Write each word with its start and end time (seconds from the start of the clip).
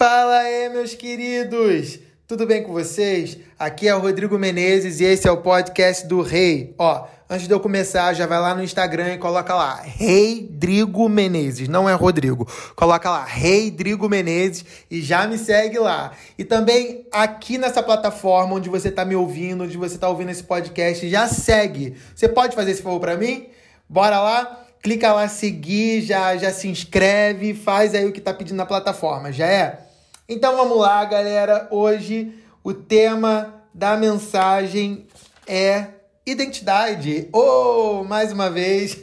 Fala 0.00 0.38
aí, 0.38 0.70
meus 0.70 0.94
queridos! 0.94 1.98
Tudo 2.26 2.46
bem 2.46 2.62
com 2.62 2.72
vocês? 2.72 3.36
Aqui 3.58 3.86
é 3.86 3.94
o 3.94 3.98
Rodrigo 3.98 4.38
Menezes 4.38 4.98
e 4.98 5.04
esse 5.04 5.28
é 5.28 5.30
o 5.30 5.42
podcast 5.42 6.06
do 6.06 6.22
Rei. 6.22 6.74
Ó, 6.78 7.06
antes 7.28 7.46
de 7.46 7.52
eu 7.52 7.60
começar, 7.60 8.14
já 8.14 8.26
vai 8.26 8.40
lá 8.40 8.54
no 8.54 8.64
Instagram 8.64 9.12
e 9.12 9.18
coloca 9.18 9.54
lá 9.54 9.82
Rei 9.82 10.48
Drigo 10.50 11.06
Menezes, 11.06 11.68
não 11.68 11.86
é 11.86 11.92
Rodrigo. 11.92 12.48
Coloca 12.74 13.10
lá 13.10 13.26
Rei 13.26 13.70
Drigo 13.70 14.08
Menezes 14.08 14.64
e 14.90 15.02
já 15.02 15.26
me 15.26 15.36
segue 15.36 15.78
lá. 15.78 16.12
E 16.38 16.46
também 16.46 17.06
aqui 17.12 17.58
nessa 17.58 17.82
plataforma 17.82 18.54
onde 18.54 18.70
você 18.70 18.90
tá 18.90 19.04
me 19.04 19.14
ouvindo, 19.14 19.64
onde 19.64 19.76
você 19.76 19.98
tá 19.98 20.08
ouvindo 20.08 20.30
esse 20.30 20.44
podcast, 20.44 21.06
já 21.10 21.28
segue. 21.28 21.94
Você 22.14 22.26
pode 22.26 22.56
fazer 22.56 22.70
esse 22.70 22.80
favor 22.80 23.00
para 23.00 23.18
mim? 23.18 23.48
Bora 23.86 24.18
lá? 24.18 24.64
clica 24.82 25.12
lá 25.12 25.28
seguir, 25.28 26.00
já, 26.00 26.34
já 26.38 26.50
se 26.50 26.66
inscreve, 26.66 27.52
faz 27.52 27.94
aí 27.94 28.06
o 28.06 28.12
que 28.12 28.18
tá 28.18 28.32
pedindo 28.32 28.56
na 28.56 28.64
plataforma, 28.64 29.30
já 29.30 29.46
é? 29.46 29.89
Então 30.32 30.56
vamos 30.56 30.78
lá, 30.78 31.04
galera. 31.04 31.66
Hoje 31.72 32.32
o 32.62 32.72
tema 32.72 33.64
da 33.74 33.96
mensagem 33.96 35.08
é 35.44 35.88
identidade. 36.24 37.28
Oh, 37.32 38.04
mais 38.04 38.32
uma 38.32 38.48
vez, 38.48 38.96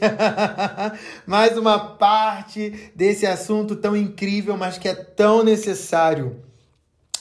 mais 1.26 1.58
uma 1.58 1.78
parte 1.78 2.90
desse 2.94 3.26
assunto 3.26 3.76
tão 3.76 3.94
incrível, 3.94 4.56
mas 4.56 4.78
que 4.78 4.88
é 4.88 4.94
tão 4.94 5.44
necessário. 5.44 6.42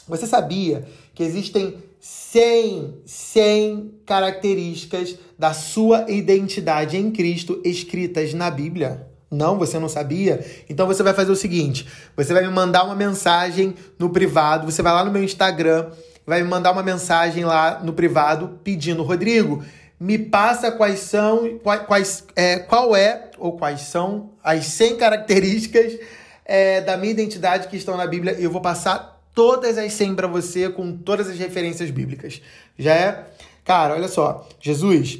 Você 0.07 0.25
sabia 0.25 0.87
que 1.13 1.21
existem 1.21 1.75
100, 1.99 3.01
100 3.05 3.93
características 4.05 5.17
da 5.37 5.51
sua 5.53 6.09
identidade 6.09 6.95
em 6.95 7.11
Cristo 7.11 7.61
escritas 7.65 8.33
na 8.33 8.49
Bíblia? 8.49 9.05
Não, 9.29 9.57
você 9.57 9.77
não 9.77 9.89
sabia? 9.89 10.45
Então 10.69 10.87
você 10.87 11.03
vai 11.03 11.13
fazer 11.13 11.31
o 11.31 11.35
seguinte: 11.35 11.87
você 12.15 12.33
vai 12.33 12.43
me 12.43 12.53
mandar 12.53 12.83
uma 12.83 12.95
mensagem 12.95 13.75
no 13.99 14.09
privado, 14.09 14.69
você 14.69 14.81
vai 14.81 14.93
lá 14.93 15.03
no 15.03 15.11
meu 15.11 15.23
Instagram, 15.23 15.87
vai 16.25 16.41
me 16.41 16.47
mandar 16.47 16.71
uma 16.71 16.83
mensagem 16.83 17.43
lá 17.43 17.81
no 17.83 17.93
privado 17.93 18.59
pedindo, 18.63 19.03
Rodrigo, 19.03 19.63
me 19.99 20.17
passa 20.17 20.71
quais 20.71 20.99
são, 20.99 21.59
quais, 21.87 22.23
é, 22.35 22.59
qual 22.59 22.95
é 22.95 23.31
ou 23.37 23.57
quais 23.57 23.81
são 23.81 24.31
as 24.43 24.65
100 24.65 24.97
características 24.97 25.99
é, 26.45 26.81
da 26.81 26.95
minha 26.95 27.11
identidade 27.11 27.67
que 27.67 27.75
estão 27.75 27.97
na 27.97 28.07
Bíblia 28.07 28.35
e 28.39 28.43
eu 28.43 28.51
vou 28.51 28.61
passar 28.61 29.21
todas 29.33 29.77
as 29.77 29.93
100 29.93 30.15
para 30.15 30.27
você 30.27 30.69
com 30.69 30.95
todas 30.95 31.29
as 31.29 31.37
referências 31.37 31.91
bíblicas. 31.91 32.41
Já 32.77 32.93
é? 32.93 33.25
Cara, 33.63 33.93
olha 33.93 34.07
só. 34.07 34.47
Jesus, 34.59 35.19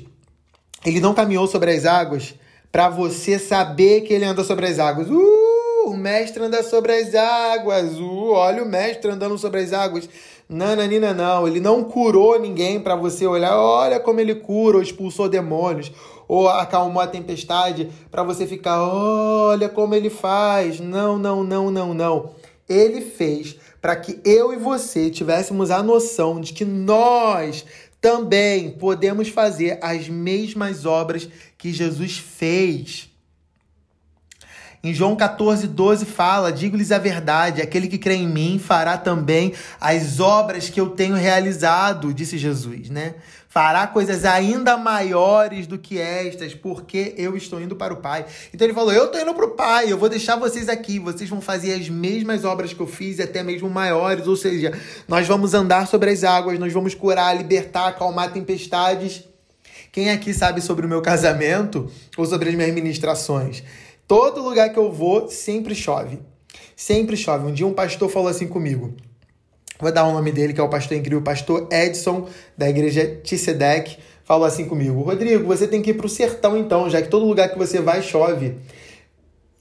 ele 0.85 0.99
não 0.99 1.13
caminhou 1.13 1.47
sobre 1.47 1.71
as 1.71 1.85
águas 1.85 2.33
para 2.71 2.89
você 2.89 3.39
saber 3.39 4.01
que 4.01 4.13
ele 4.13 4.25
anda 4.25 4.43
sobre 4.43 4.65
as 4.65 4.79
águas. 4.79 5.09
Uh, 5.09 5.89
o 5.89 5.95
mestre 5.95 6.43
anda 6.43 6.61
sobre 6.63 6.93
as 6.93 7.15
águas. 7.15 7.93
Uh, 7.99 8.31
olha 8.31 8.63
o 8.63 8.67
mestre 8.67 9.09
andando 9.09 9.37
sobre 9.37 9.61
as 9.61 9.73
águas. 9.73 10.09
Nananina, 10.49 11.13
não. 11.13 11.47
Ele 11.47 11.59
não 11.59 11.83
curou 11.83 12.39
ninguém 12.39 12.79
para 12.79 12.95
você 12.95 13.25
olhar. 13.25 13.57
Olha 13.57 13.99
como 13.99 14.19
ele 14.19 14.35
cura 14.35 14.77
ou 14.77 14.83
expulsou 14.83 15.27
demônios 15.27 15.91
ou 16.27 16.47
acalmou 16.49 17.01
a 17.01 17.07
tempestade 17.07 17.89
para 18.11 18.23
você 18.23 18.45
ficar. 18.45 18.81
Olha 18.81 19.69
como 19.69 19.95
ele 19.95 20.09
faz. 20.09 20.79
Não, 20.79 21.17
não, 21.17 21.43
não, 21.43 21.71
não, 21.71 21.93
não. 21.93 22.31
Ele 22.67 23.01
fez 23.01 23.55
para 23.81 23.95
que 23.95 24.19
eu 24.25 24.53
e 24.53 24.57
você 24.57 25.09
tivéssemos 25.09 25.71
a 25.71 25.81
noção 25.81 26.41
de 26.41 26.51
que 26.51 26.65
nós 26.65 27.65
também 27.99 28.71
podemos 28.71 29.29
fazer 29.29 29.79
as 29.81 30.07
mesmas 30.07 30.85
obras 30.85 31.27
que 31.57 31.73
Jesus 31.73 32.17
fez. 32.17 33.09
Em 34.83 34.93
João 34.93 35.15
14, 35.15 35.67
12 35.67 36.05
fala: 36.05 36.51
Digo-lhes 36.51 36.91
a 36.91 36.97
verdade, 36.99 37.61
aquele 37.61 37.87
que 37.87 37.97
crê 37.97 38.15
em 38.15 38.27
mim 38.27 38.59
fará 38.59 38.97
também 38.97 39.53
as 39.81 40.19
obras 40.19 40.69
que 40.69 40.79
eu 40.79 40.91
tenho 40.91 41.15
realizado, 41.15 42.13
disse 42.13 42.37
Jesus, 42.37 42.89
né? 42.89 43.15
Fará 43.57 43.87
coisas 43.87 44.23
ainda 44.23 44.77
maiores 44.77 45.65
do 45.65 45.79
que 45.79 45.99
estas, 45.99 46.53
porque 46.53 47.15
eu 47.17 47.35
estou 47.35 47.59
indo 47.59 47.75
para 47.75 47.91
o 47.91 47.97
Pai. 47.97 48.23
Então 48.53 48.67
ele 48.67 48.73
falou: 48.75 48.93
Eu 48.93 49.05
estou 49.05 49.19
indo 49.19 49.33
para 49.33 49.45
o 49.45 49.55
Pai, 49.55 49.91
eu 49.91 49.97
vou 49.97 50.07
deixar 50.07 50.35
vocês 50.35 50.69
aqui, 50.69 50.99
vocês 50.99 51.27
vão 51.27 51.41
fazer 51.41 51.73
as 51.73 51.89
mesmas 51.89 52.45
obras 52.45 52.71
que 52.71 52.79
eu 52.79 52.85
fiz, 52.85 53.19
até 53.19 53.41
mesmo 53.41 53.67
maiores. 53.67 54.27
Ou 54.27 54.35
seja, 54.35 54.79
nós 55.07 55.25
vamos 55.25 55.55
andar 55.55 55.87
sobre 55.87 56.11
as 56.11 56.23
águas, 56.23 56.59
nós 56.59 56.71
vamos 56.71 56.93
curar, 56.93 57.35
libertar, 57.35 57.87
acalmar 57.87 58.31
tempestades. 58.31 59.23
Quem 59.91 60.11
aqui 60.11 60.35
sabe 60.35 60.61
sobre 60.61 60.85
o 60.85 60.89
meu 60.89 61.01
casamento 61.01 61.89
ou 62.15 62.27
sobre 62.27 62.49
as 62.49 62.55
minhas 62.55 62.75
ministrações? 62.75 63.63
Todo 64.07 64.43
lugar 64.43 64.69
que 64.69 64.77
eu 64.77 64.91
vou 64.91 65.29
sempre 65.29 65.73
chove. 65.73 66.19
Sempre 66.75 67.17
chove. 67.17 67.47
Um 67.47 67.51
dia 67.51 67.65
um 67.65 67.73
pastor 67.73 68.07
falou 68.07 68.27
assim 68.27 68.47
comigo. 68.47 68.93
Vou 69.79 69.91
dar 69.91 70.05
o 70.05 70.11
nome 70.11 70.31
dele, 70.31 70.53
que 70.53 70.59
é 70.59 70.63
o 70.63 70.69
pastor 70.69 70.97
incrível, 70.97 71.19
o 71.19 71.23
pastor 71.23 71.67
Edson, 71.71 72.27
da 72.57 72.67
igreja 72.69 73.19
Tissedec, 73.23 73.97
falou 74.23 74.45
assim 74.45 74.65
comigo: 74.65 75.01
Rodrigo, 75.01 75.45
você 75.45 75.67
tem 75.67 75.81
que 75.81 75.91
ir 75.91 75.93
para 75.93 76.05
o 76.05 76.09
sertão 76.09 76.57
então, 76.57 76.89
já 76.89 77.01
que 77.01 77.09
todo 77.09 77.25
lugar 77.25 77.49
que 77.49 77.57
você 77.57 77.79
vai 77.79 78.01
chove. 78.01 78.55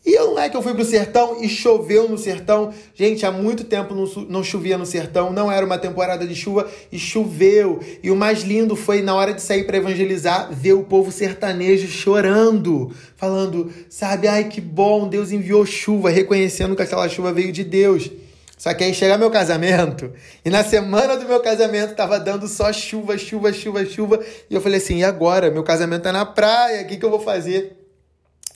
E 0.07 0.15
não 0.15 0.39
é 0.39 0.49
que 0.49 0.57
eu 0.57 0.63
fui 0.63 0.73
pro 0.73 0.85
sertão 0.85 1.43
e 1.43 1.49
choveu 1.49 2.09
no 2.09 2.17
sertão. 2.17 2.73
Gente, 2.95 3.27
há 3.27 3.33
muito 3.33 3.65
tempo 3.65 3.93
não, 3.93 4.05
não 4.29 4.45
chovia 4.45 4.79
no 4.79 4.87
sertão, 4.87 5.33
não 5.33 5.51
era 5.51 5.67
uma 5.67 5.79
temporada 5.79 6.25
de 6.25 6.33
chuva 6.33 6.71
e 6.93 6.99
choveu. 6.99 7.81
E 8.05 8.09
o 8.09 8.15
mais 8.15 8.43
lindo 8.43 8.77
foi 8.77 9.03
na 9.03 9.17
hora 9.17 9.35
de 9.35 9.43
sair 9.43 9.65
para 9.65 9.79
evangelizar, 9.79 10.49
ver 10.53 10.75
o 10.75 10.85
povo 10.85 11.11
sertanejo 11.11 11.89
chorando, 11.89 12.93
falando, 13.17 13.69
sabe, 13.91 14.29
ai 14.29 14.45
que 14.45 14.61
bom, 14.61 15.09
Deus 15.09 15.33
enviou 15.33 15.67
chuva, 15.67 16.09
reconhecendo 16.09 16.77
que 16.77 16.83
aquela 16.83 17.09
chuva 17.09 17.33
veio 17.33 17.51
de 17.51 17.65
Deus. 17.65 18.09
Só 18.57 18.73
que 18.73 18.83
aí 18.83 18.95
chega 18.95 19.19
meu 19.19 19.31
casamento, 19.31 20.13
e 20.43 20.49
na 20.49 20.65
semana 20.65 21.17
do 21.17 21.29
meu 21.29 21.41
casamento 21.41 21.95
tava 21.95 22.19
dando 22.19 22.49
só 22.49 22.73
chuva, 22.73 23.19
chuva, 23.19 23.53
chuva, 23.53 23.85
chuva, 23.85 24.25
e 24.49 24.55
eu 24.55 24.63
falei 24.63 24.79
assim: 24.79 24.99
e 24.99 25.05
agora? 25.05 25.51
Meu 25.51 25.63
casamento 25.63 26.03
tá 26.03 26.13
na 26.13 26.25
praia, 26.25 26.83
o 26.83 26.87
que, 26.87 26.97
que 26.97 27.05
eu 27.05 27.11
vou 27.11 27.21
fazer? 27.21 27.77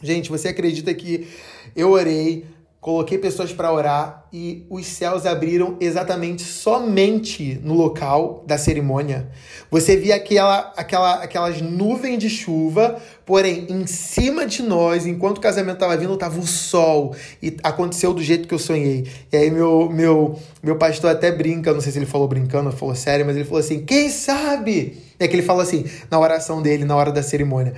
Gente, 0.03 0.31
você 0.31 0.49
acredita 0.49 0.94
que 0.94 1.28
eu 1.77 1.91
orei, 1.91 2.47
coloquei 2.80 3.18
pessoas 3.18 3.52
para 3.52 3.70
orar 3.70 4.24
e 4.32 4.66
os 4.70 4.86
céus 4.86 5.26
abriram 5.26 5.76
exatamente 5.80 6.42
somente 6.42 7.60
no 7.62 7.74
local 7.74 8.42
da 8.46 8.56
cerimônia. 8.56 9.28
Você 9.70 9.98
via 9.98 10.16
aquela, 10.16 10.72
aquela, 10.74 11.22
aquelas 11.22 11.60
nuvens 11.60 12.18
de 12.18 12.30
chuva, 12.30 12.98
porém 13.26 13.66
em 13.68 13.86
cima 13.86 14.46
de 14.46 14.62
nós, 14.62 15.06
enquanto 15.06 15.38
o 15.38 15.41
casamento 15.42 15.74
estava 15.74 15.94
vindo, 15.94 16.14
estava 16.14 16.41
o 16.41 16.46
sol 16.46 17.14
e 17.42 17.54
aconteceu 17.62 18.14
do 18.14 18.22
jeito 18.22 18.48
que 18.48 18.54
eu 18.54 18.58
sonhei. 18.58 19.06
E 19.30 19.36
aí 19.36 19.50
meu 19.50 19.91
meu 19.91 20.38
meu 20.62 20.76
pastor 20.76 21.10
até 21.10 21.30
brinca, 21.30 21.74
não 21.74 21.82
sei 21.82 21.92
se 21.92 21.98
ele 21.98 22.06
falou 22.06 22.26
brincando 22.26 22.70
ou 22.70 22.76
falou 22.76 22.94
sério, 22.94 23.26
mas 23.26 23.36
ele 23.36 23.44
falou 23.44 23.60
assim: 23.60 23.84
"Quem 23.84 24.08
sabe?" 24.08 24.97
É 25.18 25.28
que 25.28 25.36
ele 25.36 25.42
falou 25.42 25.60
assim 25.60 25.84
na 26.10 26.18
oração 26.18 26.62
dele, 26.62 26.86
na 26.86 26.97
hora 26.97 27.12
da 27.12 27.22
cerimônia. 27.22 27.74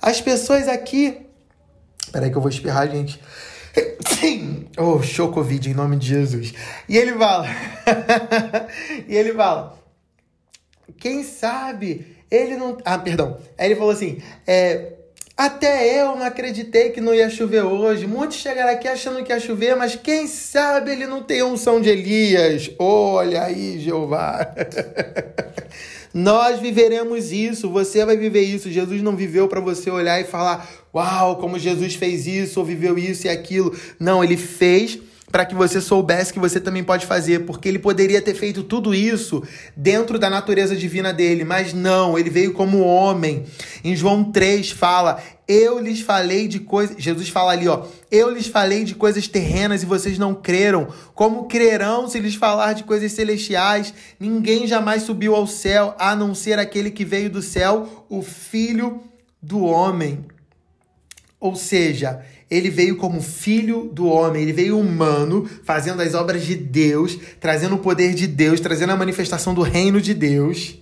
As 0.00 0.20
pessoas 0.20 0.66
aqui 0.66 1.26
Peraí 2.12 2.30
que 2.30 2.36
eu 2.36 2.40
vou 2.40 2.50
espirrar, 2.50 2.88
gente. 2.90 3.20
Oh, 4.78 5.02
show 5.02 5.32
Covid, 5.32 5.70
em 5.70 5.74
nome 5.74 5.96
de 5.96 6.06
Jesus. 6.06 6.52
E 6.88 6.98
ele 6.98 7.14
fala. 7.14 7.46
e 9.08 9.16
ele 9.16 9.32
fala. 9.32 9.78
Quem 10.98 11.22
sabe 11.22 12.16
ele 12.30 12.56
não. 12.56 12.76
Ah, 12.84 12.98
perdão. 12.98 13.38
Aí 13.56 13.68
ele 13.68 13.76
falou 13.76 13.90
assim: 13.90 14.20
é, 14.46 14.92
até 15.36 16.00
eu 16.00 16.16
não 16.16 16.24
acreditei 16.24 16.90
que 16.90 17.00
não 17.00 17.14
ia 17.14 17.30
chover 17.30 17.62
hoje. 17.62 18.06
Muitos 18.06 18.36
chegaram 18.36 18.72
aqui 18.72 18.88
achando 18.88 19.22
que 19.24 19.32
ia 19.32 19.40
chover, 19.40 19.76
mas 19.76 19.96
quem 19.96 20.26
sabe 20.26 20.92
ele 20.92 21.06
não 21.06 21.22
tem 21.22 21.42
unção 21.42 21.80
de 21.80 21.88
Elias. 21.88 22.70
Olha 22.78 23.44
aí, 23.44 23.78
Jeová. 23.78 24.54
Nós 26.16 26.60
viveremos 26.60 27.30
isso, 27.30 27.68
você 27.68 28.02
vai 28.02 28.16
viver 28.16 28.40
isso. 28.40 28.70
Jesus 28.70 29.02
não 29.02 29.14
viveu 29.14 29.48
para 29.48 29.60
você 29.60 29.90
olhar 29.90 30.18
e 30.18 30.24
falar: 30.24 30.66
"Uau, 30.94 31.36
como 31.36 31.58
Jesus 31.58 31.94
fez 31.94 32.26
isso 32.26 32.58
ou 32.58 32.64
viveu 32.64 32.96
isso 32.96 33.26
e 33.26 33.28
aquilo". 33.28 33.76
Não, 34.00 34.24
ele 34.24 34.38
fez 34.38 34.98
para 35.30 35.44
que 35.44 35.54
você 35.54 35.80
soubesse 35.80 36.32
que 36.32 36.38
você 36.38 36.60
também 36.60 36.84
pode 36.84 37.04
fazer, 37.04 37.40
porque 37.40 37.68
ele 37.68 37.78
poderia 37.78 38.22
ter 38.22 38.34
feito 38.34 38.62
tudo 38.62 38.94
isso 38.94 39.42
dentro 39.76 40.18
da 40.18 40.30
natureza 40.30 40.76
divina 40.76 41.12
dele, 41.12 41.44
mas 41.44 41.72
não, 41.72 42.18
ele 42.18 42.30
veio 42.30 42.52
como 42.52 42.80
homem. 42.80 43.44
Em 43.82 43.96
João 43.96 44.30
3 44.30 44.70
fala: 44.70 45.20
"Eu 45.48 45.80
lhes 45.80 46.00
falei 46.00 46.46
de 46.46 46.60
coisas", 46.60 46.96
Jesus 46.98 47.28
fala 47.28 47.52
ali, 47.52 47.66
ó: 47.66 47.86
"Eu 48.10 48.30
lhes 48.30 48.46
falei 48.46 48.84
de 48.84 48.94
coisas 48.94 49.26
terrenas 49.26 49.82
e 49.82 49.86
vocês 49.86 50.16
não 50.16 50.34
creram. 50.34 50.88
Como 51.14 51.48
crerão 51.48 52.08
se 52.08 52.20
lhes 52.20 52.36
falar 52.36 52.72
de 52.72 52.84
coisas 52.84 53.10
celestiais? 53.12 53.92
Ninguém 54.20 54.66
jamais 54.66 55.02
subiu 55.02 55.34
ao 55.34 55.46
céu 55.46 55.94
a 55.98 56.14
não 56.14 56.34
ser 56.34 56.58
aquele 56.58 56.90
que 56.90 57.04
veio 57.04 57.28
do 57.28 57.42
céu, 57.42 58.06
o 58.08 58.22
Filho 58.22 59.02
do 59.42 59.64
homem." 59.64 60.24
Ou 61.38 61.54
seja, 61.54 62.24
ele 62.50 62.70
veio 62.70 62.96
como 62.96 63.20
filho 63.20 63.90
do 63.92 64.06
homem, 64.06 64.42
ele 64.42 64.52
veio 64.52 64.78
humano, 64.78 65.48
fazendo 65.64 66.00
as 66.00 66.14
obras 66.14 66.44
de 66.44 66.54
Deus, 66.54 67.18
trazendo 67.40 67.74
o 67.74 67.80
poder 67.80 68.14
de 68.14 68.26
Deus, 68.26 68.60
trazendo 68.60 68.92
a 68.92 68.96
manifestação 68.96 69.52
do 69.52 69.62
reino 69.62 70.00
de 70.00 70.14
Deus, 70.14 70.78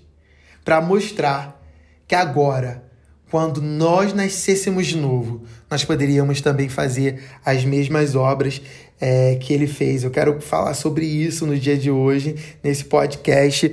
para 0.64 0.80
mostrar 0.80 1.62
que 2.06 2.14
agora, 2.14 2.84
quando 3.30 3.62
nós 3.62 4.12
nascêssemos 4.12 4.86
de 4.86 4.96
novo, 4.96 5.42
nós 5.70 5.84
poderíamos 5.84 6.40
também 6.40 6.68
fazer 6.68 7.22
as 7.44 7.64
mesmas 7.64 8.14
obras 8.14 8.60
é, 9.00 9.36
que 9.36 9.52
ele 9.52 9.66
fez. 9.66 10.04
Eu 10.04 10.10
quero 10.10 10.40
falar 10.40 10.74
sobre 10.74 11.06
isso 11.06 11.46
no 11.46 11.58
dia 11.58 11.76
de 11.76 11.90
hoje, 11.90 12.36
nesse 12.62 12.84
podcast. 12.84 13.72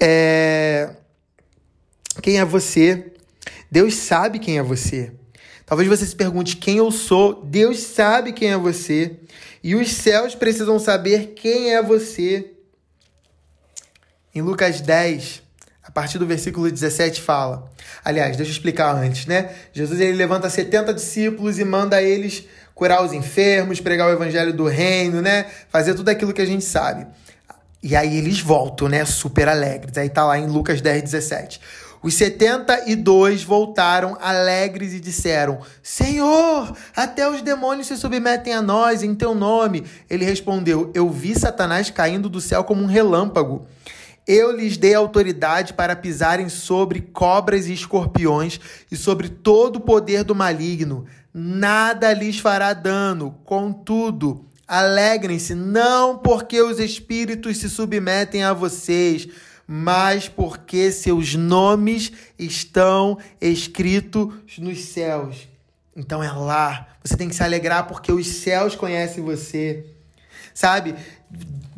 É... 0.00 0.90
Quem 2.22 2.38
é 2.38 2.44
você? 2.44 3.12
Deus 3.70 3.94
sabe 3.94 4.38
quem 4.38 4.58
é 4.58 4.62
você. 4.62 5.12
Talvez 5.66 5.88
você 5.88 6.04
se 6.04 6.16
pergunte 6.16 6.56
quem 6.56 6.78
eu 6.78 6.90
sou. 6.90 7.44
Deus 7.44 7.78
sabe 7.80 8.32
quem 8.32 8.50
é 8.50 8.56
você. 8.56 9.16
E 9.62 9.74
os 9.74 9.92
céus 9.92 10.34
precisam 10.34 10.78
saber 10.78 11.34
quem 11.34 11.74
é 11.74 11.82
você. 11.82 12.50
Em 14.34 14.42
Lucas 14.42 14.80
10, 14.80 15.42
a 15.82 15.90
partir 15.90 16.18
do 16.18 16.26
versículo 16.26 16.70
17 16.70 17.20
fala. 17.20 17.70
Aliás, 18.04 18.36
deixa 18.36 18.50
eu 18.50 18.54
explicar 18.54 18.94
antes, 18.94 19.26
né? 19.26 19.54
Jesus 19.72 20.00
ele 20.00 20.16
levanta 20.16 20.48
70 20.48 20.94
discípulos 20.94 21.58
e 21.58 21.64
manda 21.64 22.02
eles 22.02 22.44
curar 22.74 23.04
os 23.04 23.12
enfermos, 23.12 23.80
pregar 23.80 24.08
o 24.08 24.12
evangelho 24.12 24.52
do 24.52 24.66
reino, 24.66 25.20
né? 25.20 25.46
Fazer 25.68 25.94
tudo 25.94 26.08
aquilo 26.08 26.32
que 26.32 26.42
a 26.42 26.46
gente 26.46 26.64
sabe. 26.64 27.06
E 27.82 27.94
aí 27.96 28.16
eles 28.16 28.40
voltam, 28.40 28.88
né? 28.88 29.04
Super 29.04 29.48
alegres. 29.48 29.96
Aí 29.98 30.08
tá 30.08 30.24
lá 30.24 30.38
em 30.38 30.46
Lucas 30.46 30.80
10, 30.80 31.02
17. 31.02 31.60
Os 32.02 32.14
72 32.14 33.44
voltaram 33.44 34.18
alegres 34.20 34.92
e 34.92 34.98
disseram: 35.00 35.60
Senhor, 35.82 36.76
até 36.96 37.28
os 37.28 37.40
demônios 37.42 37.86
se 37.86 37.96
submetem 37.96 38.52
a 38.52 38.60
nós 38.60 39.02
em 39.02 39.14
teu 39.14 39.34
nome. 39.34 39.84
Ele 40.10 40.24
respondeu: 40.24 40.90
Eu 40.94 41.08
vi 41.08 41.38
Satanás 41.38 41.90
caindo 41.90 42.28
do 42.28 42.40
céu 42.40 42.64
como 42.64 42.82
um 42.82 42.86
relâmpago. 42.86 43.66
Eu 44.26 44.52
lhes 44.52 44.76
dei 44.76 44.94
autoridade 44.94 45.74
para 45.74 45.96
pisarem 45.96 46.48
sobre 46.48 47.00
cobras 47.00 47.66
e 47.66 47.72
escorpiões 47.72 48.60
e 48.90 48.96
sobre 48.96 49.28
todo 49.28 49.76
o 49.76 49.80
poder 49.80 50.22
do 50.22 50.34
maligno. 50.34 51.06
Nada 51.34 52.12
lhes 52.12 52.38
fará 52.38 52.72
dano. 52.72 53.36
Contudo, 53.44 54.46
alegrem-se, 54.66 55.54
não 55.54 56.18
porque 56.18 56.60
os 56.60 56.78
espíritos 56.78 57.58
se 57.58 57.68
submetem 57.68 58.44
a 58.44 58.52
vocês, 58.52 59.28
mas 59.74 60.28
porque 60.28 60.92
seus 60.92 61.34
nomes 61.34 62.12
estão 62.38 63.16
escritos 63.40 64.34
nos 64.58 64.84
céus. 64.84 65.48
Então 65.96 66.22
é 66.22 66.30
lá. 66.30 66.88
Você 67.02 67.16
tem 67.16 67.26
que 67.26 67.34
se 67.34 67.42
alegrar 67.42 67.88
porque 67.88 68.12
os 68.12 68.26
céus 68.26 68.76
conhecem 68.76 69.24
você. 69.24 69.86
Sabe? 70.52 70.94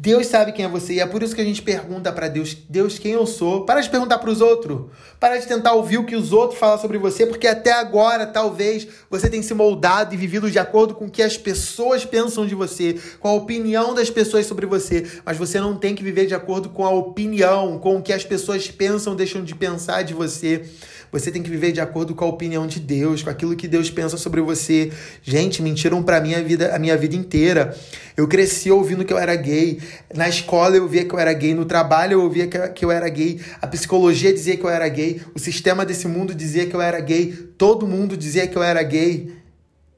Deus 0.04 0.26
sabe 0.26 0.52
quem 0.52 0.66
é 0.66 0.68
você 0.68 0.92
e 0.92 1.00
é 1.00 1.06
por 1.06 1.22
isso 1.22 1.34
que 1.34 1.40
a 1.40 1.44
gente 1.44 1.62
pergunta 1.62 2.12
para 2.12 2.28
Deus, 2.28 2.54
Deus, 2.68 2.98
quem 2.98 3.12
eu 3.12 3.26
sou? 3.26 3.64
Para 3.64 3.80
de 3.80 3.88
perguntar 3.88 4.18
para 4.18 4.28
os 4.28 4.42
outros. 4.42 4.90
Para 5.18 5.38
de 5.38 5.46
tentar 5.46 5.72
ouvir 5.72 5.96
o 5.96 6.04
que 6.04 6.14
os 6.14 6.30
outros 6.30 6.60
falam 6.60 6.78
sobre 6.78 6.98
você, 6.98 7.24
porque 7.24 7.46
até 7.46 7.72
agora, 7.72 8.26
talvez, 8.26 8.86
você 9.08 9.30
tenha 9.30 9.42
se 9.42 9.54
moldado 9.54 10.12
e 10.12 10.18
vivido 10.18 10.50
de 10.50 10.58
acordo 10.58 10.94
com 10.94 11.06
o 11.06 11.10
que 11.10 11.22
as 11.22 11.38
pessoas 11.38 12.04
pensam 12.04 12.46
de 12.46 12.54
você, 12.54 13.00
com 13.18 13.28
a 13.28 13.32
opinião 13.32 13.94
das 13.94 14.10
pessoas 14.10 14.44
sobre 14.44 14.66
você. 14.66 15.10
Mas 15.24 15.38
você 15.38 15.58
não 15.58 15.74
tem 15.74 15.94
que 15.94 16.04
viver 16.04 16.26
de 16.26 16.34
acordo 16.34 16.68
com 16.68 16.84
a 16.84 16.90
opinião, 16.90 17.78
com 17.78 17.96
o 17.96 18.02
que 18.02 18.12
as 18.12 18.24
pessoas 18.24 18.70
pensam, 18.70 19.16
deixam 19.16 19.42
de 19.42 19.54
pensar 19.54 20.02
de 20.02 20.12
você. 20.12 20.68
Você 21.14 21.30
tem 21.30 21.44
que 21.44 21.48
viver 21.48 21.70
de 21.70 21.80
acordo 21.80 22.12
com 22.12 22.24
a 22.24 22.28
opinião 22.28 22.66
de 22.66 22.80
Deus, 22.80 23.22
com 23.22 23.30
aquilo 23.30 23.54
que 23.54 23.68
Deus 23.68 23.88
pensa 23.88 24.16
sobre 24.16 24.40
você. 24.40 24.90
Gente, 25.22 25.62
mentiram 25.62 26.02
para 26.02 26.20
mim 26.20 26.34
a 26.34 26.42
vida, 26.42 26.74
a 26.74 26.78
minha 26.78 26.96
vida 26.96 27.14
inteira. 27.14 27.72
Eu 28.16 28.26
cresci 28.26 28.68
ouvindo 28.68 29.04
que 29.04 29.12
eu 29.12 29.18
era 29.18 29.36
gay. 29.36 29.80
Na 30.12 30.28
escola 30.28 30.74
eu 30.76 30.82
ouvia 30.82 31.04
que 31.04 31.14
eu 31.14 31.18
era 31.20 31.32
gay. 31.32 31.54
No 31.54 31.66
trabalho 31.66 32.14
eu 32.14 32.20
ouvia 32.20 32.48
que 32.48 32.84
eu 32.84 32.90
era 32.90 33.08
gay. 33.08 33.40
A 33.62 33.66
psicologia 33.68 34.32
dizia 34.32 34.56
que 34.56 34.64
eu 34.64 34.68
era 34.68 34.88
gay. 34.88 35.22
O 35.36 35.38
sistema 35.38 35.86
desse 35.86 36.08
mundo 36.08 36.34
dizia 36.34 36.66
que 36.66 36.74
eu 36.74 36.82
era 36.82 36.98
gay. 36.98 37.32
Todo 37.56 37.86
mundo 37.86 38.16
dizia 38.16 38.48
que 38.48 38.58
eu 38.58 38.62
era 38.64 38.82
gay. 38.82 39.36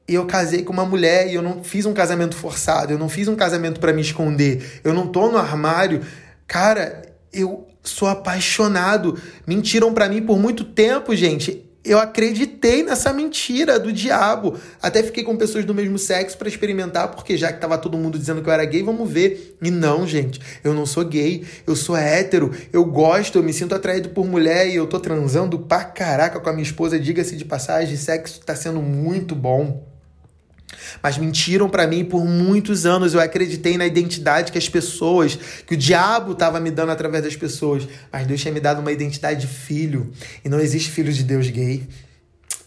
E 0.07 0.13
eu 0.13 0.27
casei 0.27 0.61
com 0.61 0.71
uma 0.71 0.85
mulher 0.85 1.31
e 1.31 1.33
eu 1.33 1.41
não 1.41 1.63
fiz 1.63 1.87
um 1.87 1.95
casamento 1.95 2.35
forçado. 2.35 2.93
Eu 2.93 2.99
não 2.99 3.09
fiz 3.09 3.27
um 3.27 3.35
casamento 3.35 3.79
para 3.79 3.91
me 3.91 4.03
esconder. 4.03 4.81
Eu 4.83 4.93
não 4.93 5.07
tô 5.07 5.31
no 5.31 5.39
armário. 5.39 5.99
Cara, 6.45 7.01
eu 7.33 7.65
sou 7.89 8.07
apaixonado. 8.07 9.17
Mentiram 9.45 9.93
para 9.93 10.09
mim 10.09 10.21
por 10.21 10.37
muito 10.37 10.63
tempo, 10.63 11.15
gente. 11.15 11.63
Eu 11.87 11.99
acreditei 11.99 12.83
nessa 12.83 13.13
mentira 13.13 13.79
do 13.79 13.93
diabo. 13.93 14.55
Até 14.81 15.01
fiquei 15.01 15.23
com 15.23 15.37
pessoas 15.37 15.63
do 15.63 15.73
mesmo 15.73 15.97
sexo 15.97 16.37
para 16.37 16.49
experimentar, 16.49 17.11
porque 17.11 17.37
já 17.37 17.53
que 17.53 17.61
tava 17.61 17.77
todo 17.77 17.97
mundo 17.97 18.19
dizendo 18.19 18.41
que 18.41 18.49
eu 18.49 18.53
era 18.53 18.65
gay, 18.65 18.83
vamos 18.83 19.09
ver. 19.09 19.55
E 19.61 19.71
não, 19.71 20.05
gente, 20.05 20.41
eu 20.65 20.73
não 20.73 20.85
sou 20.85 21.05
gay, 21.05 21.45
eu 21.65 21.77
sou 21.77 21.95
hétero, 21.95 22.51
eu 22.73 22.83
gosto, 22.83 23.37
eu 23.37 23.43
me 23.43 23.53
sinto 23.53 23.73
atraído 23.73 24.09
por 24.09 24.25
mulher 24.25 24.67
e 24.67 24.75
eu 24.75 24.85
tô 24.85 24.99
transando 24.99 25.59
pra 25.59 25.85
caraca 25.85 26.41
com 26.41 26.49
a 26.49 26.51
minha 26.51 26.63
esposa, 26.63 26.99
diga-se 26.99 27.37
de 27.37 27.45
passagem, 27.45 27.95
sexo 27.95 28.41
tá 28.41 28.53
sendo 28.53 28.81
muito 28.81 29.33
bom. 29.33 29.86
Mas 31.01 31.17
mentiram 31.17 31.69
para 31.69 31.85
mim 31.87 32.05
por 32.05 32.25
muitos 32.25 32.85
anos. 32.85 33.13
Eu 33.13 33.19
acreditei 33.19 33.77
na 33.77 33.85
identidade 33.85 34.51
que 34.51 34.57
as 34.57 34.69
pessoas, 34.69 35.37
que 35.65 35.73
o 35.73 35.77
diabo 35.77 36.33
estava 36.33 36.59
me 36.59 36.71
dando 36.71 36.91
através 36.91 37.23
das 37.23 37.35
pessoas. 37.35 37.87
Mas 38.11 38.27
Deus 38.27 38.41
tinha 38.41 38.53
me 38.53 38.59
dado 38.59 38.79
uma 38.79 38.91
identidade 38.91 39.41
de 39.41 39.47
filho. 39.47 40.11
E 40.43 40.49
não 40.49 40.59
existe 40.59 40.89
filho 40.89 41.11
de 41.11 41.23
Deus 41.23 41.49
gay. 41.49 41.87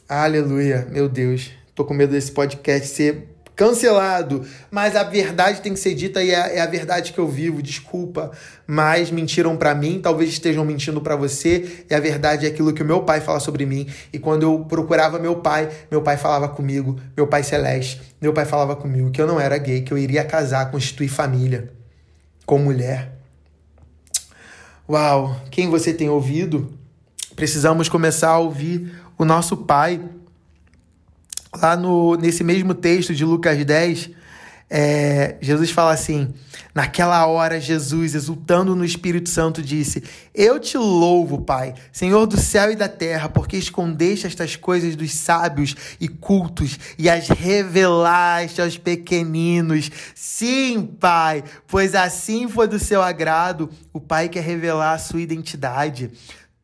Aleluia, 0.08 0.88
meu 0.90 1.08
Deus. 1.08 1.50
Tô 1.74 1.84
com 1.84 1.94
medo 1.94 2.12
desse 2.12 2.32
podcast 2.32 2.88
ser 2.88 3.29
cancelado. 3.60 4.46
Mas 4.70 4.96
a 4.96 5.02
verdade 5.02 5.60
tem 5.60 5.74
que 5.74 5.78
ser 5.78 5.94
dita 5.94 6.22
e 6.22 6.30
é, 6.30 6.56
é 6.56 6.60
a 6.62 6.66
verdade 6.66 7.12
que 7.12 7.18
eu 7.18 7.28
vivo. 7.28 7.62
Desculpa, 7.62 8.30
mas 8.66 9.10
mentiram 9.10 9.54
para 9.54 9.74
mim, 9.74 10.00
talvez 10.02 10.30
estejam 10.30 10.64
mentindo 10.64 10.98
para 11.02 11.14
você. 11.14 11.84
E 11.90 11.94
a 11.94 12.00
verdade 12.00 12.46
é 12.46 12.48
aquilo 12.48 12.72
que 12.72 12.82
o 12.82 12.86
meu 12.86 13.02
pai 13.02 13.20
fala 13.20 13.38
sobre 13.38 13.66
mim. 13.66 13.86
E 14.14 14.18
quando 14.18 14.44
eu 14.44 14.60
procurava 14.60 15.18
meu 15.18 15.36
pai, 15.36 15.68
meu 15.90 16.00
pai 16.00 16.16
falava 16.16 16.48
comigo, 16.48 16.98
meu 17.14 17.26
pai 17.26 17.42
celeste, 17.42 18.00
meu 18.18 18.32
pai 18.32 18.46
falava 18.46 18.74
comigo 18.74 19.10
que 19.10 19.20
eu 19.20 19.26
não 19.26 19.38
era 19.38 19.58
gay, 19.58 19.82
que 19.82 19.92
eu 19.92 19.98
iria 19.98 20.24
casar, 20.24 20.70
constituir 20.70 21.08
família 21.08 21.70
com 22.46 22.58
mulher. 22.58 23.12
Uau, 24.88 25.36
quem 25.50 25.68
você 25.68 25.92
tem 25.92 26.08
ouvido? 26.08 26.72
Precisamos 27.36 27.90
começar 27.90 28.30
a 28.30 28.38
ouvir 28.38 28.90
o 29.18 29.24
nosso 29.26 29.54
pai 29.58 30.00
lá 31.54 31.76
no, 31.76 32.16
nesse 32.16 32.44
mesmo 32.44 32.74
texto 32.74 33.14
de 33.14 33.24
Lucas 33.24 33.64
10, 33.64 34.10
é, 34.72 35.36
Jesus 35.40 35.70
fala 35.72 35.92
assim: 35.92 36.32
Naquela 36.72 37.26
hora, 37.26 37.60
Jesus, 37.60 38.14
exultando 38.14 38.76
no 38.76 38.84
Espírito 38.84 39.28
Santo, 39.28 39.60
disse: 39.60 40.04
Eu 40.32 40.60
te 40.60 40.78
louvo, 40.78 41.40
Pai, 41.40 41.74
Senhor 41.90 42.24
do 42.26 42.36
céu 42.36 42.70
e 42.70 42.76
da 42.76 42.88
terra, 42.88 43.28
porque 43.28 43.56
escondeste 43.56 44.28
estas 44.28 44.54
coisas 44.54 44.94
dos 44.94 45.12
sábios 45.12 45.74
e 46.00 46.06
cultos 46.06 46.78
e 46.96 47.10
as 47.10 47.28
revelaste 47.28 48.62
aos 48.62 48.78
pequeninos. 48.78 49.90
Sim, 50.14 50.88
Pai, 51.00 51.42
pois 51.66 51.96
assim 51.96 52.48
foi 52.48 52.68
do 52.68 52.78
seu 52.78 53.02
agrado. 53.02 53.68
O 53.92 53.98
Pai 53.98 54.28
quer 54.28 54.44
revelar 54.44 54.92
a 54.92 54.98
sua 54.98 55.20
identidade. 55.20 56.12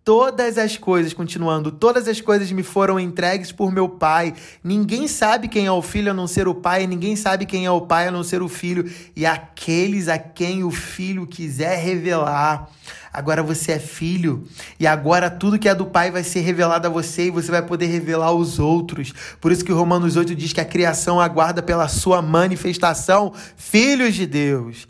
Todas 0.07 0.57
as 0.57 0.77
coisas, 0.77 1.13
continuando, 1.13 1.73
todas 1.73 2.07
as 2.07 2.21
coisas 2.21 2.53
me 2.53 2.63
foram 2.63 3.01
entregues 3.01 3.51
por 3.51 3.73
meu 3.73 3.89
Pai. 3.89 4.35
Ninguém 4.63 5.09
sabe 5.09 5.49
quem 5.49 5.67
é 5.67 5.73
o 5.73 5.83
Filho 5.83 6.13
a 6.13 6.15
não 6.15 6.29
ser 6.29 6.47
o 6.47 6.55
Pai, 6.55 6.87
ninguém 6.87 7.17
sabe 7.17 7.45
quem 7.45 7.67
é 7.67 7.71
o 7.73 7.81
Pai 7.81 8.07
a 8.07 8.13
não 8.13 8.23
ser 8.23 8.41
o 8.41 8.47
Filho, 8.49 8.89
e 9.17 9.27
aqueles 9.27 10.07
a 10.07 10.17
quem 10.17 10.63
o 10.63 10.71
Filho 10.71 11.27
quiser 11.27 11.81
revelar. 11.81 12.71
Agora 13.13 13.43
você 13.43 13.73
é 13.73 13.79
filho, 13.81 14.45
e 14.79 14.87
agora 14.87 15.29
tudo 15.29 15.59
que 15.59 15.69
é 15.69 15.75
do 15.75 15.87
Pai 15.87 16.13
vai 16.13 16.23
ser 16.23 16.39
revelado 16.39 16.87
a 16.87 16.91
você 16.91 17.27
e 17.27 17.31
você 17.31 17.51
vai 17.51 17.63
poder 17.63 17.87
revelar 17.87 18.27
aos 18.27 18.61
outros. 18.61 19.13
Por 19.41 19.51
isso 19.51 19.65
que 19.65 19.73
Romanos 19.73 20.15
8 20.15 20.37
diz 20.37 20.53
que 20.53 20.61
a 20.61 20.65
criação 20.65 21.21
aguarda 21.21 21.65
pela 21.65 21.89
sua 21.89 22.23
manifestação, 22.23 23.33
filhos 23.57 24.15
de 24.15 24.25
Deus. 24.25 24.87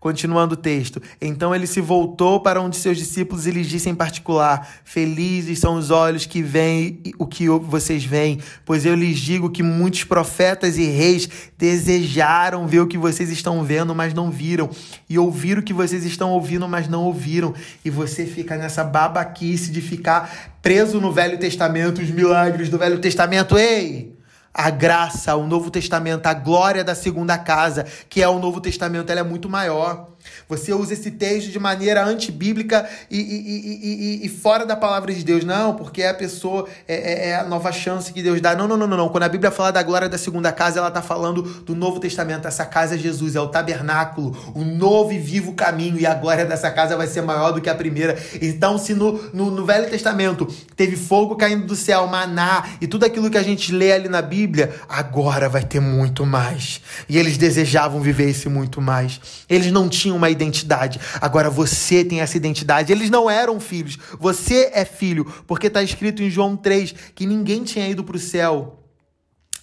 Continuando 0.00 0.54
o 0.54 0.56
texto. 0.56 1.02
Então 1.20 1.52
ele 1.52 1.66
se 1.66 1.80
voltou 1.80 2.38
para 2.38 2.60
um 2.60 2.70
de 2.70 2.76
seus 2.76 2.96
discípulos 2.96 3.46
e 3.46 3.50
lhes 3.50 3.68
disse 3.68 3.90
em 3.90 3.94
particular: 3.94 4.68
Felizes 4.84 5.58
são 5.58 5.74
os 5.74 5.90
olhos 5.90 6.24
que 6.24 6.40
veem 6.40 7.02
o 7.18 7.26
que 7.26 7.48
vocês 7.48 8.04
veem, 8.04 8.38
pois 8.64 8.86
eu 8.86 8.94
lhes 8.94 9.18
digo 9.18 9.50
que 9.50 9.62
muitos 9.62 10.04
profetas 10.04 10.78
e 10.78 10.84
reis 10.84 11.28
desejaram 11.58 12.66
ver 12.68 12.80
o 12.80 12.86
que 12.86 12.96
vocês 12.96 13.28
estão 13.30 13.64
vendo, 13.64 13.92
mas 13.92 14.14
não 14.14 14.30
viram, 14.30 14.70
e 15.10 15.18
ouvir 15.18 15.58
o 15.58 15.62
que 15.62 15.72
vocês 15.72 16.04
estão 16.04 16.30
ouvindo, 16.30 16.68
mas 16.68 16.88
não 16.88 17.02
ouviram. 17.04 17.52
E 17.84 17.90
você 17.90 18.24
fica 18.24 18.56
nessa 18.56 18.84
babaquice 18.84 19.72
de 19.72 19.80
ficar 19.80 20.58
preso 20.62 21.00
no 21.00 21.12
Velho 21.12 21.38
Testamento, 21.38 22.00
os 22.00 22.10
milagres 22.10 22.68
do 22.68 22.78
Velho 22.78 23.00
Testamento. 23.00 23.58
Ei! 23.58 24.17
A 24.52 24.70
graça, 24.70 25.36
o 25.36 25.46
Novo 25.46 25.70
Testamento, 25.70 26.26
a 26.26 26.34
glória 26.34 26.82
da 26.82 26.94
segunda 26.94 27.38
casa, 27.38 27.84
que 28.08 28.22
é 28.22 28.28
o 28.28 28.38
Novo 28.38 28.60
Testamento, 28.60 29.10
ela 29.10 29.20
é 29.20 29.24
muito 29.24 29.48
maior. 29.48 30.08
Você 30.48 30.72
usa 30.72 30.94
esse 30.94 31.10
texto 31.10 31.50
de 31.50 31.58
maneira 31.58 32.02
antibíblica 32.02 32.88
e, 33.10 33.18
e, 33.18 34.22
e, 34.22 34.26
e, 34.26 34.28
fora 34.30 34.64
da 34.64 34.74
palavra 34.74 35.12
de 35.12 35.22
Deus. 35.22 35.44
Não, 35.44 35.74
porque 35.74 36.00
é 36.00 36.08
a 36.08 36.14
pessoa, 36.14 36.66
é, 36.86 36.94
é, 36.94 37.28
é, 37.28 37.36
a 37.36 37.44
nova 37.44 37.70
chance 37.70 38.10
que 38.12 38.22
Deus 38.22 38.40
dá. 38.40 38.56
Não, 38.56 38.66
não, 38.66 38.76
não, 38.76 38.86
não. 38.86 39.08
Quando 39.10 39.24
a 39.24 39.28
Bíblia 39.28 39.50
fala 39.50 39.70
da 39.70 39.82
glória 39.82 40.08
da 40.08 40.16
segunda 40.16 40.50
casa, 40.50 40.78
ela 40.78 40.88
está 40.88 41.02
falando 41.02 41.42
do 41.42 41.74
Novo 41.74 42.00
Testamento. 42.00 42.48
Essa 42.48 42.64
casa 42.64 42.94
é 42.94 42.98
Jesus, 42.98 43.36
é 43.36 43.40
o 43.40 43.48
tabernáculo, 43.48 44.34
o 44.54 44.64
novo 44.64 45.12
e 45.12 45.18
vivo 45.18 45.52
caminho. 45.52 46.00
E 46.00 46.06
a 46.06 46.14
glória 46.14 46.46
dessa 46.46 46.70
casa 46.70 46.96
vai 46.96 47.06
ser 47.06 47.20
maior 47.20 47.52
do 47.52 47.60
que 47.60 47.68
a 47.68 47.74
primeira. 47.74 48.16
Então, 48.40 48.78
se 48.78 48.94
no, 48.94 49.20
no, 49.34 49.50
no 49.50 49.66
Velho 49.66 49.90
Testamento 49.90 50.46
teve 50.74 50.96
fogo 50.96 51.36
caindo 51.36 51.66
do 51.66 51.76
céu, 51.76 52.06
maná 52.06 52.64
e 52.80 52.86
tudo 52.86 53.04
aquilo 53.04 53.30
que 53.30 53.36
a 53.36 53.42
gente 53.42 53.70
lê 53.70 53.92
ali 53.92 54.08
na 54.08 54.22
Bíblia, 54.22 54.74
agora 54.88 55.46
vai 55.46 55.62
ter 55.62 55.80
muito 55.80 56.24
mais. 56.24 56.80
E 57.06 57.18
eles 57.18 57.36
desejavam 57.36 58.00
viver 58.00 58.30
esse 58.30 58.48
muito 58.48 58.80
mais. 58.80 59.20
Eles 59.46 59.70
não 59.70 59.90
tinham 59.90 60.16
uma 60.16 60.30
identidade. 60.42 61.00
Agora 61.20 61.50
você 61.50 62.04
tem 62.04 62.20
essa 62.20 62.36
identidade. 62.36 62.92
Eles 62.92 63.10
não 63.10 63.28
eram 63.28 63.58
filhos. 63.60 63.98
Você 64.18 64.70
é 64.72 64.84
filho. 64.84 65.24
Porque 65.46 65.66
está 65.66 65.82
escrito 65.82 66.22
em 66.22 66.30
João 66.30 66.56
3 66.56 66.94
que 67.14 67.26
ninguém 67.26 67.64
tinha 67.64 67.88
ido 67.88 68.04
para 68.04 68.16
o 68.16 68.20
céu 68.20 68.84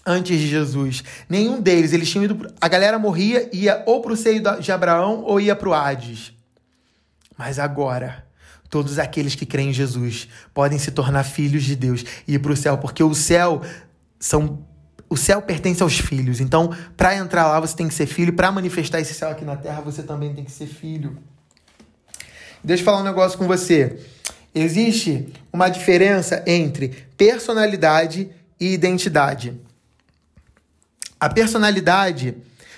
antes 0.05 0.39
de 0.39 0.47
Jesus. 0.47 1.03
Nenhum 1.29 1.61
deles. 1.61 1.93
Eles 1.93 2.09
tinham 2.09 2.25
ido. 2.25 2.53
A 2.59 2.67
galera 2.67 2.99
morria, 2.99 3.49
ia 3.53 3.83
ou 3.85 4.01
para 4.01 4.13
o 4.13 4.17
seio 4.17 4.41
de 4.59 4.71
Abraão 4.71 5.23
ou 5.23 5.39
ia 5.39 5.55
para 5.55 5.69
o 5.69 5.73
Hades. 5.73 6.33
Mas 7.37 7.59
agora. 7.59 8.23
Todos 8.67 8.99
aqueles 8.99 9.35
que 9.35 9.45
creem 9.45 9.69
em 9.69 9.73
Jesus 9.73 10.27
podem 10.53 10.77
se 10.77 10.91
tornar 10.91 11.23
filhos 11.23 11.63
de 11.63 11.75
Deus 11.75 12.03
e 12.27 12.33
ir 12.33 12.39
para 12.39 12.51
o 12.51 12.57
céu, 12.57 12.77
porque 12.77 13.03
o 13.03 13.13
céu 13.13 13.61
são 14.19 14.65
o 15.09 15.15
céu 15.15 15.41
pertence 15.41 15.81
aos 15.83 15.97
filhos. 15.99 16.39
Então, 16.39 16.75
para 16.97 17.15
entrar 17.15 17.47
lá, 17.47 17.59
você 17.59 17.75
tem 17.75 17.87
que 17.87 17.93
ser 17.93 18.05
filho. 18.05 18.33
Para 18.33 18.51
manifestar 18.51 18.99
esse 18.99 19.13
céu 19.13 19.29
aqui 19.29 19.45
na 19.45 19.55
terra, 19.55 19.81
você 19.81 20.03
também 20.03 20.33
tem 20.33 20.43
que 20.43 20.51
ser 20.51 20.67
filho. 20.67 21.17
Deixa 22.63 22.81
eu 22.81 22.85
falar 22.85 23.01
um 23.01 23.03
negócio 23.03 23.37
com 23.37 23.47
você. 23.47 23.99
Existe 24.53 25.33
uma 25.51 25.69
diferença 25.69 26.43
entre 26.47 26.89
personalidade 27.17 28.29
e 28.59 28.73
identidade. 28.73 29.53
A 31.19 31.29
personalidade 31.29 32.35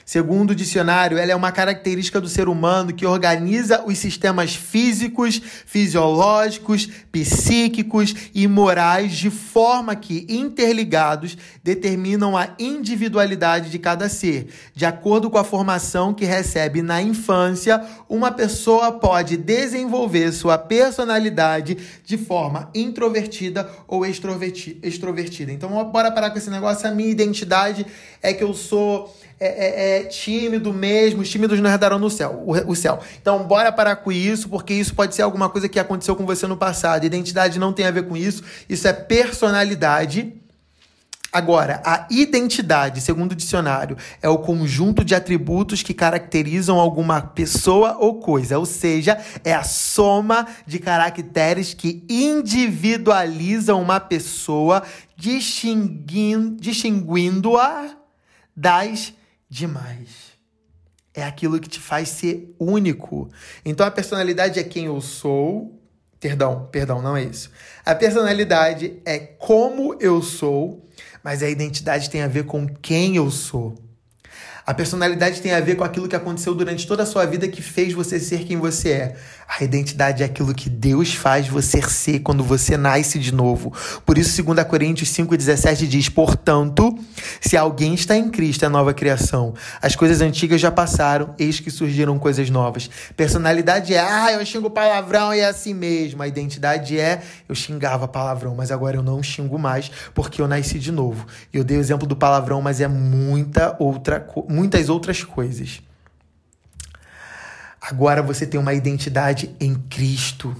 Segundo 0.07 0.51
o 0.51 0.55
dicionário, 0.55 1.17
ela 1.17 1.33
é 1.33 1.35
uma 1.35 1.51
característica 1.51 2.21
do 2.21 2.29
ser 2.29 2.47
humano 2.47 2.93
que 2.93 3.05
organiza 3.05 3.83
os 3.85 3.97
sistemas 3.97 4.55
físicos, 4.55 5.41
fisiológicos, 5.65 6.87
psíquicos 7.11 8.15
e 8.33 8.47
morais 8.47 9.17
de 9.17 9.29
forma 9.29 9.93
que, 9.97 10.25
interligados, 10.29 11.37
determinam 11.61 12.37
a 12.37 12.55
individualidade 12.57 13.69
de 13.69 13.77
cada 13.77 14.07
ser. 14.07 14.47
De 14.73 14.85
acordo 14.85 15.29
com 15.29 15.37
a 15.37 15.43
formação 15.43 16.13
que 16.13 16.23
recebe 16.23 16.81
na 16.81 17.01
infância, 17.01 17.85
uma 18.07 18.31
pessoa 18.31 18.93
pode 18.93 19.35
desenvolver 19.35 20.31
sua 20.31 20.57
personalidade 20.57 21.77
de 22.05 22.17
forma 22.17 22.71
introvertida 22.73 23.69
ou 23.85 24.05
extrovertida. 24.05 25.51
Então, 25.51 25.69
bora 25.91 26.09
parar 26.13 26.29
com 26.29 26.37
esse 26.37 26.49
negócio. 26.49 26.87
A 26.87 26.91
minha 26.91 27.09
identidade 27.09 27.85
é 28.23 28.31
que 28.31 28.45
eu 28.45 28.53
sou 28.53 29.13
é, 29.39 29.47
é, 29.47 29.96
é, 29.96 29.96
tímido 30.03 30.73
mesmo, 30.73 31.21
os 31.21 31.29
tímidos 31.29 31.59
não 31.59 31.69
herdarão 31.69 31.99
no 31.99 32.09
céu, 32.09 32.43
o, 32.45 32.71
o, 32.71 32.75
céu. 32.75 32.99
Então, 33.21 33.43
bora 33.43 33.71
parar 33.71 33.97
com 33.97 34.11
isso, 34.11 34.49
porque 34.49 34.73
isso 34.73 34.93
pode 34.93 35.15
ser 35.15 35.21
alguma 35.21 35.49
coisa 35.49 35.67
que 35.67 35.79
aconteceu 35.79 36.15
com 36.15 36.25
você 36.25 36.47
no 36.47 36.57
passado. 36.57 37.05
Identidade 37.05 37.59
não 37.59 37.73
tem 37.73 37.85
a 37.85 37.91
ver 37.91 38.03
com 38.03 38.15
isso, 38.15 38.43
isso 38.69 38.87
é 38.87 38.93
personalidade. 38.93 40.33
Agora, 41.31 41.81
a 41.85 42.07
identidade, 42.09 43.01
segundo 43.01 43.33
o 43.33 43.35
dicionário, 43.35 43.97
é 44.21 44.29
o 44.29 44.37
conjunto 44.37 45.03
de 45.03 45.13
atributos 45.13 45.83
que 45.83 45.93
caracterizam 45.93 46.79
alguma 46.79 47.21
pessoa 47.21 47.97
ou 47.99 48.15
coisa, 48.15 48.57
ou 48.57 48.65
seja, 48.65 49.19
é 49.43 49.53
a 49.53 49.63
soma 49.63 50.47
de 50.65 50.79
caracteres 50.79 51.73
que 51.73 52.03
individualizam 52.09 53.81
uma 53.81 53.99
pessoa, 53.99 54.81
distinguindo-a 55.15 56.55
distinguindo 56.59 57.51
das 58.55 59.13
demais. 59.49 60.37
É 61.13 61.23
aquilo 61.23 61.59
que 61.59 61.69
te 61.69 61.79
faz 61.79 62.09
ser 62.09 62.53
único. 62.59 63.29
Então 63.65 63.85
a 63.85 63.91
personalidade 63.91 64.59
é 64.59 64.63
quem 64.63 64.85
eu 64.85 65.01
sou. 65.01 65.81
Perdão, 66.19 66.67
perdão, 66.71 67.01
não 67.01 67.15
é 67.15 67.23
isso. 67.23 67.51
A 67.85 67.93
personalidade 67.95 69.01
é 69.05 69.19
como 69.19 69.95
eu 69.99 70.21
sou, 70.21 70.87
mas 71.23 71.43
a 71.43 71.49
identidade 71.49 72.09
tem 72.09 72.21
a 72.21 72.27
ver 72.27 72.45
com 72.45 72.67
quem 72.67 73.15
eu 73.15 73.29
sou. 73.29 73.75
A 74.67 74.73
personalidade 74.73 75.41
tem 75.41 75.53
a 75.53 75.61
ver 75.61 75.75
com 75.75 75.85
aquilo 75.85 76.09
que 76.09 76.15
aconteceu 76.15 76.53
durante 76.53 76.85
toda 76.85 77.03
a 77.03 77.05
sua 77.05 77.25
vida 77.25 77.47
que 77.47 77.61
fez 77.61 77.93
você 77.93 78.19
ser 78.19 78.43
quem 78.43 78.57
você 78.57 78.89
é. 78.89 79.17
A 79.47 79.63
identidade 79.63 80.21
é 80.21 80.25
aquilo 80.25 80.53
que 80.53 80.69
Deus 80.69 81.13
faz 81.13 81.47
você 81.47 81.81
ser 81.81 82.19
quando 82.19 82.43
você 82.43 82.75
nasce 82.75 83.17
de 83.17 83.33
novo. 83.33 83.73
Por 84.05 84.17
isso, 84.17 84.43
2 84.43 84.67
Coríntios 84.67 85.09
5,17 85.09 85.87
diz: 85.87 86.09
Portanto, 86.09 86.97
se 87.39 87.55
alguém 87.55 87.93
está 87.93 88.15
em 88.15 88.29
Cristo, 88.29 88.65
é 88.65 88.69
nova 88.69 88.93
criação. 88.93 89.53
As 89.81 89.95
coisas 89.95 90.19
antigas 90.19 90.59
já 90.59 90.69
passaram, 90.69 91.33
eis 91.39 91.61
que 91.61 91.71
surgiram 91.71 92.19
coisas 92.19 92.49
novas. 92.49 92.89
Personalidade 93.15 93.93
é, 93.93 93.99
ah, 93.99 94.33
eu 94.33 94.45
xingo 94.45 94.69
palavrão 94.69 95.33
e 95.33 95.39
é 95.39 95.45
assim 95.45 95.73
mesmo. 95.73 96.21
A 96.21 96.27
identidade 96.27 96.99
é, 96.99 97.21
eu 97.47 97.55
xingava 97.55 98.07
palavrão, 98.07 98.53
mas 98.53 98.69
agora 98.69 98.97
eu 98.97 99.03
não 99.03 99.23
xingo 99.23 99.57
mais 99.57 99.89
porque 100.13 100.41
eu 100.41 100.47
nasci 100.47 100.77
de 100.77 100.91
novo. 100.91 101.25
Eu 101.53 101.63
dei 101.63 101.77
o 101.77 101.79
exemplo 101.79 102.05
do 102.05 102.17
palavrão, 102.17 102.61
mas 102.61 102.81
é 102.81 102.87
muita 102.87 103.77
outra, 103.79 104.27
muitas 104.49 104.89
outras 104.89 105.23
coisas. 105.23 105.81
Agora 107.89 108.21
você 108.21 108.45
tem 108.45 108.59
uma 108.59 108.73
identidade 108.73 109.55
em 109.61 109.73
Cristo. 109.73 110.53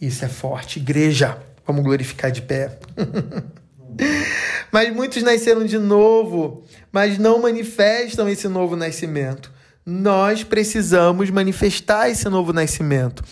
Isso 0.00 0.24
é 0.24 0.28
forte. 0.28 0.78
Igreja, 0.78 1.36
vamos 1.66 1.82
glorificar 1.82 2.30
de 2.30 2.42
pé. 2.42 2.78
mas 4.70 4.94
muitos 4.94 5.20
nasceram 5.24 5.64
de 5.64 5.78
novo, 5.78 6.62
mas 6.92 7.18
não 7.18 7.42
manifestam 7.42 8.28
esse 8.28 8.46
novo 8.46 8.76
nascimento. 8.76 9.50
Nós 9.84 10.44
precisamos 10.44 11.28
manifestar 11.28 12.08
esse 12.08 12.28
novo 12.28 12.52
nascimento. 12.52 13.24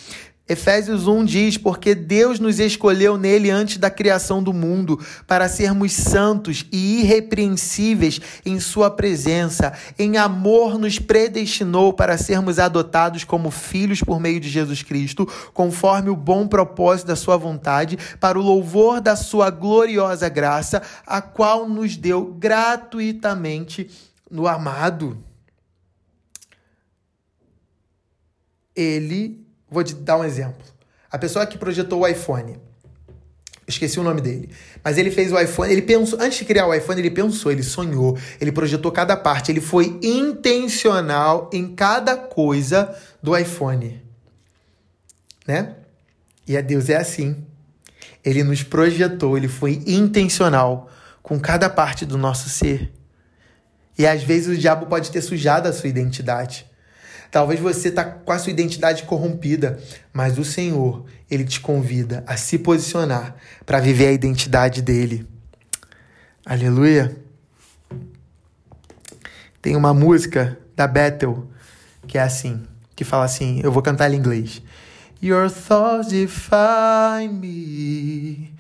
Efésios 0.49 1.09
1 1.09 1.25
diz: 1.25 1.59
Porque 1.59 1.93
Deus 1.93 2.39
nos 2.39 2.61
escolheu 2.61 3.17
nele 3.17 3.51
antes 3.51 3.79
da 3.79 3.91
criação 3.91 4.41
do 4.41 4.53
mundo, 4.53 5.05
para 5.27 5.49
sermos 5.49 5.93
santos 5.93 6.65
e 6.71 7.01
irrepreensíveis 7.01 8.21
em 8.45 8.61
Sua 8.61 8.89
presença. 8.89 9.73
Em 9.99 10.17
amor, 10.17 10.79
nos 10.79 11.01
predestinou 11.01 11.93
para 11.93 12.17
sermos 12.17 12.61
adotados 12.61 13.25
como 13.25 13.51
filhos 13.51 14.01
por 14.01 14.21
meio 14.21 14.39
de 14.39 14.49
Jesus 14.49 14.85
Cristo, 14.85 15.27
conforme 15.53 16.11
o 16.11 16.17
bom 16.17 16.47
propósito 16.47 17.09
da 17.09 17.17
Sua 17.17 17.37
vontade, 17.37 17.99
para 18.21 18.39
o 18.39 18.43
louvor 18.43 19.01
da 19.01 19.17
Sua 19.17 19.51
gloriosa 19.51 20.29
graça, 20.29 20.81
a 21.05 21.21
qual 21.21 21.69
nos 21.69 21.97
deu 21.97 22.25
gratuitamente 22.25 23.91
no 24.31 24.47
amado. 24.47 25.19
Ele 28.77 29.46
Vou 29.71 29.83
te 29.83 29.95
dar 29.95 30.19
um 30.19 30.25
exemplo. 30.25 30.63
A 31.11 31.19
pessoa 31.19 31.47
que 31.47 31.59
projetou 31.59 32.01
o 32.01 32.07
iPhone, 32.07 32.59
esqueci 33.67 33.99
o 33.99 34.03
nome 34.03 34.21
dele, 34.21 34.51
mas 34.83 34.97
ele 34.99 35.11
fez 35.11 35.33
o 35.33 35.39
iPhone, 35.39 35.73
ele 35.73 35.83
pensou, 35.83 36.21
antes 36.21 36.39
de 36.39 36.45
criar 36.45 36.67
o 36.67 36.75
iPhone, 36.75 37.01
ele 37.01 37.11
pensou, 37.11 37.51
ele 37.51 37.63
sonhou, 37.63 38.17
ele 38.41 38.53
projetou 38.53 38.93
cada 38.93 39.17
parte, 39.17 39.51
ele 39.51 39.61
foi 39.61 39.99
intencional 40.03 41.51
em 41.53 41.75
cada 41.75 42.17
coisa 42.17 42.95
do 43.23 43.37
iPhone. 43.37 44.03
Né? 45.47 45.75
E 46.47 46.57
a 46.57 46.61
Deus 46.61 46.89
é 46.89 46.97
assim. 46.97 47.45
Ele 48.25 48.43
nos 48.43 48.63
projetou, 48.63 49.37
ele 49.37 49.49
foi 49.49 49.83
intencional 49.87 50.91
com 51.23 51.39
cada 51.41 51.69
parte 51.69 52.05
do 52.05 52.17
nosso 52.17 52.49
ser. 52.49 52.93
E 53.99 54.07
às 54.07 54.23
vezes 54.23 54.49
o 54.49 54.61
diabo 54.61 54.87
pode 54.87 55.11
ter 55.11 55.23
sujado 55.23 55.69
a 55.69 55.73
sua 55.73 55.89
identidade. 55.89 56.67
Talvez 57.31 57.61
você 57.61 57.89
está 57.89 58.05
com 58.05 58.33
a 58.33 58.39
sua 58.39 58.53
identidade 58.53 59.05
corrompida, 59.05 59.81
mas 60.13 60.39
o 60.39 60.45
Senhor, 60.45 61.05
ele 61.31 61.45
te 61.45 61.61
convida 61.61 62.23
a 62.27 62.37
se 62.37 62.59
posicionar 62.59 63.37
para 63.65 63.81
viver 63.81 64.09
a 64.09 64.13
identidade 64.13 64.83
dele. 64.83 65.27
Aleluia. 66.45 67.17
Tem 69.61 69.75
uma 69.75 69.93
música 69.93 70.59
da 70.77 70.87
Bethel 70.87 71.49
que 72.07 72.19
é 72.19 72.23
assim, 72.23 72.63
que 72.95 73.05
fala 73.05 73.25
assim, 73.25 73.61
eu 73.65 73.73
vou 73.73 73.83
cantar 73.83 74.13
em 74.13 74.17
inglês. 74.17 74.63
Your 75.23 75.51
thoughts 75.51 76.09
define 76.09 77.33
me. 77.33 78.53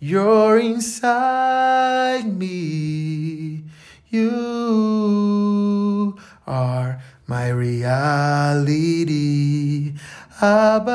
You're 0.00 0.64
inside 0.64 2.28
me. 2.28 3.64
You 4.10 6.16
are 6.46 6.98
my 7.26 7.50
reality. 7.50 9.12
Abba, 10.40 10.94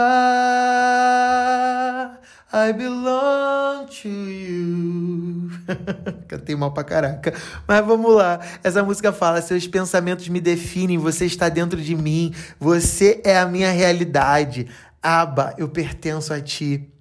I 2.51 2.71
belong 2.73 3.87
to 4.01 4.09
you. 4.09 5.51
Cantei 6.27 6.55
mal 6.55 6.71
pra 6.71 6.83
caraca. 6.83 7.33
Mas 7.67 7.85
vamos 7.85 8.11
lá. 8.13 8.39
Essa 8.63 8.83
música 8.83 9.13
fala: 9.13 9.41
Seus 9.41 9.67
pensamentos 9.67 10.27
me 10.27 10.41
definem, 10.41 10.97
você 10.97 11.25
está 11.25 11.49
dentro 11.49 11.79
de 11.81 11.95
mim, 11.95 12.33
você 12.59 13.21
é 13.23 13.37
a 13.37 13.45
minha 13.45 13.71
realidade. 13.71 14.67
Aba, 15.01 15.53
eu 15.57 15.69
pertenço 15.69 16.33
a 16.33 16.41
ti. 16.41 16.91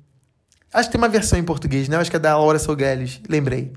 Acho 0.73 0.89
que 0.89 0.93
tem 0.93 1.01
uma 1.01 1.09
versão 1.09 1.37
em 1.39 1.45
português, 1.45 1.89
né? 1.89 1.97
Acho 1.97 2.11
que 2.11 2.17
é 2.17 2.21
da 2.21 2.37
Laura 2.37 2.59
Sogueles. 2.59 3.21
Lembrei. 3.29 3.73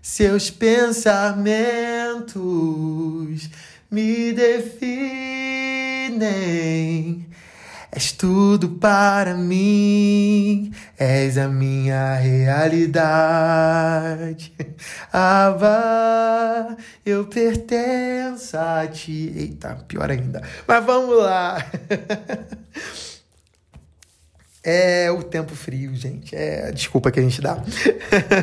Seus 0.00 0.50
pensamentos 0.50 3.50
me 3.90 4.32
definem. 4.32 5.76
És 7.96 8.12
tudo 8.12 8.68
para 8.78 9.34
mim, 9.34 10.70
és 10.98 11.38
a 11.38 11.48
minha 11.48 12.16
realidade. 12.16 13.72
Ava, 15.10 16.76
eu 17.06 17.24
pertenço 17.26 18.58
a 18.58 18.86
ti. 18.86 19.32
Eita, 19.34 19.76
pior 19.88 20.10
ainda. 20.10 20.42
Mas 20.68 20.84
vamos 20.84 21.16
lá. 21.16 21.56
É 24.68 25.08
o 25.12 25.22
tempo 25.22 25.54
frio, 25.54 25.94
gente. 25.94 26.34
É 26.34 26.66
a 26.66 26.70
desculpa 26.72 27.12
que 27.12 27.20
a 27.20 27.22
gente 27.22 27.40
dá. 27.40 27.62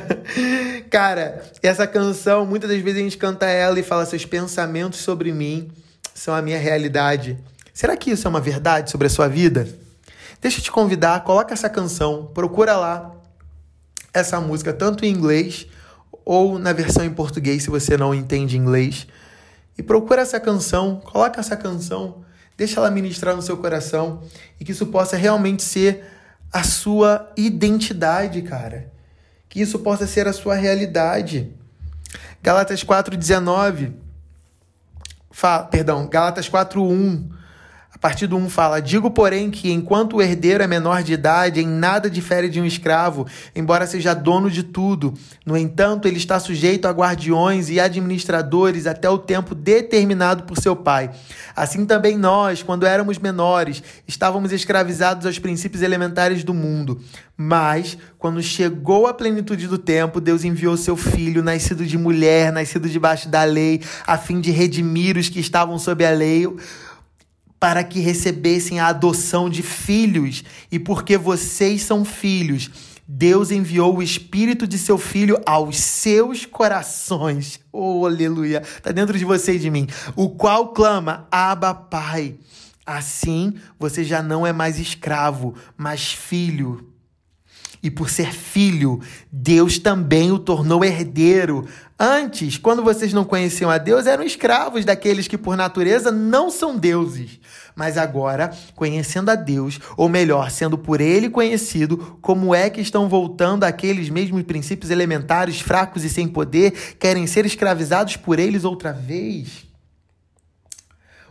Cara, 0.90 1.44
essa 1.62 1.86
canção, 1.86 2.46
muitas 2.46 2.70
das 2.70 2.80
vezes 2.80 3.02
a 3.02 3.04
gente 3.04 3.18
canta 3.18 3.46
ela 3.46 3.78
e 3.78 3.84
fala: 3.84 4.06
seus 4.06 4.26
pensamentos 4.26 5.02
sobre 5.02 5.34
mim 5.34 5.70
são 6.16 6.34
a 6.34 6.42
minha 6.42 6.58
realidade. 6.58 7.38
Será 7.74 7.98
que 7.98 8.10
isso 8.10 8.26
é 8.26 8.30
uma 8.30 8.40
verdade 8.40 8.90
sobre 8.90 9.08
a 9.08 9.10
sua 9.10 9.28
vida? 9.28 9.68
Deixa 10.40 10.60
eu 10.60 10.64
te 10.64 10.72
convidar, 10.72 11.26
coloca 11.26 11.54
essa 11.54 11.70
canção, 11.70 12.32
procura 12.34 12.78
lá 12.78 13.14
essa 14.14 14.40
música, 14.40 14.72
tanto 14.72 15.04
em 15.04 15.10
inglês 15.10 15.68
ou 16.24 16.58
na 16.58 16.72
versão 16.72 17.04
em 17.04 17.14
português, 17.14 17.64
se 17.64 17.70
você 17.70 17.98
não 17.98 18.16
entende 18.16 18.58
inglês. 18.58 19.08
E 19.78 19.84
procura 19.84 20.22
essa 20.22 20.40
canção, 20.40 21.02
coloca 21.04 21.42
essa 21.42 21.58
canção, 21.58 22.24
deixa 22.56 22.80
ela 22.80 22.90
ministrar 22.90 23.36
no 23.36 23.42
seu 23.42 23.58
coração 23.58 24.22
e 24.58 24.64
que 24.64 24.72
isso 24.72 24.86
possa 24.86 25.18
realmente 25.18 25.64
ser 25.64 26.13
a 26.54 26.64
sua 26.64 27.32
identidade, 27.36 28.44
cara. 28.44 28.92
Que 29.50 29.60
isso 29.60 29.80
possa 29.80 30.06
ser 30.06 30.28
a 30.28 30.34
sua 30.34 30.54
realidade. 30.54 31.52
Galatas 32.42 32.84
4:19 32.84 33.94
perdão, 35.72 36.08
Galatas 36.08 36.48
4:1 36.48 37.33
partir 38.04 38.28
do 38.28 38.36
1 38.36 38.50
fala: 38.50 38.82
Digo, 38.82 39.10
porém, 39.10 39.50
que 39.50 39.72
enquanto 39.72 40.18
o 40.18 40.22
herdeiro 40.22 40.62
é 40.62 40.68
menor 40.68 41.02
de 41.04 41.14
idade, 41.14 41.62
em 41.62 41.66
nada 41.66 42.10
difere 42.10 42.50
de 42.50 42.60
um 42.60 42.66
escravo, 42.66 43.26
embora 43.56 43.88
seja 43.88 44.14
dono 44.14 44.52
de 44.52 44.62
tudo. 44.62 45.14
No 45.46 45.56
entanto, 45.56 46.06
ele 46.06 46.18
está 46.18 46.38
sujeito 46.38 46.86
a 46.86 46.92
guardiões 46.92 47.70
e 47.70 47.80
administradores 47.80 48.88
até 48.88 49.10
o 49.10 49.18
tempo 49.18 49.56
determinado 49.56 50.44
por 50.44 50.58
seu 50.58 50.76
pai. 50.76 51.12
Assim 51.56 51.86
também 51.86 52.18
nós, 52.18 52.62
quando 52.62 52.86
éramos 52.86 53.18
menores, 53.20 53.82
estávamos 54.06 54.52
escravizados 54.52 55.26
aos 55.26 55.40
princípios 55.40 55.82
elementares 55.82 56.44
do 56.44 56.54
mundo. 56.54 57.00
Mas, 57.38 57.98
quando 58.20 58.44
chegou 58.44 59.08
a 59.08 59.14
plenitude 59.14 59.66
do 59.66 59.78
tempo, 59.78 60.20
Deus 60.20 60.44
enviou 60.44 60.76
seu 60.76 60.98
filho, 60.98 61.42
nascido 61.42 61.86
de 61.86 61.98
mulher, 61.98 62.52
nascido 62.52 62.90
debaixo 62.90 63.30
da 63.30 63.46
lei, 63.46 63.82
a 64.06 64.18
fim 64.18 64.42
de 64.42 64.52
redimir 64.52 65.18
os 65.18 65.30
que 65.30 65.40
estavam 65.40 65.80
sob 65.80 66.06
a 66.06 66.12
lei 66.12 66.48
para 67.64 67.82
que 67.82 68.02
recebessem 68.02 68.82
a 68.82 68.88
adoção 68.88 69.50
de 69.50 69.64
filhos, 69.64 70.44
e 70.70 70.78
porque 70.78 71.18
vocês 71.18 71.82
são 71.82 72.04
filhos, 72.04 72.70
Deus 73.08 73.52
enviou 73.52 73.96
o 73.96 74.04
espírito 74.04 74.68
de 74.68 74.78
seu 74.78 74.98
filho 74.98 75.40
aos 75.46 75.78
seus 75.78 76.46
corações. 76.46 77.62
Oh, 77.72 78.06
aleluia! 78.06 78.62
Está 78.62 78.92
dentro 78.92 79.18
de 79.18 79.26
você 79.26 79.54
e 79.54 79.60
de 79.60 79.72
mim. 79.72 79.88
O 80.16 80.30
qual 80.30 80.74
clama: 80.74 81.26
Abba, 81.32 81.74
Pai. 81.74 82.36
Assim, 82.86 83.56
você 83.80 84.04
já 84.04 84.22
não 84.22 84.46
é 84.46 84.54
mais 84.54 84.78
escravo, 84.78 85.56
mas 85.76 86.12
filho. 86.12 86.93
E 87.84 87.92
por 87.92 88.10
ser 88.10 88.32
filho, 88.32 89.02
Deus 89.30 89.78
também 89.78 90.32
o 90.32 90.40
tornou 90.40 90.86
herdeiro. 90.86 91.68
Antes, 92.00 92.58
quando 92.58 92.82
vocês 92.82 93.12
não 93.12 93.26
conheciam 93.26 93.70
a 93.70 93.78
Deus, 93.78 94.08
eram 94.08 94.24
escravos 94.24 94.86
daqueles 94.86 95.28
que 95.28 95.38
por 95.38 95.58
natureza 95.58 96.10
não 96.10 96.50
são 96.50 96.78
deuses. 96.78 97.42
Mas 97.76 97.98
agora, 97.98 98.52
conhecendo 98.74 99.30
a 99.30 99.36
Deus, 99.36 99.82
ou 99.98 100.08
melhor, 100.08 100.50
sendo 100.50 100.78
por 100.78 101.02
ele 101.02 101.30
conhecido, 101.30 102.18
como 102.22 102.56
é 102.56 102.70
que 102.70 102.80
estão 102.80 103.10
voltando 103.10 103.66
aqueles 103.66 104.10
mesmos 104.10 104.44
princípios 104.44 104.90
elementares, 104.90 105.60
fracos 105.60 106.06
e 106.06 106.10
sem 106.10 106.26
poder, 106.26 106.96
querem 106.98 107.28
ser 107.28 107.46
escravizados 107.46 108.16
por 108.16 108.40
eles 108.40 108.64
outra 108.64 108.94
vez? 108.94 109.68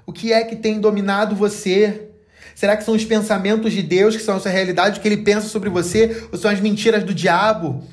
O 0.04 0.12
que 0.12 0.35
é 0.35 0.44
que 0.44 0.56
tem 0.56 0.78
dominado 0.78 1.35
você? 1.35 2.12
Será 2.54 2.76
que 2.76 2.85
são 2.85 2.94
os 2.94 3.04
pensamentos 3.04 3.73
de 3.73 3.82
Deus 3.82 4.16
que 4.16 4.23
são 4.23 4.37
a 4.37 4.40
sua 4.40 4.50
realidade, 4.50 4.99
o 4.99 5.02
que 5.02 5.09
ele 5.09 5.18
pensa 5.18 5.49
sobre 5.49 5.68
você, 5.68 6.27
ou 6.31 6.38
são 6.38 6.50
as 6.50 6.61
mentiras 6.61 7.05
do 7.05 7.14
diabo? 7.14 7.87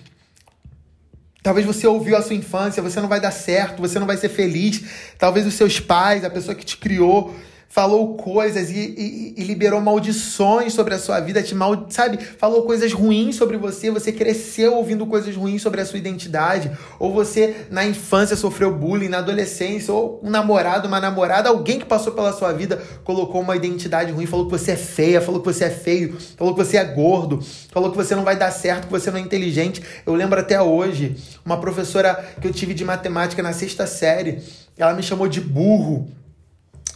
Talvez 1.42 1.66
você 1.66 1.88
ouviu 1.88 2.18
a 2.18 2.22
sua 2.22 2.36
infância, 2.36 2.84
você 2.84 3.00
não 3.00 3.08
vai 3.08 3.22
dar 3.22 3.32
certo, 3.32 3.82
você 3.82 3.98
não 3.98 4.06
vai 4.06 4.18
ser 4.18 4.30
feliz. 4.30 4.84
Talvez 5.18 5.48
os 5.48 5.54
seus 5.54 5.80
pais, 5.80 6.26
a 6.26 6.30
pessoa 6.30 6.54
que 6.54 6.66
te 6.66 6.78
criou, 6.78 7.34
falou 7.70 8.16
coisas 8.16 8.72
e, 8.72 8.74
e, 8.78 9.34
e, 9.38 9.44
liberou 9.44 9.80
maldições 9.80 10.74
sobre 10.74 10.96
a 10.96 11.00
sua 11.00 11.20
vida, 11.20 11.42
te 11.44 11.54
mal, 11.54 11.86
sabe? 11.90 12.18
Falou 12.18 12.64
coisas 12.64 12.92
ruins 12.92 13.36
sobre 13.36 13.58
você, 13.58 13.92
você 13.92 14.12
cresceu 14.12 14.74
ouvindo 14.76 15.06
coisas 15.06 15.36
ruins 15.36 15.62
sobre 15.62 15.80
a 15.80 15.86
sua 15.86 16.00
identidade, 16.00 16.72
ou 16.98 17.14
você 17.14 17.68
na 17.70 17.86
infância 17.86 18.36
sofreu 18.36 18.76
bullying, 18.76 19.08
na 19.08 19.20
adolescência, 19.20 19.94
ou 19.94 20.20
um 20.24 20.32
namorado, 20.32 20.88
uma 20.88 21.00
namorada, 21.00 21.50
alguém 21.50 21.78
que 21.78 21.86
passou 21.86 22.12
pela 22.14 22.34
sua 22.34 22.52
vida 22.52 22.82
colocou 23.04 23.40
uma 23.40 23.56
identidade 23.56 24.12
ruim, 24.12 24.26
falou 24.26 24.46
que 24.46 24.52
você 24.52 24.72
é 24.72 24.76
feia, 24.76 25.22
falou 25.22 25.40
que 25.40 25.54
você 25.54 25.66
é 25.66 25.70
feio, 25.70 26.18
falou 26.36 26.56
que 26.56 26.66
você 26.66 26.76
é 26.76 26.84
gordo, 26.84 27.40
falou 27.72 27.92
que 27.92 27.98
você 27.98 28.16
não 28.16 28.24
vai 28.24 28.36
dar 28.36 28.50
certo, 28.50 28.88
que 28.88 28.92
você 28.92 29.12
não 29.12 29.20
é 29.20 29.22
inteligente. 29.22 29.82
Eu 30.08 30.16
lembro 30.16 30.40
até 30.40 30.60
hoje, 30.60 31.16
uma 31.46 31.60
professora 31.60 32.16
que 32.42 32.48
eu 32.48 32.52
tive 32.52 32.74
de 32.74 32.84
matemática 32.84 33.44
na 33.44 33.54
sexta 33.54 33.86
série, 33.86 34.40
ela 34.76 34.94
me 34.94 35.04
chamou 35.04 35.28
de 35.28 35.40
burro 35.40 36.10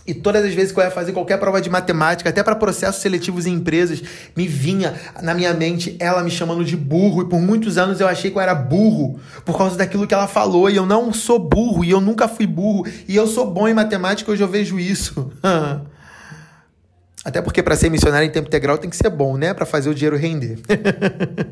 e 0.05 0.13
todas 0.13 0.43
as 0.43 0.53
vezes 0.53 0.73
que 0.73 0.79
eu 0.79 0.83
ia 0.83 0.91
fazer 0.91 1.13
qualquer 1.13 1.37
prova 1.37 1.61
de 1.61 1.69
matemática, 1.69 2.29
até 2.29 2.43
para 2.43 2.55
processos 2.55 3.01
seletivos 3.01 3.45
em 3.45 3.53
empresas, 3.53 4.03
me 4.35 4.47
vinha 4.47 4.93
na 5.21 5.33
minha 5.33 5.53
mente 5.53 5.95
ela 5.97 6.21
me 6.21 6.29
chamando 6.29 6.65
de 6.65 6.75
burro. 6.75 7.21
E 7.21 7.25
por 7.25 7.39
muitos 7.39 7.77
anos 7.77 8.01
eu 8.01 8.07
achei 8.07 8.29
que 8.29 8.37
eu 8.37 8.41
era 8.41 8.53
burro 8.53 9.17
por 9.45 9.57
causa 9.57 9.77
daquilo 9.77 10.05
que 10.05 10.13
ela 10.13 10.27
falou. 10.27 10.69
E 10.69 10.75
eu 10.75 10.85
não 10.85 11.13
sou 11.13 11.39
burro, 11.39 11.85
e 11.85 11.91
eu 11.91 12.01
nunca 12.01 12.27
fui 12.27 12.45
burro. 12.45 12.85
E 13.07 13.15
eu 13.15 13.25
sou 13.27 13.49
bom 13.49 13.65
em 13.65 13.73
matemática, 13.73 14.29
hoje 14.29 14.43
eu 14.43 14.47
vejo 14.47 14.77
isso. 14.77 15.31
até 17.23 17.41
porque 17.41 17.63
para 17.63 17.77
ser 17.77 17.89
missionário 17.89 18.27
em 18.27 18.31
tempo 18.31 18.49
integral 18.49 18.77
tem 18.77 18.89
que 18.89 18.97
ser 18.97 19.09
bom, 19.09 19.37
né? 19.37 19.53
Para 19.53 19.65
fazer 19.65 19.89
o 19.89 19.95
dinheiro 19.95 20.17
render. 20.17 20.59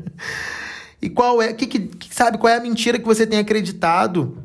e 1.00 1.08
qual 1.08 1.40
é, 1.40 1.54
que, 1.54 1.66
que, 1.66 2.14
sabe, 2.14 2.36
qual 2.36 2.52
é 2.52 2.56
a 2.58 2.60
mentira 2.60 2.98
que 2.98 3.06
você 3.06 3.26
tem 3.26 3.38
acreditado? 3.38 4.41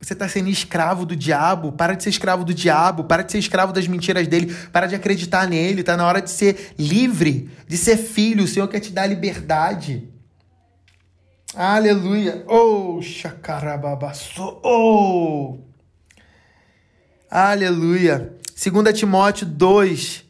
Você 0.00 0.14
está 0.14 0.26
sendo 0.26 0.48
escravo 0.48 1.04
do 1.04 1.14
diabo. 1.14 1.72
Para 1.72 1.94
de 1.94 2.02
ser 2.02 2.08
escravo 2.08 2.42
do 2.42 2.54
diabo. 2.54 3.04
Para 3.04 3.22
de 3.22 3.32
ser 3.32 3.38
escravo 3.38 3.72
das 3.72 3.86
mentiras 3.86 4.26
dele. 4.26 4.54
Para 4.72 4.86
de 4.86 4.94
acreditar 4.94 5.46
nele. 5.46 5.80
Está 5.80 5.94
na 5.96 6.06
hora 6.06 6.22
de 6.22 6.30
ser 6.30 6.72
livre, 6.78 7.50
de 7.68 7.76
ser 7.76 7.98
filho. 7.98 8.44
O 8.44 8.48
Senhor 8.48 8.66
quer 8.68 8.80
te 8.80 8.92
dar 8.92 9.06
liberdade. 9.06 10.08
Aleluia. 11.54 12.44
Oh, 12.48 13.02
chacarababaço. 13.02 14.60
Oh. 14.64 15.58
Aleluia. 17.30 18.32
2 18.56 18.98
Timóteo 18.98 19.46
2, 19.46 20.24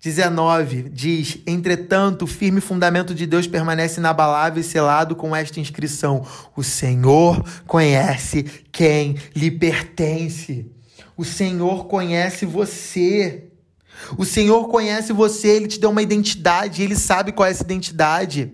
19 0.00 0.88
diz: 0.90 1.38
Entretanto, 1.46 2.22
o 2.22 2.28
firme 2.28 2.60
fundamento 2.60 3.14
de 3.14 3.26
Deus 3.26 3.46
permanece 3.46 4.00
inabalável 4.00 4.60
e 4.60 4.64
selado 4.64 5.14
com 5.14 5.36
esta 5.36 5.60
inscrição: 5.60 6.24
O 6.56 6.62
Senhor 6.62 7.44
conhece 7.66 8.44
quem 8.72 9.16
lhe 9.34 9.50
pertence. 9.50 10.66
O 11.16 11.24
Senhor 11.24 11.86
conhece 11.86 12.46
você. 12.46 13.44
O 14.16 14.24
Senhor 14.24 14.68
conhece 14.68 15.12
você, 15.12 15.48
ele 15.48 15.68
te 15.68 15.78
deu 15.78 15.90
uma 15.90 16.00
identidade, 16.00 16.82
ele 16.82 16.96
sabe 16.96 17.32
qual 17.32 17.46
é 17.46 17.50
essa 17.50 17.62
identidade. 17.62 18.50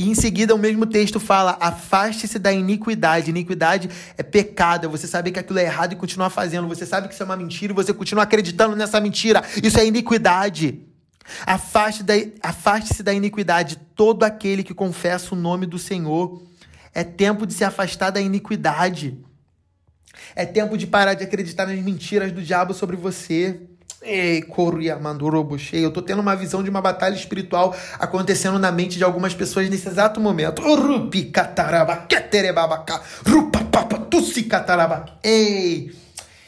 E 0.00 0.08
em 0.08 0.14
seguida, 0.14 0.54
o 0.54 0.58
mesmo 0.58 0.86
texto 0.86 1.20
fala: 1.20 1.58
afaste-se 1.60 2.38
da 2.38 2.50
iniquidade. 2.50 3.28
Iniquidade 3.28 3.90
é 4.16 4.22
pecado, 4.22 4.86
é 4.86 4.88
você 4.88 5.06
saber 5.06 5.30
que 5.30 5.38
aquilo 5.38 5.58
é 5.58 5.64
errado 5.64 5.92
e 5.92 5.96
continuar 5.96 6.30
fazendo. 6.30 6.66
Você 6.68 6.86
sabe 6.86 7.06
que 7.06 7.12
isso 7.12 7.22
é 7.22 7.26
uma 7.26 7.36
mentira 7.36 7.74
e 7.74 7.76
você 7.76 7.92
continua 7.92 8.24
acreditando 8.24 8.74
nessa 8.74 8.98
mentira. 8.98 9.44
Isso 9.62 9.78
é 9.78 9.84
iniquidade. 9.84 10.80
Afaste-se 11.44 12.02
da, 12.02 12.14
afaste 12.42 13.02
da 13.02 13.12
iniquidade 13.12 13.76
todo 13.94 14.24
aquele 14.24 14.62
que 14.62 14.72
confessa 14.72 15.34
o 15.34 15.38
nome 15.38 15.66
do 15.66 15.78
Senhor. 15.78 16.42
É 16.94 17.04
tempo 17.04 17.46
de 17.46 17.52
se 17.52 17.62
afastar 17.62 18.08
da 18.08 18.22
iniquidade. 18.22 19.18
É 20.34 20.46
tempo 20.46 20.78
de 20.78 20.86
parar 20.86 21.12
de 21.12 21.24
acreditar 21.24 21.66
nas 21.66 21.78
mentiras 21.78 22.32
do 22.32 22.40
diabo 22.40 22.72
sobre 22.72 22.96
você. 22.96 23.68
Ei, 24.02 24.40
Coriamandorobochei. 24.42 25.84
Eu 25.84 25.90
tô 25.90 26.00
tendo 26.00 26.20
uma 26.20 26.34
visão 26.34 26.62
de 26.62 26.70
uma 26.70 26.80
batalha 26.80 27.14
espiritual 27.14 27.76
acontecendo 27.98 28.58
na 28.58 28.72
mente 28.72 28.96
de 28.96 29.04
algumas 29.04 29.34
pessoas 29.34 29.68
nesse 29.68 29.88
exato 29.88 30.18
momento. 30.18 30.62
Rupi 30.62 31.24
cataraba, 31.26 31.96
keterebabaka, 32.08 33.02
rupapapa, 33.26 33.98
tussi 33.98 34.44
cataraba. 34.44 35.04
Ei! 35.22 35.94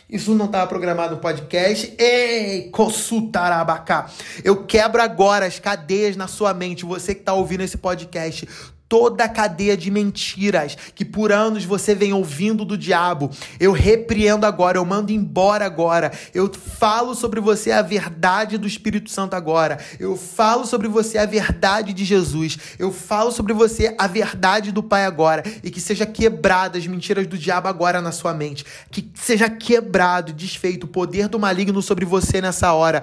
Isso 0.09 0.35
não 0.35 0.47
estava 0.47 0.67
programado 0.67 1.15
no 1.15 1.21
podcast. 1.21 1.95
Ei, 1.99 2.71
Kossutarabacá. 2.71 4.11
Eu 4.43 4.65
quebro 4.65 5.01
agora 5.03 5.47
as 5.47 5.59
cadeias 5.59 6.17
na 6.17 6.29
sua 6.29 6.53
mente. 6.53 6.85
Você 6.85 7.15
que 7.15 7.21
está 7.21 7.33
ouvindo 7.35 7.63
esse 7.63 7.79
podcast 7.79 8.47
toda 8.93 9.25
a 9.25 9.29
cadeia 9.29 9.75
de 9.75 9.91
mentiras 9.91 10.77
que 10.95 11.03
por 11.03 11.33
anos 11.33 11.65
você 11.65 11.95
vem 11.95 12.13
ouvindo 12.13 12.63
do 12.63 12.77
diabo. 12.77 13.31
Eu 13.59 13.73
repreendo 13.73 14.45
agora, 14.45 14.77
eu 14.77 14.85
mando 14.85 15.11
embora 15.11 15.65
agora. 15.65 16.13
Eu 16.35 16.53
falo 16.53 17.15
sobre 17.15 17.41
você 17.41 17.71
a 17.71 17.81
verdade 17.81 18.59
do 18.59 18.67
Espírito 18.67 19.11
Santo 19.11 19.33
agora. 19.33 19.79
Eu 19.99 20.15
falo 20.15 20.67
sobre 20.67 20.89
você 20.89 21.17
a 21.17 21.25
verdade 21.25 21.95
de 21.95 22.05
Jesus. 22.05 22.59
Eu 22.79 22.93
falo 22.93 23.33
sobre 23.33 23.55
você 23.55 23.95
a 23.97 24.07
verdade 24.07 24.71
do 24.71 24.83
Pai 24.83 25.07
agora. 25.07 25.43
E 25.65 25.71
que 25.71 25.81
seja 25.81 26.05
quebrada 26.05 26.77
as 26.77 26.87
mentiras 26.87 27.27
do 27.27 27.39
diabo 27.39 27.69
agora 27.69 27.99
na 27.99 28.13
sua 28.13 28.35
mente. 28.35 28.63
Que 28.91 29.11
seja 29.15 29.49
quebrado, 29.49 30.35
desfeito 30.35 30.85
o 30.85 30.91
poder 30.91 31.29
do 31.29 31.39
maligno 31.39 31.81
sobre 31.81 32.05
você 32.05 32.43
nessa 32.43 32.75
hora 32.75 33.03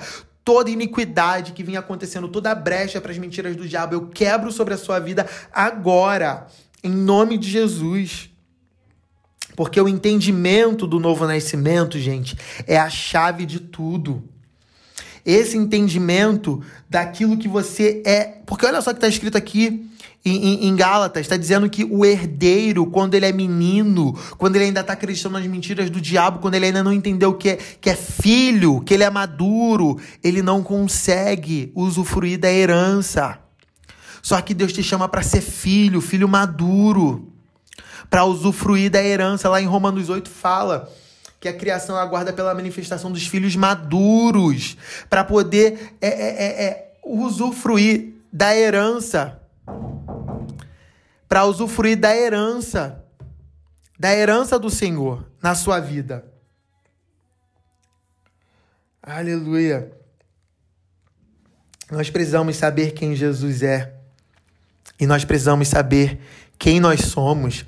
toda 0.49 0.71
iniquidade 0.71 1.51
que 1.51 1.61
vinha 1.61 1.77
acontecendo, 1.77 2.27
toda 2.27 2.49
a 2.49 2.55
brecha 2.55 2.99
para 2.99 3.11
as 3.11 3.19
mentiras 3.19 3.55
do 3.55 3.67
diabo, 3.67 3.93
eu 3.93 4.07
quebro 4.07 4.51
sobre 4.51 4.73
a 4.73 4.77
sua 4.79 4.97
vida 4.97 5.27
agora, 5.53 6.47
em 6.83 6.89
nome 6.89 7.37
de 7.37 7.47
Jesus. 7.47 8.31
Porque 9.55 9.79
o 9.79 9.87
entendimento 9.87 10.87
do 10.87 10.99
novo 10.99 11.27
nascimento, 11.27 11.99
gente, 11.99 12.35
é 12.65 12.79
a 12.79 12.89
chave 12.89 13.45
de 13.45 13.59
tudo. 13.59 14.23
Esse 15.23 15.55
entendimento 15.55 16.63
daquilo 16.89 17.37
que 17.37 17.47
você 17.47 18.01
é. 18.03 18.39
Porque 18.43 18.65
olha 18.65 18.81
só 18.81 18.89
que 18.89 18.97
está 18.97 19.07
escrito 19.07 19.37
aqui 19.37 19.87
em, 20.23 20.67
em, 20.67 20.75
Gálatas, 20.75 21.21
está 21.21 21.37
dizendo 21.37 21.69
que 21.69 21.83
o 21.85 22.05
herdeiro, 22.05 22.85
quando 22.85 23.15
ele 23.15 23.25
é 23.25 23.31
menino, 23.31 24.13
quando 24.37 24.57
ele 24.57 24.65
ainda 24.65 24.81
está 24.81 24.93
acreditando 24.93 25.39
nas 25.39 25.47
mentiras 25.47 25.89
do 25.89 26.01
diabo, 26.01 26.39
quando 26.39 26.55
ele 26.55 26.65
ainda 26.65 26.83
não 26.83 26.91
entendeu 26.91 27.33
que 27.33 27.49
é, 27.49 27.55
que 27.55 27.89
é 27.89 27.95
filho, 27.95 28.81
que 28.81 28.93
ele 28.93 29.03
é 29.03 29.09
maduro, 29.09 29.97
ele 30.21 30.41
não 30.41 30.61
consegue 30.61 31.71
usufruir 31.73 32.37
da 32.37 32.51
herança. 32.51 33.39
Só 34.21 34.39
que 34.41 34.53
Deus 34.53 34.73
te 34.73 34.83
chama 34.83 35.07
para 35.07 35.23
ser 35.23 35.41
filho, 35.41 36.01
filho 36.01 36.27
maduro, 36.27 37.31
para 38.09 38.25
usufruir 38.25 38.91
da 38.91 39.01
herança. 39.01 39.47
Lá 39.47 39.61
em 39.61 39.65
Romanos 39.65 40.09
8 40.09 40.29
fala 40.29 40.91
que 41.39 41.47
a 41.47 41.53
criação 41.53 41.95
aguarda 41.95 42.33
pela 42.33 42.53
manifestação 42.53 43.09
dos 43.09 43.25
filhos 43.25 43.55
maduros, 43.55 44.75
para 45.09 45.23
poder 45.23 45.95
é, 46.01 46.07
é, 46.07 46.11
é, 46.11 46.63
é 46.65 46.91
usufruir 47.05 48.15
da 48.31 48.53
herança 48.55 49.39
para 51.39 51.45
usufruir 51.45 51.97
da 51.97 52.13
herança, 52.13 53.01
da 53.97 54.13
herança 54.13 54.59
do 54.59 54.69
Senhor 54.69 55.25
na 55.41 55.55
sua 55.55 55.79
vida. 55.79 56.25
Aleluia. 59.01 59.89
Nós 61.89 62.09
precisamos 62.09 62.57
saber 62.57 62.91
quem 62.91 63.15
Jesus 63.15 63.63
é. 63.63 63.93
E 64.99 65.07
nós 65.07 65.23
precisamos 65.23 65.69
saber 65.69 66.19
quem 66.57 66.81
nós 66.81 67.05
somos. 67.05 67.65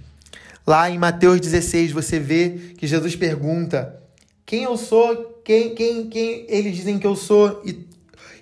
Lá 0.68 0.90
em 0.90 0.98
Mateus 0.98 1.40
16, 1.40 1.94
você 1.94 2.20
vê 2.20 2.74
que 2.78 2.86
Jesus 2.86 3.16
pergunta: 3.16 4.04
Quem 4.46 4.64
eu 4.64 4.76
sou? 4.76 5.42
Quem, 5.46 5.74
quem, 5.76 6.10
quem 6.10 6.46
eles 6.50 6.76
dizem 6.76 7.00
que 7.00 7.08
eu 7.08 7.16
sou? 7.16 7.62
E 7.66 7.88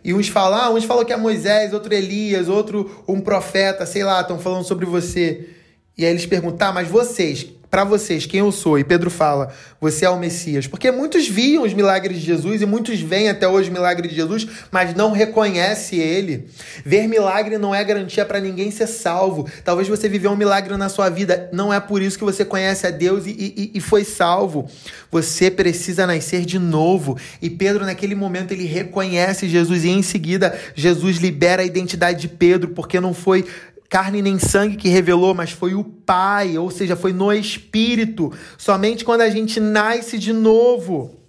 e 0.03 0.13
uns 0.13 0.27
falam, 0.27 0.59
ah, 0.59 0.69
uns 0.69 0.85
falam 0.85 1.03
que 1.03 1.13
é 1.13 1.17
Moisés, 1.17 1.73
outro 1.73 1.93
Elias, 1.93 2.47
outro 2.47 3.03
um 3.07 3.19
profeta, 3.19 3.85
sei 3.85 4.03
lá, 4.03 4.21
estão 4.21 4.39
falando 4.39 4.63
sobre 4.63 4.85
você. 4.85 5.49
E 5.97 6.05
aí 6.05 6.11
eles 6.11 6.25
perguntam, 6.25 6.57
tá, 6.57 6.71
mas 6.71 6.87
vocês, 6.87 7.47
para 7.69 7.83
vocês, 7.83 8.25
quem 8.25 8.39
eu 8.39 8.51
sou? 8.51 8.79
E 8.79 8.83
Pedro 8.83 9.11
fala: 9.11 9.53
Você 9.79 10.03
é 10.03 10.09
o 10.09 10.17
Messias. 10.17 10.65
Porque 10.65 10.89
muitos 10.91 11.27
viam 11.27 11.63
os 11.63 11.73
milagres 11.73 12.19
de 12.19 12.25
Jesus 12.25 12.63
e 12.63 12.65
muitos 12.65 12.99
veem 12.99 13.29
até 13.29 13.47
hoje 13.47 13.69
o 13.69 13.73
milagre 13.73 14.07
de 14.07 14.15
Jesus, 14.15 14.47
mas 14.71 14.95
não 14.95 15.11
reconhece 15.11 15.95
ele. 15.95 16.49
Ver 16.83 17.07
milagre 17.07 17.59
não 17.59 17.73
é 17.73 17.83
garantia 17.83 18.25
para 18.25 18.39
ninguém 18.39 18.71
ser 18.71 18.87
salvo. 18.87 19.47
Talvez 19.63 19.87
você 19.87 20.09
viveu 20.09 20.31
um 20.31 20.35
milagre 20.35 20.75
na 20.77 20.89
sua 20.89 21.09
vida, 21.09 21.47
não 21.53 21.71
é 21.71 21.79
por 21.79 22.01
isso 22.01 22.17
que 22.17 22.23
você 22.23 22.43
conhece 22.43 22.87
a 22.87 22.91
Deus 22.91 23.27
e, 23.27 23.31
e, 23.31 23.71
e 23.75 23.79
foi 23.79 24.03
salvo. 24.03 24.67
Você 25.11 25.51
precisa 25.51 26.07
nascer 26.07 26.45
de 26.45 26.57
novo. 26.57 27.17
E 27.39 27.49
Pedro, 27.51 27.85
naquele 27.85 28.15
momento, 28.15 28.51
ele 28.51 28.65
reconhece 28.65 29.47
Jesus 29.47 29.83
e 29.83 29.89
em 29.89 30.01
seguida 30.01 30.57
Jesus 30.73 31.17
libera 31.17 31.61
a 31.61 31.65
identidade 31.65 32.19
de 32.19 32.27
Pedro, 32.27 32.69
porque 32.69 32.99
não 32.99 33.13
foi 33.13 33.45
carne 33.89 34.21
nem 34.21 34.37
sangue 34.37 34.77
que 34.77 34.87
revelou, 34.87 35.33
mas 35.33 35.51
foi 35.51 35.73
o 35.73 35.83
Pai, 35.83 36.57
ou 36.57 36.69
seja, 36.69 36.95
foi 36.95 37.11
no 37.11 37.33
Espírito. 37.33 38.31
Somente 38.57 39.03
quando 39.03 39.21
a 39.21 39.29
gente 39.29 39.59
nasce 39.59 40.19
de 40.19 40.31
novo, 40.31 41.19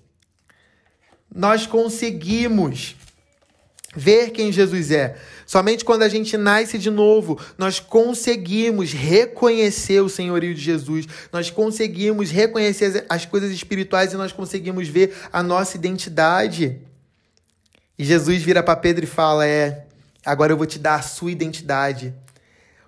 nós 1.35 1.67
conseguimos 1.67 2.95
ver 3.97 4.31
quem 4.31 4.53
Jesus 4.53 4.91
é. 4.91 5.17
Somente 5.47 5.85
quando 5.85 6.03
a 6.03 6.09
gente 6.09 6.37
nasce 6.37 6.79
de 6.79 6.91
novo, 6.91 7.41
nós 7.59 7.81
conseguimos 7.81 8.93
reconhecer 8.93 10.01
o 10.01 10.09
senhorio 10.09 10.55
de 10.55 10.61
Jesus, 10.61 11.07
nós 11.33 11.51
conseguimos 11.51 12.31
reconhecer 12.31 13.05
as 13.09 13.27
coisas 13.27 13.51
espirituais 13.51 14.13
e 14.13 14.17
nós 14.17 14.33
conseguimos 14.33 14.87
ver 14.87 15.17
a 15.33 15.43
nossa 15.43 15.77
identidade. 15.77 16.79
E 17.99 18.05
Jesus 18.05 18.43
vira 18.43 18.63
para 18.63 18.77
Pedro 18.77 19.05
e 19.05 19.09
fala: 19.09 19.47
É, 19.47 19.87
agora 20.25 20.53
eu 20.53 20.57
vou 20.57 20.67
te 20.67 20.79
dar 20.79 20.97
a 20.97 21.03
sua 21.03 21.33
identidade. 21.33 22.15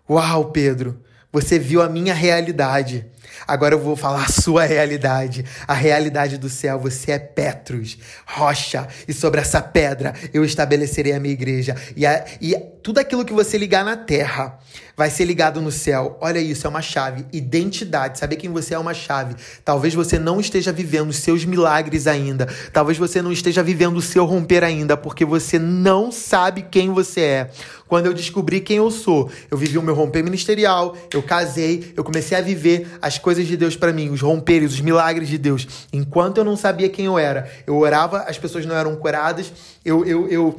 Uau, 0.08 0.46
Pedro, 0.46 1.00
você 1.32 1.58
viu 1.58 1.80
a 1.80 1.88
minha 1.88 2.12
realidade. 2.12 3.06
Agora 3.46 3.74
eu 3.74 3.78
vou 3.78 3.96
falar 3.96 4.24
a 4.24 4.28
sua 4.28 4.64
realidade, 4.64 5.44
a 5.66 5.74
realidade 5.74 6.36
do 6.36 6.48
céu. 6.48 6.78
Você 6.80 7.12
é 7.12 7.18
Petrus, 7.18 7.96
rocha, 8.26 8.86
e 9.06 9.12
sobre 9.12 9.40
essa 9.40 9.60
pedra 9.60 10.12
eu 10.32 10.44
estabelecerei 10.44 11.12
a 11.12 11.20
minha 11.20 11.32
igreja. 11.32 11.76
E, 11.96 12.04
a, 12.04 12.24
e 12.40 12.54
tudo 12.82 12.98
aquilo 12.98 13.24
que 13.24 13.32
você 13.32 13.56
ligar 13.56 13.84
na 13.84 13.96
terra 13.96 14.58
vai 14.96 15.08
ser 15.08 15.24
ligado 15.24 15.60
no 15.60 15.72
céu. 15.72 16.18
Olha 16.20 16.38
isso, 16.38 16.66
é 16.66 16.70
uma 16.70 16.82
chave. 16.82 17.24
Identidade, 17.32 18.18
saber 18.18 18.36
quem 18.36 18.50
você 18.50 18.74
é, 18.74 18.76
é 18.76 18.78
uma 18.78 18.94
chave. 18.94 19.34
Talvez 19.64 19.94
você 19.94 20.18
não 20.18 20.40
esteja 20.40 20.72
vivendo 20.72 21.08
os 21.08 21.16
seus 21.16 21.44
milagres 21.44 22.06
ainda. 22.06 22.46
Talvez 22.72 22.98
você 22.98 23.22
não 23.22 23.32
esteja 23.32 23.62
vivendo 23.62 23.96
o 23.96 24.02
seu 24.02 24.24
romper 24.24 24.62
ainda, 24.62 24.96
porque 24.96 25.24
você 25.24 25.58
não 25.58 26.12
sabe 26.12 26.66
quem 26.70 26.90
você 26.90 27.20
é. 27.20 27.50
Quando 27.92 28.06
eu 28.06 28.14
descobri 28.14 28.62
quem 28.62 28.78
eu 28.78 28.90
sou, 28.90 29.30
eu 29.50 29.58
vivi 29.58 29.76
o 29.76 29.82
meu 29.82 29.94
romper 29.94 30.24
ministerial, 30.24 30.96
eu 31.12 31.22
casei, 31.22 31.92
eu 31.94 32.02
comecei 32.02 32.38
a 32.38 32.40
viver 32.40 32.88
as 33.02 33.18
coisas 33.18 33.46
de 33.46 33.54
Deus 33.54 33.76
para 33.76 33.92
mim, 33.92 34.08
os 34.08 34.22
romperes, 34.22 34.72
os 34.72 34.80
milagres 34.80 35.28
de 35.28 35.36
Deus. 35.36 35.68
Enquanto 35.92 36.38
eu 36.38 36.44
não 36.44 36.56
sabia 36.56 36.88
quem 36.88 37.04
eu 37.04 37.18
era, 37.18 37.52
eu 37.66 37.76
orava, 37.76 38.20
as 38.20 38.38
pessoas 38.38 38.64
não 38.64 38.74
eram 38.74 38.96
curadas, 38.96 39.52
eu, 39.84 40.06
eu, 40.06 40.26
eu 40.28 40.58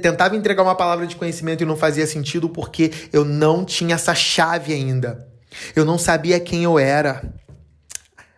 tentava 0.00 0.34
entregar 0.34 0.62
uma 0.62 0.74
palavra 0.74 1.06
de 1.06 1.16
conhecimento 1.16 1.62
e 1.62 1.66
não 1.66 1.76
fazia 1.76 2.06
sentido 2.06 2.48
porque 2.48 2.90
eu 3.12 3.22
não 3.22 3.62
tinha 3.62 3.94
essa 3.94 4.14
chave 4.14 4.72
ainda. 4.72 5.28
Eu 5.74 5.84
não 5.84 5.98
sabia 5.98 6.40
quem 6.40 6.64
eu 6.64 6.78
era. 6.78 7.30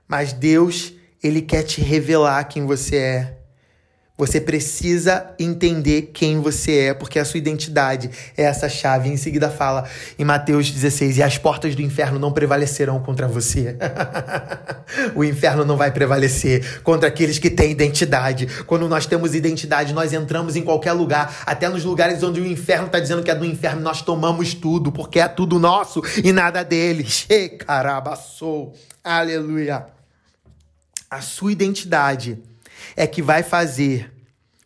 Mas 0.09 0.33
Deus, 0.33 0.95
ele 1.23 1.43
quer 1.43 1.63
te 1.63 1.81
revelar 1.81 2.43
quem 2.49 2.67
você 2.67 2.97
é. 2.97 3.38
Você 4.19 4.41
precisa 4.41 5.33
entender 5.39 6.11
quem 6.13 6.41
você 6.41 6.87
é, 6.87 6.95
porque 6.95 7.21
a 7.21 7.25
sua 7.25 7.39
identidade 7.39 8.11
é 8.37 8.43
essa 8.43 8.69
chave. 8.69 9.09
Em 9.09 9.17
seguida 9.17 9.49
fala 9.49 9.89
em 10.19 10.25
Mateus 10.25 10.73
16: 10.73 11.19
E 11.19 11.23
as 11.23 11.39
portas 11.39 11.77
do 11.77 11.83
inferno 11.83 12.19
não 12.19 12.33
prevalecerão 12.33 12.99
contra 12.99 13.29
você. 13.29 13.77
o 15.15 15.23
inferno 15.23 15.65
não 15.65 15.77
vai 15.77 15.93
prevalecer 15.93 16.83
contra 16.83 17.09
aqueles 17.09 17.39
que 17.39 17.49
têm 17.49 17.71
identidade. 17.71 18.49
Quando 18.67 18.89
nós 18.89 19.07
temos 19.07 19.37
identidade, 19.37 19.95
nós 19.95 20.13
entramos 20.13 20.57
em 20.57 20.65
qualquer 20.65 20.95
lugar, 20.95 21.45
até 21.47 21.69
nos 21.69 21.85
lugares 21.85 22.21
onde 22.21 22.41
o 22.41 22.47
inferno 22.47 22.87
está 22.87 22.99
dizendo 22.99 23.23
que 23.23 23.31
é 23.31 23.37
do 23.37 23.45
inferno, 23.45 23.81
nós 23.81 24.03
tomamos 24.03 24.53
tudo, 24.53 24.91
porque 24.91 25.21
é 25.21 25.29
tudo 25.29 25.61
nosso 25.61 26.03
e 26.25 26.33
nada 26.33 26.65
deles. 26.65 27.25
Carabaçou. 27.65 28.75
Aleluia. 29.05 29.87
A 31.09 31.21
sua 31.21 31.53
identidade 31.53 32.43
é 32.97 33.07
que 33.07 33.23
vai 33.23 33.43
fazer 33.43 34.13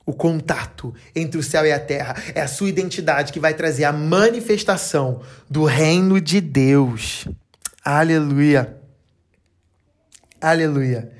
o 0.04 0.12
contato 0.12 0.94
entre 1.14 1.38
o 1.38 1.42
céu 1.42 1.64
e 1.64 1.72
a 1.72 1.78
terra. 1.78 2.16
É 2.34 2.40
a 2.40 2.48
sua 2.48 2.68
identidade 2.68 3.32
que 3.32 3.40
vai 3.40 3.54
trazer 3.54 3.84
a 3.84 3.92
manifestação 3.92 5.22
do 5.48 5.64
reino 5.64 6.20
de 6.20 6.40
Deus. 6.40 7.26
Aleluia. 7.84 8.76
Aleluia. 10.40 11.12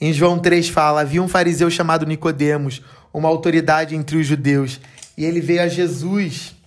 Em 0.00 0.12
João 0.12 0.38
3 0.38 0.68
fala: 0.68 1.00
havia 1.00 1.22
um 1.22 1.28
fariseu 1.28 1.70
chamado 1.70 2.06
Nicodemos, 2.06 2.82
uma 3.12 3.28
autoridade 3.28 3.94
entre 3.94 4.16
os 4.16 4.26
judeus, 4.26 4.80
e 5.16 5.24
ele 5.24 5.40
veio 5.40 5.62
a 5.62 5.68
Jesus 5.68 6.57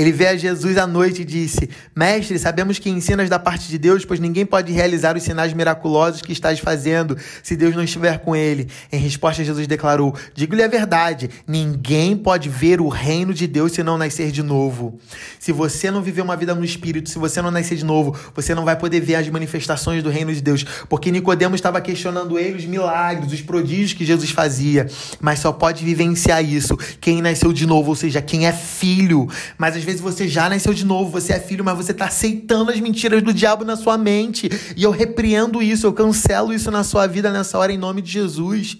Ele 0.00 0.12
veio 0.12 0.30
a 0.30 0.36
Jesus 0.36 0.78
à 0.78 0.86
noite 0.86 1.20
e 1.20 1.24
disse: 1.26 1.68
Mestre, 1.94 2.38
sabemos 2.38 2.78
que 2.78 2.88
ensinas 2.88 3.28
da 3.28 3.38
parte 3.38 3.68
de 3.68 3.76
Deus, 3.76 4.02
pois 4.02 4.18
ninguém 4.18 4.46
pode 4.46 4.72
realizar 4.72 5.14
os 5.14 5.22
sinais 5.22 5.52
miraculosos 5.52 6.22
que 6.22 6.32
estás 6.32 6.58
fazendo 6.58 7.18
se 7.42 7.54
Deus 7.54 7.76
não 7.76 7.84
estiver 7.84 8.18
com 8.20 8.34
ele. 8.34 8.66
Em 8.90 8.98
resposta, 8.98 9.44
Jesus 9.44 9.66
declarou: 9.66 10.16
Digo-lhe 10.34 10.62
a 10.62 10.68
verdade, 10.68 11.28
ninguém 11.46 12.16
pode 12.16 12.48
ver 12.48 12.80
o 12.80 12.88
reino 12.88 13.34
de 13.34 13.46
Deus 13.46 13.72
se 13.72 13.82
não 13.82 13.98
nascer 13.98 14.30
de 14.30 14.42
novo. 14.42 14.98
Se 15.38 15.52
você 15.52 15.90
não 15.90 16.00
viver 16.00 16.22
uma 16.22 16.34
vida 16.34 16.54
no 16.54 16.64
Espírito, 16.64 17.10
se 17.10 17.18
você 17.18 17.42
não 17.42 17.50
nascer 17.50 17.76
de 17.76 17.84
novo, 17.84 18.16
você 18.34 18.54
não 18.54 18.64
vai 18.64 18.76
poder 18.76 19.00
ver 19.00 19.16
as 19.16 19.28
manifestações 19.28 20.02
do 20.02 20.08
reino 20.08 20.32
de 20.32 20.40
Deus. 20.40 20.64
Porque 20.88 21.12
Nicodemos 21.12 21.58
estava 21.58 21.78
questionando 21.78 22.38
ele 22.38 22.56
os 22.56 22.64
milagres, 22.64 23.30
os 23.30 23.42
prodígios 23.42 23.92
que 23.92 24.06
Jesus 24.06 24.30
fazia. 24.30 24.86
Mas 25.20 25.40
só 25.40 25.52
pode 25.52 25.84
vivenciar 25.84 26.42
isso 26.42 26.74
quem 27.02 27.20
nasceu 27.20 27.52
de 27.52 27.66
novo, 27.66 27.90
ou 27.90 27.96
seja, 27.96 28.22
quem 28.22 28.46
é 28.46 28.52
filho. 28.54 29.28
Mas 29.58 29.76
às 29.76 29.82
vezes 29.82 29.89
você 29.98 30.28
já 30.28 30.48
nasceu 30.48 30.74
de 30.74 30.84
novo, 30.84 31.10
você 31.10 31.32
é 31.32 31.40
filho, 31.40 31.64
mas 31.64 31.76
você 31.76 31.92
está 31.92 32.04
aceitando 32.04 32.70
as 32.70 32.78
mentiras 32.78 33.22
do 33.22 33.32
diabo 33.32 33.64
na 33.64 33.76
sua 33.76 33.96
mente. 33.96 34.50
E 34.76 34.82
eu 34.82 34.90
repreendo 34.90 35.62
isso, 35.62 35.86
eu 35.86 35.92
cancelo 35.92 36.52
isso 36.52 36.70
na 36.70 36.84
sua 36.84 37.06
vida 37.06 37.32
nessa 37.32 37.58
hora 37.58 37.72
em 37.72 37.78
nome 37.78 38.02
de 38.02 38.12
Jesus. 38.12 38.76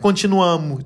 Continuamos. 0.00 0.84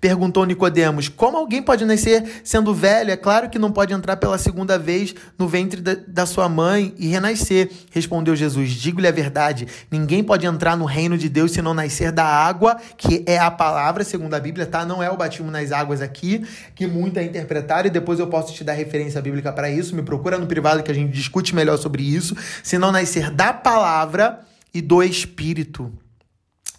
Perguntou 0.00 0.44
Nicodemos: 0.44 1.08
Como 1.08 1.36
alguém 1.36 1.62
pode 1.62 1.84
nascer 1.84 2.40
sendo 2.44 2.74
velho? 2.74 3.10
É 3.10 3.16
claro 3.16 3.48
que 3.48 3.58
não 3.58 3.72
pode 3.72 3.92
entrar 3.92 4.16
pela 4.16 4.38
segunda 4.38 4.78
vez 4.78 5.14
no 5.38 5.48
ventre 5.48 5.80
da, 5.80 5.96
da 6.06 6.26
sua 6.26 6.48
mãe 6.48 6.94
e 6.98 7.08
renascer. 7.08 7.70
Respondeu 7.90 8.36
Jesus: 8.36 8.70
Digo-lhe 8.70 9.08
a 9.08 9.12
verdade: 9.12 9.66
ninguém 9.90 10.22
pode 10.22 10.46
entrar 10.46 10.76
no 10.76 10.84
reino 10.84 11.16
de 11.16 11.28
Deus 11.28 11.52
se 11.52 11.62
não 11.62 11.74
nascer 11.74 12.12
da 12.12 12.24
água, 12.24 12.76
que 12.96 13.24
é 13.26 13.38
a 13.38 13.50
palavra, 13.50 14.04
segundo 14.04 14.34
a 14.34 14.40
Bíblia, 14.40 14.66
tá? 14.66 14.84
Não 14.84 15.02
é 15.02 15.10
o 15.10 15.16
batismo 15.16 15.50
nas 15.50 15.72
águas 15.72 16.00
aqui, 16.00 16.44
que 16.74 16.86
muito 16.86 17.18
é 17.18 17.24
interpretado, 17.24 17.88
e 17.88 17.90
depois 17.90 18.18
eu 18.18 18.26
posso 18.26 18.52
te 18.52 18.64
dar 18.64 18.72
referência 18.72 19.20
bíblica 19.20 19.52
para 19.52 19.70
isso. 19.70 19.94
Me 19.94 20.02
procura 20.02 20.38
no 20.38 20.46
privado 20.46 20.82
que 20.82 20.90
a 20.90 20.94
gente 20.94 21.12
discute 21.12 21.54
melhor 21.54 21.76
sobre 21.78 22.02
isso. 22.02 22.36
Se 22.62 22.78
não 22.78 22.92
nascer 22.92 23.30
da 23.30 23.52
palavra 23.52 24.40
e 24.72 24.80
do 24.80 25.02
Espírito 25.02 25.92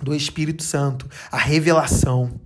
do 0.01 0.13
Espírito 0.13 0.63
Santo, 0.63 1.07
a 1.31 1.37
revelação. 1.37 2.39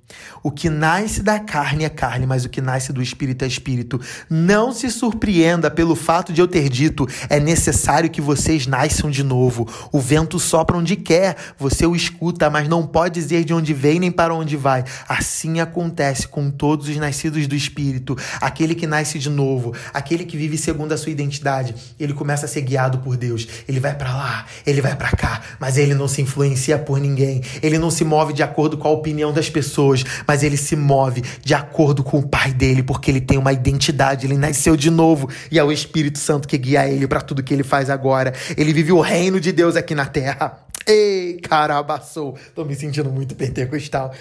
O 0.43 0.51
que 0.51 0.69
nasce 0.69 1.21
da 1.21 1.39
carne 1.39 1.85
é 1.85 1.89
carne, 1.89 2.25
mas 2.25 2.43
o 2.43 2.49
que 2.49 2.59
nasce 2.59 2.91
do 2.91 3.01
Espírito 3.01 3.45
é 3.45 3.47
Espírito. 3.47 3.99
Não 4.29 4.73
se 4.73 4.89
surpreenda 4.91 5.71
pelo 5.71 5.95
fato 5.95 6.33
de 6.33 6.41
eu 6.41 6.47
ter 6.47 6.67
dito: 6.67 7.07
é 7.29 7.39
necessário 7.39 8.09
que 8.09 8.19
vocês 8.19 8.67
nasçam 8.67 9.09
de 9.09 9.23
novo. 9.23 9.67
O 9.91 9.99
vento 9.99 10.39
sopra 10.39 10.77
onde 10.77 10.95
quer, 10.95 11.37
você 11.57 11.85
o 11.85 11.95
escuta, 11.95 12.49
mas 12.49 12.67
não 12.67 12.85
pode 12.85 13.13
dizer 13.13 13.45
de 13.45 13.53
onde 13.53 13.73
vem 13.73 13.99
nem 13.99 14.11
para 14.11 14.33
onde 14.33 14.57
vai. 14.57 14.83
Assim 15.07 15.59
acontece 15.59 16.27
com 16.27 16.49
todos 16.51 16.89
os 16.89 16.97
nascidos 16.97 17.47
do 17.47 17.55
Espírito. 17.55 18.17
Aquele 18.41 18.75
que 18.75 18.87
nasce 18.87 19.19
de 19.19 19.29
novo, 19.29 19.73
aquele 19.93 20.25
que 20.25 20.35
vive 20.35 20.57
segundo 20.57 20.91
a 20.91 20.97
sua 20.97 21.11
identidade, 21.11 21.75
ele 21.99 22.13
começa 22.13 22.45
a 22.45 22.49
ser 22.49 22.61
guiado 22.61 22.99
por 22.99 23.15
Deus. 23.15 23.47
Ele 23.67 23.79
vai 23.79 23.95
para 23.95 24.13
lá, 24.13 24.45
ele 24.65 24.81
vai 24.81 24.95
para 24.95 25.11
cá, 25.11 25.41
mas 25.59 25.77
ele 25.77 25.93
não 25.93 26.07
se 26.07 26.21
influencia 26.21 26.77
por 26.77 26.99
ninguém 26.99 27.40
ele 27.61 27.77
não 27.77 27.91
se 27.91 28.03
move 28.03 28.33
de 28.33 28.43
acordo 28.43 28.77
com 28.77 28.87
a 28.87 28.91
opinião 28.91 29.31
das 29.33 29.49
pessoas, 29.49 30.03
mas 30.27 30.43
ele 30.43 30.57
se 30.57 30.75
move 30.75 31.23
de 31.43 31.53
acordo 31.53 32.03
com 32.03 32.19
o 32.19 32.27
pai 32.27 32.53
dele, 32.53 32.83
porque 32.83 33.11
ele 33.11 33.21
tem 33.21 33.37
uma 33.37 33.53
identidade, 33.53 34.25
ele 34.25 34.37
nasceu 34.37 34.75
de 34.75 34.89
novo 34.89 35.29
e 35.49 35.59
é 35.59 35.63
o 35.63 35.71
Espírito 35.71 36.19
Santo 36.19 36.47
que 36.47 36.57
guia 36.57 36.87
ele 36.87 37.07
para 37.07 37.21
tudo 37.21 37.43
que 37.43 37.53
ele 37.53 37.63
faz 37.63 37.89
agora. 37.89 38.33
Ele 38.57 38.73
vive 38.73 38.91
o 38.91 39.01
reino 39.01 39.39
de 39.39 39.51
Deus 39.51 39.75
aqui 39.75 39.95
na 39.95 40.05
terra. 40.05 40.65
Ei, 40.85 41.39
carabaçou. 41.41 42.37
Tô 42.55 42.65
me 42.65 42.75
sentindo 42.75 43.11
muito 43.11 43.35
pentecostal. 43.35 44.13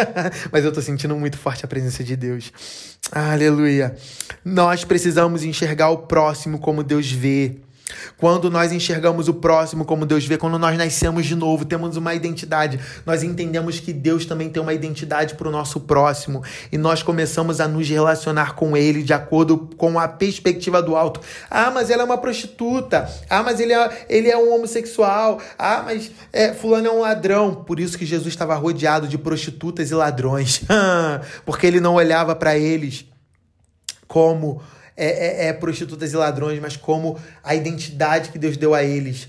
Mas 0.50 0.64
eu 0.64 0.72
tô 0.72 0.82
sentindo 0.82 1.16
muito 1.16 1.38
forte 1.38 1.64
a 1.64 1.68
presença 1.68 2.02
de 2.02 2.16
Deus. 2.16 2.52
Aleluia. 3.12 3.94
Nós 4.44 4.84
precisamos 4.84 5.44
enxergar 5.44 5.90
o 5.90 5.98
próximo 5.98 6.58
como 6.58 6.82
Deus 6.82 7.10
vê. 7.10 7.56
Quando 8.16 8.50
nós 8.50 8.72
enxergamos 8.72 9.28
o 9.28 9.34
próximo 9.34 9.84
como 9.84 10.04
Deus 10.04 10.26
vê, 10.26 10.36
quando 10.36 10.58
nós 10.58 10.76
nascemos 10.76 11.26
de 11.26 11.34
novo, 11.34 11.64
temos 11.64 11.96
uma 11.96 12.14
identidade, 12.14 12.78
nós 13.06 13.22
entendemos 13.22 13.80
que 13.80 13.92
Deus 13.92 14.26
também 14.26 14.50
tem 14.50 14.62
uma 14.62 14.74
identidade 14.74 15.34
para 15.34 15.48
o 15.48 15.50
nosso 15.50 15.80
próximo 15.80 16.42
e 16.70 16.78
nós 16.78 17.02
começamos 17.02 17.60
a 17.60 17.68
nos 17.68 17.88
relacionar 17.88 18.54
com 18.54 18.76
Ele 18.76 19.02
de 19.02 19.12
acordo 19.12 19.68
com 19.76 19.98
a 19.98 20.08
perspectiva 20.08 20.82
do 20.82 20.96
alto. 20.96 21.20
Ah, 21.50 21.70
mas 21.70 21.90
ela 21.90 22.02
é 22.02 22.04
uma 22.04 22.18
prostituta. 22.18 23.08
Ah, 23.28 23.42
mas 23.42 23.60
ele 23.60 23.72
é, 23.72 24.06
ele 24.08 24.28
é 24.28 24.36
um 24.36 24.54
homossexual. 24.54 25.40
Ah, 25.58 25.82
mas 25.84 26.10
é, 26.32 26.52
Fulano 26.52 26.86
é 26.86 26.90
um 26.90 27.00
ladrão. 27.00 27.54
Por 27.54 27.80
isso 27.80 27.98
que 27.98 28.06
Jesus 28.06 28.28
estava 28.28 28.54
rodeado 28.54 29.06
de 29.08 29.18
prostitutas 29.18 29.90
e 29.90 29.94
ladrões, 29.94 30.62
porque 31.44 31.66
ele 31.66 31.80
não 31.80 31.94
olhava 31.94 32.34
para 32.34 32.56
eles 32.56 33.06
como 34.06 34.60
é, 34.98 35.44
é, 35.44 35.48
é 35.48 35.52
prostitutas 35.52 36.12
e 36.12 36.16
ladrões, 36.16 36.60
mas 36.60 36.76
como 36.76 37.18
a 37.42 37.54
identidade 37.54 38.30
que 38.30 38.38
Deus 38.38 38.56
deu 38.56 38.74
a 38.74 38.82
eles. 38.82 39.28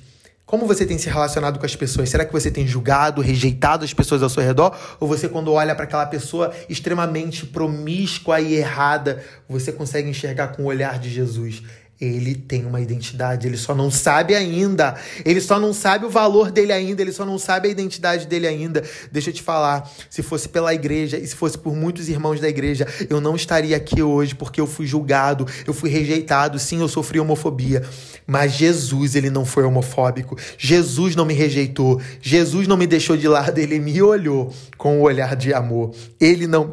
Como 0.49 0.65
você 0.65 0.83
tem 0.83 0.97
se 0.97 1.07
relacionado 1.07 1.59
com 1.59 1.65
as 1.67 1.75
pessoas? 1.75 2.09
Será 2.09 2.25
que 2.25 2.33
você 2.33 2.49
tem 2.49 2.65
julgado, 2.65 3.21
rejeitado 3.21 3.85
as 3.85 3.93
pessoas 3.93 4.23
ao 4.23 4.29
seu 4.29 4.41
redor? 4.41 4.75
Ou 4.99 5.07
você, 5.07 5.29
quando 5.29 5.53
olha 5.53 5.75
para 5.75 5.83
aquela 5.83 6.07
pessoa 6.07 6.51
extremamente 6.67 7.45
promíscua 7.45 8.41
e 8.41 8.55
errada, 8.55 9.23
você 9.47 9.71
consegue 9.71 10.09
enxergar 10.09 10.47
com 10.47 10.63
o 10.63 10.65
olhar 10.65 10.97
de 10.97 11.07
Jesus? 11.07 11.61
Ele 12.01 12.33
tem 12.33 12.65
uma 12.65 12.79
identidade, 12.79 13.45
ele 13.45 13.57
só 13.57 13.75
não 13.75 13.91
sabe 13.91 14.33
ainda. 14.33 14.95
Ele 15.25 15.41
só 15.41 15.59
não 15.59 15.73
sabe 15.73 16.05
o 16.05 16.09
valor 16.09 16.49
dele 16.49 16.71
ainda, 16.71 17.01
ele 17.01 17.11
só 17.11 17.25
não 17.25 17.37
sabe 17.37 17.67
a 17.67 17.71
identidade 17.71 18.25
dele 18.25 18.47
ainda. 18.47 18.81
Deixa 19.11 19.31
eu 19.31 19.33
te 19.33 19.43
falar, 19.43 19.91
se 20.09 20.23
fosse 20.23 20.47
pela 20.47 20.73
igreja 20.73 21.17
e 21.17 21.27
se 21.27 21.35
fosse 21.35 21.57
por 21.57 21.75
muitos 21.75 22.07
irmãos 22.07 22.39
da 22.39 22.47
igreja, 22.47 22.87
eu 23.09 23.19
não 23.19 23.35
estaria 23.35 23.75
aqui 23.75 24.01
hoje 24.01 24.33
porque 24.33 24.61
eu 24.61 24.67
fui 24.67 24.87
julgado, 24.87 25.45
eu 25.67 25.73
fui 25.73 25.89
rejeitado, 25.89 26.57
sim, 26.57 26.79
eu 26.79 26.87
sofri 26.87 27.19
homofobia. 27.19 27.83
Mas 28.25 28.53
Jesus, 28.53 29.15
ele 29.15 29.29
não 29.29 29.43
foi 29.43 29.65
homofóbico. 29.65 30.37
Jesus 30.57 31.17
não 31.17 31.25
me 31.25 31.33
rejeitou. 31.33 31.99
Jesus 32.21 32.65
não 32.65 32.77
me 32.77 32.87
deixou 32.87 33.17
de 33.17 33.27
lado, 33.27 33.57
ele 33.57 33.77
me 33.77 34.01
olhou 34.01 34.53
com 34.77 34.95
o 34.95 34.99
um 34.99 35.01
olhar 35.01 35.35
de 35.35 35.53
amor. 35.53 35.93
Ele 36.17 36.47
não, 36.47 36.71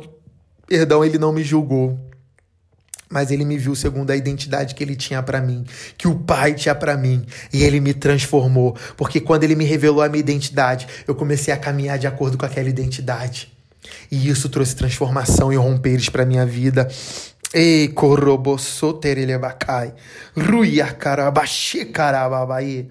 perdão, 0.68 1.04
ele 1.04 1.18
não 1.18 1.32
me 1.32 1.42
julgou 1.42 2.05
mas 3.08 3.30
ele 3.30 3.44
me 3.44 3.56
viu 3.56 3.74
segundo 3.74 4.10
a 4.10 4.16
identidade 4.16 4.74
que 4.74 4.82
ele 4.82 4.96
tinha 4.96 5.22
para 5.22 5.40
mim, 5.40 5.64
que 5.96 6.08
o 6.08 6.14
Pai 6.14 6.54
tinha 6.54 6.74
para 6.74 6.96
mim, 6.96 7.24
e 7.52 7.62
ele 7.62 7.78
me 7.80 7.94
transformou, 7.94 8.76
porque 8.96 9.20
quando 9.20 9.44
ele 9.44 9.54
me 9.54 9.64
revelou 9.64 10.02
a 10.02 10.08
minha 10.08 10.20
identidade, 10.20 10.88
eu 11.06 11.14
comecei 11.14 11.54
a 11.54 11.56
caminhar 11.56 11.98
de 11.98 12.06
acordo 12.06 12.36
com 12.36 12.44
aquela 12.44 12.68
identidade. 12.68 13.52
E 14.10 14.28
isso 14.28 14.48
trouxe 14.48 14.74
transformação 14.74 15.52
e 15.52 15.56
romperes 15.56 16.08
para 16.08 16.24
minha 16.24 16.44
vida. 16.44 16.88
Ei, 17.54 17.86
corobossoterelebacai, 17.88 19.94
ruiacarabaxicarababai. 20.36 22.88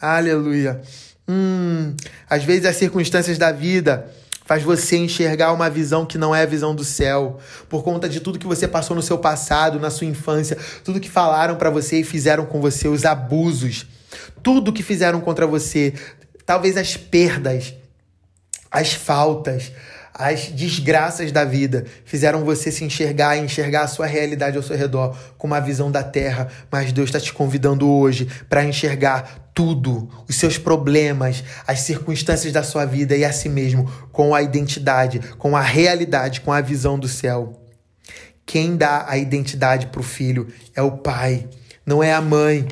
Aleluia. 0.00 0.80
Hum, 1.28 1.94
às 2.28 2.42
vezes 2.42 2.64
as 2.64 2.76
circunstâncias 2.76 3.36
da 3.36 3.52
vida 3.52 4.10
faz 4.48 4.62
você 4.62 4.96
enxergar 4.96 5.52
uma 5.52 5.68
visão 5.68 6.06
que 6.06 6.16
não 6.16 6.34
é 6.34 6.40
a 6.40 6.46
visão 6.46 6.74
do 6.74 6.82
céu, 6.82 7.36
por 7.68 7.84
conta 7.84 8.08
de 8.08 8.18
tudo 8.18 8.38
que 8.38 8.46
você 8.46 8.66
passou 8.66 8.96
no 8.96 9.02
seu 9.02 9.18
passado, 9.18 9.78
na 9.78 9.90
sua 9.90 10.06
infância, 10.06 10.56
tudo 10.82 10.98
que 10.98 11.10
falaram 11.10 11.56
para 11.56 11.68
você 11.68 12.00
e 12.00 12.04
fizeram 12.04 12.46
com 12.46 12.58
você, 12.58 12.88
os 12.88 13.04
abusos, 13.04 13.84
tudo 14.42 14.72
que 14.72 14.82
fizeram 14.82 15.20
contra 15.20 15.46
você, 15.46 15.92
talvez 16.46 16.78
as 16.78 16.96
perdas, 16.96 17.74
as 18.70 18.94
faltas, 18.94 19.70
as 20.18 20.48
desgraças 20.48 21.30
da 21.30 21.44
vida 21.44 21.84
fizeram 22.04 22.44
você 22.44 22.72
se 22.72 22.84
enxergar 22.84 23.36
e 23.36 23.40
enxergar 23.40 23.82
a 23.82 23.86
sua 23.86 24.06
realidade 24.06 24.56
ao 24.56 24.62
seu 24.64 24.76
redor 24.76 25.16
com 25.38 25.46
uma 25.46 25.60
visão 25.60 25.92
da 25.92 26.02
terra, 26.02 26.48
mas 26.72 26.92
Deus 26.92 27.08
está 27.08 27.20
te 27.20 27.32
convidando 27.32 27.88
hoje 27.88 28.28
para 28.48 28.64
enxergar 28.64 29.48
tudo, 29.54 30.08
os 30.28 30.34
seus 30.34 30.58
problemas, 30.58 31.44
as 31.66 31.80
circunstâncias 31.80 32.52
da 32.52 32.64
sua 32.64 32.84
vida 32.84 33.16
e 33.16 33.24
a 33.24 33.32
si 33.32 33.48
mesmo 33.48 33.88
com 34.10 34.34
a 34.34 34.42
identidade, 34.42 35.20
com 35.38 35.56
a 35.56 35.62
realidade, 35.62 36.40
com 36.40 36.52
a 36.52 36.60
visão 36.60 36.98
do 36.98 37.06
céu. 37.06 37.62
Quem 38.44 38.76
dá 38.76 39.04
a 39.08 39.16
identidade 39.16 39.86
para 39.86 40.00
o 40.00 40.04
filho 40.04 40.48
é 40.74 40.82
o 40.82 40.92
pai, 40.98 41.46
não 41.86 42.02
é 42.02 42.12
a 42.12 42.20
mãe. 42.20 42.66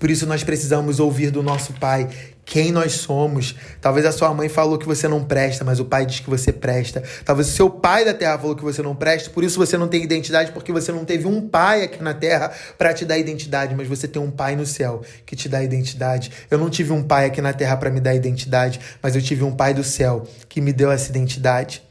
Por 0.00 0.10
isso 0.10 0.26
nós 0.26 0.42
precisamos 0.42 0.98
ouvir 0.98 1.30
do 1.30 1.42
nosso 1.42 1.72
pai 1.74 2.08
quem 2.48 2.72
nós 2.72 2.92
somos. 2.94 3.54
Talvez 3.78 4.06
a 4.06 4.12
sua 4.12 4.32
mãe 4.32 4.48
falou 4.48 4.78
que 4.78 4.86
você 4.86 5.06
não 5.06 5.22
presta, 5.22 5.64
mas 5.64 5.78
o 5.78 5.84
pai 5.84 6.06
diz 6.06 6.20
que 6.20 6.30
você 6.30 6.50
presta. 6.50 7.02
Talvez 7.24 7.48
o 7.48 7.52
seu 7.52 7.68
pai 7.68 8.06
da 8.06 8.14
terra 8.14 8.38
falou 8.38 8.56
que 8.56 8.64
você 8.64 8.82
não 8.82 8.96
presta, 8.96 9.28
por 9.28 9.44
isso 9.44 9.58
você 9.58 9.76
não 9.76 9.86
tem 9.86 10.02
identidade, 10.02 10.50
porque 10.52 10.72
você 10.72 10.90
não 10.90 11.04
teve 11.04 11.26
um 11.26 11.46
pai 11.46 11.84
aqui 11.84 12.02
na 12.02 12.14
terra 12.14 12.50
para 12.78 12.94
te 12.94 13.04
dar 13.04 13.18
identidade, 13.18 13.74
mas 13.74 13.86
você 13.86 14.08
tem 14.08 14.20
um 14.20 14.30
pai 14.30 14.56
no 14.56 14.64
céu 14.64 15.02
que 15.26 15.36
te 15.36 15.48
dá 15.48 15.62
identidade. 15.62 16.32
Eu 16.50 16.56
não 16.56 16.70
tive 16.70 16.92
um 16.92 17.02
pai 17.02 17.26
aqui 17.26 17.42
na 17.42 17.52
terra 17.52 17.76
para 17.76 17.90
me 17.90 18.00
dar 18.00 18.14
identidade, 18.14 18.80
mas 19.02 19.14
eu 19.14 19.20
tive 19.20 19.44
um 19.44 19.54
pai 19.54 19.74
do 19.74 19.84
céu 19.84 20.26
que 20.48 20.62
me 20.62 20.72
deu 20.72 20.90
essa 20.90 21.10
identidade. 21.10 21.87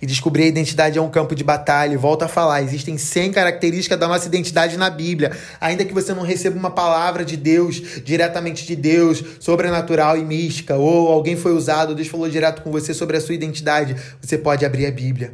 E 0.00 0.06
descobrir 0.06 0.44
a 0.44 0.46
identidade 0.46 0.98
é 0.98 1.02
um 1.02 1.10
campo 1.10 1.34
de 1.34 1.44
batalha. 1.44 1.96
Volto 1.98 2.22
a 2.22 2.28
falar, 2.28 2.62
existem 2.62 2.96
100 2.98 3.32
características 3.32 3.98
da 3.98 4.08
nossa 4.08 4.26
identidade 4.26 4.76
na 4.76 4.90
Bíblia. 4.90 5.32
Ainda 5.60 5.84
que 5.84 5.94
você 5.94 6.14
não 6.14 6.22
receba 6.22 6.58
uma 6.58 6.70
palavra 6.70 7.24
de 7.24 7.36
Deus, 7.36 8.02
diretamente 8.04 8.66
de 8.66 8.76
Deus, 8.76 9.22
sobrenatural 9.40 10.16
e 10.16 10.24
mística, 10.24 10.76
ou 10.76 11.08
alguém 11.08 11.36
foi 11.36 11.52
usado, 11.52 11.94
Deus 11.94 12.08
falou 12.08 12.28
direto 12.28 12.62
com 12.62 12.70
você 12.70 12.94
sobre 12.94 13.16
a 13.16 13.20
sua 13.20 13.34
identidade, 13.34 13.96
você 14.20 14.36
pode 14.38 14.64
abrir 14.64 14.86
a 14.86 14.90
Bíblia. 14.90 15.32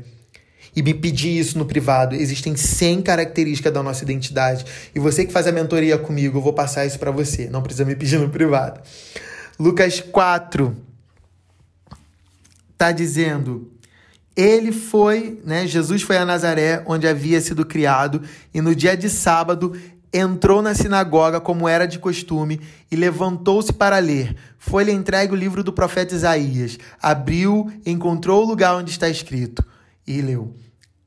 e 0.77 0.83
me 0.83 0.93
pedir 0.93 1.39
isso 1.39 1.57
no 1.57 1.65
privado. 1.65 2.15
Existem 2.15 2.55
100 2.55 3.01
características 3.01 3.73
da 3.73 3.83
nossa 3.83 4.05
identidade. 4.05 4.67
E 4.95 5.01
você 5.01 5.25
que 5.25 5.33
faz 5.33 5.47
a 5.47 5.53
mentoria 5.53 5.97
comigo, 5.97 6.37
eu 6.37 6.43
vou 6.43 6.53
passar 6.53 6.85
isso 6.85 6.99
para 6.99 7.11
você. 7.11 7.49
Não 7.49 7.63
precisa 7.63 7.87
me 7.87 7.97
pedir 7.97 8.19
no 8.19 8.29
privado. 8.29 8.83
Lucas 9.59 10.01
4 10.01 10.77
tá 12.77 12.93
dizendo: 12.93 13.73
ele 14.37 14.70
foi, 14.70 15.40
né? 15.44 15.66
Jesus 15.66 16.03
foi 16.03 16.18
a 16.18 16.25
Nazaré, 16.25 16.83
onde 16.87 17.09
havia 17.09 17.40
sido 17.40 17.64
criado, 17.64 18.20
e 18.53 18.61
no 18.61 18.75
dia 18.75 18.96
de 18.96 19.09
sábado 19.09 19.72
entrou 20.12 20.62
na 20.62 20.75
sinagoga 20.75 21.40
como 21.40 21.68
era 21.68 21.87
de 21.87 21.99
costume 21.99 22.61
e 22.90 22.96
levantou-se 22.96 23.72
para 23.72 23.99
ler. 23.99 24.37
Foi-lhe 24.59 24.92
entregue 24.92 25.33
o 25.33 25.37
livro 25.37 25.64
do 25.64 25.72
profeta 25.72 26.14
Isaías. 26.14 26.79
Abriu, 27.01 27.70
encontrou 27.85 28.44
o 28.44 28.46
lugar 28.46 28.77
onde 28.77 28.90
está 28.90 29.09
escrito 29.09 29.64
e 30.07 30.20
leu. 30.20 30.55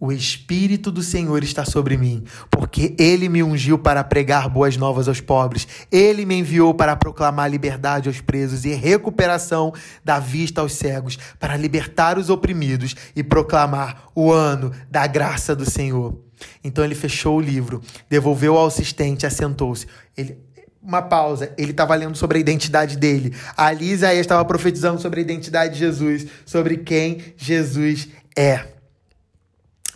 O 0.01 0.13
Espírito 0.13 0.93
do 0.93 1.03
Senhor 1.03 1.43
está 1.43 1.65
sobre 1.65 1.97
mim, 1.97 2.23
porque 2.49 2.95
ele 2.97 3.27
me 3.27 3.43
ungiu 3.43 3.77
para 3.77 4.01
pregar 4.01 4.47
boas 4.47 4.77
novas 4.77 5.09
aos 5.09 5.19
pobres. 5.19 5.67
Ele 5.91 6.25
me 6.25 6.35
enviou 6.35 6.73
para 6.73 6.95
proclamar 6.95 7.51
liberdade 7.51 8.07
aos 8.07 8.21
presos 8.21 8.63
e 8.63 8.73
recuperação 8.73 9.73
da 10.01 10.17
vista 10.17 10.61
aos 10.61 10.71
cegos, 10.71 11.19
para 11.37 11.57
libertar 11.57 12.17
os 12.17 12.29
oprimidos 12.29 12.95
e 13.13 13.21
proclamar 13.21 14.09
o 14.15 14.31
ano 14.31 14.71
da 14.89 15.05
graça 15.05 15.53
do 15.53 15.69
Senhor. 15.69 16.17
Então 16.63 16.85
ele 16.85 16.95
fechou 16.95 17.35
o 17.35 17.41
livro, 17.41 17.81
devolveu 18.09 18.57
ao 18.57 18.67
assistente 18.67 19.25
assentou-se. 19.25 19.85
Ele, 20.15 20.37
uma 20.81 21.01
pausa. 21.01 21.53
Ele 21.57 21.71
estava 21.71 21.93
lendo 21.93 22.17
sobre 22.17 22.37
a 22.37 22.41
identidade 22.41 22.95
dele. 22.95 23.35
Ali 23.57 23.91
Isaías 23.91 24.21
estava 24.21 24.45
profetizando 24.45 25.01
sobre 25.01 25.19
a 25.19 25.23
identidade 25.23 25.73
de 25.73 25.79
Jesus, 25.79 26.25
sobre 26.45 26.77
quem 26.77 27.21
Jesus 27.35 28.07
é. 28.33 28.78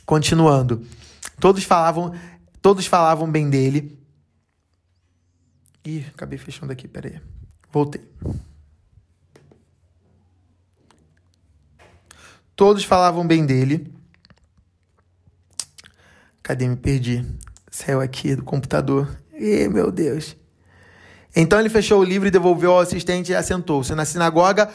Continuando. 0.05 0.85
Todos 1.39 1.63
falavam, 1.63 2.13
todos 2.61 2.85
falavam 2.85 3.29
bem 3.31 3.49
dele. 3.49 3.97
Ih, 5.85 6.05
acabei 6.13 6.37
fechando 6.37 6.71
aqui, 6.71 6.87
peraí. 6.87 7.19
Voltei. 7.71 8.01
Todos 12.55 12.83
falavam 12.83 13.25
bem 13.25 13.45
dele. 13.45 13.93
Cadê? 16.41 16.67
Me 16.67 16.75
perdi. 16.75 17.25
Saiu 17.71 17.99
aqui 17.99 18.35
do 18.35 18.43
computador. 18.43 19.17
Ih, 19.33 19.67
meu 19.67 19.91
Deus. 19.91 20.35
Então 21.35 21.59
ele 21.59 21.69
fechou 21.69 21.99
o 21.99 22.03
livro 22.03 22.27
e 22.27 22.31
devolveu 22.31 22.73
ao 22.73 22.79
assistente 22.79 23.31
e 23.31 23.35
assentou-se. 23.35 23.95
Na 23.95 24.05
sinagoga, 24.05 24.71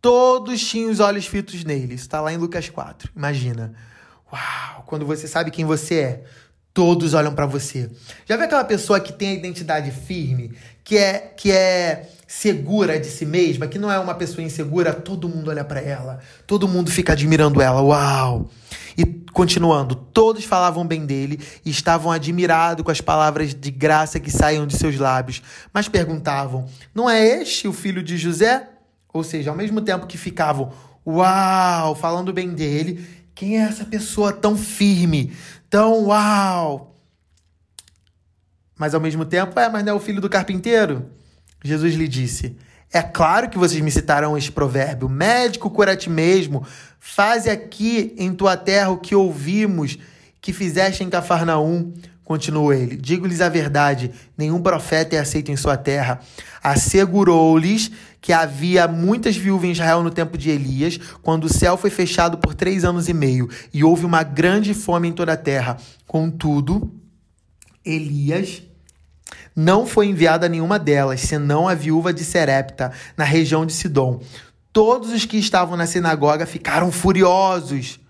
todos 0.00 0.60
tinham 0.60 0.90
os 0.90 1.00
olhos 1.00 1.26
fitos 1.26 1.64
nele. 1.64 1.94
Isso 1.94 2.04
está 2.04 2.20
lá 2.20 2.32
em 2.32 2.36
Lucas 2.36 2.68
4. 2.68 3.10
Imagina. 3.16 3.74
Uau, 4.32 4.84
quando 4.86 5.06
você 5.06 5.28
sabe 5.28 5.50
quem 5.50 5.64
você 5.64 5.94
é, 5.94 6.24
todos 6.76 7.14
olham 7.14 7.34
para 7.34 7.46
você. 7.46 7.90
Já 8.26 8.36
vê 8.36 8.44
aquela 8.44 8.64
pessoa 8.64 9.00
que 9.00 9.12
tem 9.12 9.30
a 9.30 9.32
identidade 9.32 9.90
firme, 9.90 10.52
que 10.84 10.98
é 10.98 11.32
que 11.34 11.50
é 11.50 12.10
segura 12.26 12.98
de 12.98 13.06
si 13.06 13.24
mesma, 13.24 13.66
que 13.66 13.78
não 13.78 13.90
é 13.90 13.98
uma 13.98 14.14
pessoa 14.14 14.44
insegura, 14.44 14.92
todo 14.92 15.28
mundo 15.28 15.48
olha 15.48 15.64
para 15.64 15.80
ela, 15.80 16.18
todo 16.46 16.68
mundo 16.68 16.90
fica 16.90 17.12
admirando 17.12 17.62
ela. 17.62 17.80
Uau! 17.80 18.50
E 18.98 19.06
continuando, 19.32 19.94
todos 19.94 20.44
falavam 20.44 20.86
bem 20.86 21.06
dele 21.06 21.40
e 21.64 21.70
estavam 21.70 22.10
admirados 22.10 22.84
com 22.84 22.90
as 22.90 23.00
palavras 23.00 23.54
de 23.54 23.70
graça 23.70 24.20
que 24.20 24.30
saíam 24.30 24.66
de 24.66 24.76
seus 24.76 24.98
lábios, 24.98 25.42
mas 25.72 25.88
perguntavam: 25.88 26.66
"Não 26.94 27.08
é 27.08 27.24
este 27.24 27.66
o 27.66 27.72
filho 27.72 28.02
de 28.02 28.18
José?" 28.18 28.68
Ou 29.12 29.24
seja, 29.24 29.50
ao 29.50 29.56
mesmo 29.56 29.80
tempo 29.80 30.06
que 30.06 30.18
ficavam 30.18 30.72
uau, 31.06 31.94
falando 31.94 32.32
bem 32.32 32.50
dele, 32.50 33.06
quem 33.36 33.58
é 33.58 33.60
essa 33.60 33.84
pessoa 33.84 34.32
tão 34.32 34.56
firme, 34.56 35.30
tão 35.68 36.06
uau? 36.06 36.96
Mas 38.78 38.94
ao 38.94 39.00
mesmo 39.00 39.26
tempo, 39.26 39.60
é, 39.60 39.68
mas 39.68 39.84
não 39.84 39.92
é 39.92 39.94
o 39.94 40.00
filho 40.00 40.22
do 40.22 40.28
carpinteiro? 40.28 41.10
Jesus 41.62 41.94
lhe 41.94 42.08
disse: 42.08 42.56
É 42.90 43.02
claro 43.02 43.50
que 43.50 43.58
vocês 43.58 43.82
me 43.82 43.90
citaram 43.90 44.38
este 44.38 44.50
provérbio: 44.50 45.06
médico, 45.06 45.70
cura 45.70 45.92
a 45.92 45.96
ti 45.96 46.08
mesmo. 46.08 46.66
Faze 46.98 47.50
aqui 47.50 48.14
em 48.16 48.32
tua 48.32 48.56
terra 48.56 48.88
o 48.88 48.98
que 48.98 49.14
ouvimos 49.14 49.98
que 50.40 50.52
fizeste 50.52 51.04
em 51.04 51.10
Cafarnaum. 51.10 51.92
Continuou 52.26 52.72
ele: 52.72 52.96
Digo-lhes 52.96 53.40
a 53.40 53.48
verdade: 53.48 54.10
nenhum 54.36 54.60
profeta 54.60 55.14
é 55.14 55.20
aceito 55.20 55.52
em 55.52 55.56
sua 55.56 55.76
terra. 55.76 56.20
Assegurou-lhes 56.60 57.92
que 58.20 58.32
havia 58.32 58.88
muitas 58.88 59.36
viúvas 59.36 59.68
em 59.68 59.70
Israel 59.70 60.02
no 60.02 60.10
tempo 60.10 60.36
de 60.36 60.50
Elias, 60.50 60.98
quando 61.22 61.44
o 61.44 61.48
céu 61.48 61.76
foi 61.76 61.88
fechado 61.88 62.36
por 62.38 62.52
três 62.52 62.84
anos 62.84 63.08
e 63.08 63.14
meio 63.14 63.48
e 63.72 63.84
houve 63.84 64.04
uma 64.04 64.24
grande 64.24 64.74
fome 64.74 65.06
em 65.06 65.12
toda 65.12 65.34
a 65.34 65.36
terra. 65.36 65.76
Contudo, 66.04 66.92
Elias 67.84 68.60
não 69.54 69.86
foi 69.86 70.06
enviado 70.06 70.44
a 70.44 70.48
nenhuma 70.48 70.80
delas, 70.80 71.20
senão 71.20 71.68
a 71.68 71.74
viúva 71.74 72.12
de 72.12 72.24
Serepta, 72.24 72.90
na 73.16 73.22
região 73.22 73.64
de 73.64 73.72
Sidom. 73.72 74.20
Todos 74.72 75.12
os 75.12 75.24
que 75.24 75.36
estavam 75.36 75.76
na 75.76 75.86
sinagoga 75.86 76.44
ficaram 76.44 76.90
furiosos 76.90 78.00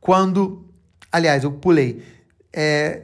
quando. 0.00 0.64
Aliás, 1.12 1.44
eu 1.44 1.52
pulei. 1.52 2.02
É, 2.50 3.02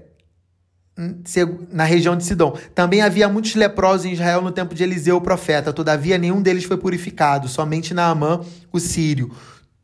na 1.70 1.84
região 1.84 2.16
de 2.16 2.24
Sidom. 2.24 2.56
Também 2.74 3.02
havia 3.02 3.28
muitos 3.28 3.54
leprosos 3.54 4.06
em 4.06 4.12
Israel 4.12 4.42
no 4.42 4.52
tempo 4.52 4.74
de 4.74 4.82
Eliseu, 4.82 5.16
o 5.16 5.20
profeta. 5.20 5.72
Todavia, 5.72 6.18
nenhum 6.18 6.42
deles 6.42 6.64
foi 6.64 6.76
purificado, 6.76 7.48
somente 7.48 7.94
Naamã, 7.94 8.40
o 8.70 8.78
sírio. 8.78 9.30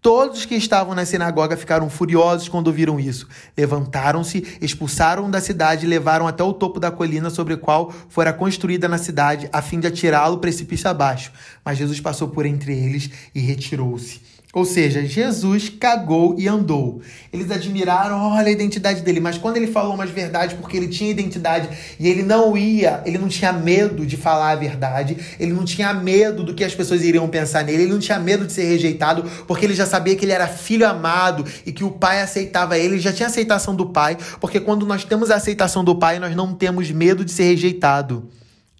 Todos 0.00 0.44
que 0.44 0.54
estavam 0.54 0.94
na 0.94 1.04
sinagoga 1.04 1.56
ficaram 1.56 1.90
furiosos 1.90 2.48
quando 2.48 2.72
viram 2.72 3.00
isso. 3.00 3.26
Levantaram-se, 3.56 4.46
expulsaram 4.60 5.28
da 5.28 5.40
cidade 5.40 5.86
e 5.86 5.88
levaram 5.88 6.28
até 6.28 6.42
o 6.42 6.52
topo 6.52 6.78
da 6.78 6.90
colina 6.90 7.30
sobre 7.30 7.54
a 7.54 7.56
qual 7.56 7.92
fora 8.08 8.32
construída 8.32 8.86
na 8.86 8.96
cidade, 8.96 9.48
a 9.52 9.60
fim 9.60 9.80
de 9.80 9.88
atirá-lo 9.88 10.38
precipício 10.38 10.88
abaixo. 10.88 11.32
Mas 11.64 11.78
Jesus 11.78 12.00
passou 12.00 12.28
por 12.28 12.46
entre 12.46 12.72
eles 12.78 13.10
e 13.34 13.40
retirou-se. 13.40 14.20
Ou 14.54 14.64
seja, 14.64 15.04
Jesus 15.04 15.68
cagou 15.68 16.34
e 16.38 16.48
andou. 16.48 17.02
Eles 17.30 17.50
admiraram, 17.50 18.16
olha 18.32 18.48
a 18.48 18.50
identidade 18.50 19.02
dele, 19.02 19.20
mas 19.20 19.36
quando 19.36 19.58
ele 19.58 19.66
falou 19.66 19.92
umas 19.94 20.08
verdades, 20.08 20.56
porque 20.56 20.74
ele 20.74 20.88
tinha 20.88 21.10
identidade 21.10 21.68
e 22.00 22.08
ele 22.08 22.22
não 22.22 22.56
ia, 22.56 23.02
ele 23.04 23.18
não 23.18 23.28
tinha 23.28 23.52
medo 23.52 24.06
de 24.06 24.16
falar 24.16 24.52
a 24.52 24.56
verdade, 24.56 25.18
ele 25.38 25.52
não 25.52 25.66
tinha 25.66 25.92
medo 25.92 26.42
do 26.42 26.54
que 26.54 26.64
as 26.64 26.74
pessoas 26.74 27.02
iriam 27.02 27.28
pensar 27.28 27.62
nele, 27.62 27.82
ele 27.82 27.92
não 27.92 27.98
tinha 27.98 28.18
medo 28.18 28.46
de 28.46 28.52
ser 28.54 28.64
rejeitado, 28.64 29.22
porque 29.46 29.66
ele 29.66 29.74
já 29.74 29.84
sabia 29.84 30.16
que 30.16 30.24
ele 30.24 30.32
era 30.32 30.48
filho 30.48 30.88
amado 30.88 31.44
e 31.66 31.70
que 31.70 31.84
o 31.84 31.90
pai 31.90 32.22
aceitava 32.22 32.78
ele, 32.78 32.94
ele 32.94 33.00
já 33.00 33.12
tinha 33.12 33.26
aceitação 33.26 33.76
do 33.76 33.90
pai, 33.90 34.16
porque 34.40 34.58
quando 34.58 34.86
nós 34.86 35.04
temos 35.04 35.30
a 35.30 35.36
aceitação 35.36 35.84
do 35.84 35.94
pai, 35.94 36.18
nós 36.18 36.34
não 36.34 36.54
temos 36.54 36.90
medo 36.90 37.22
de 37.22 37.32
ser 37.32 37.44
rejeitado. 37.44 38.30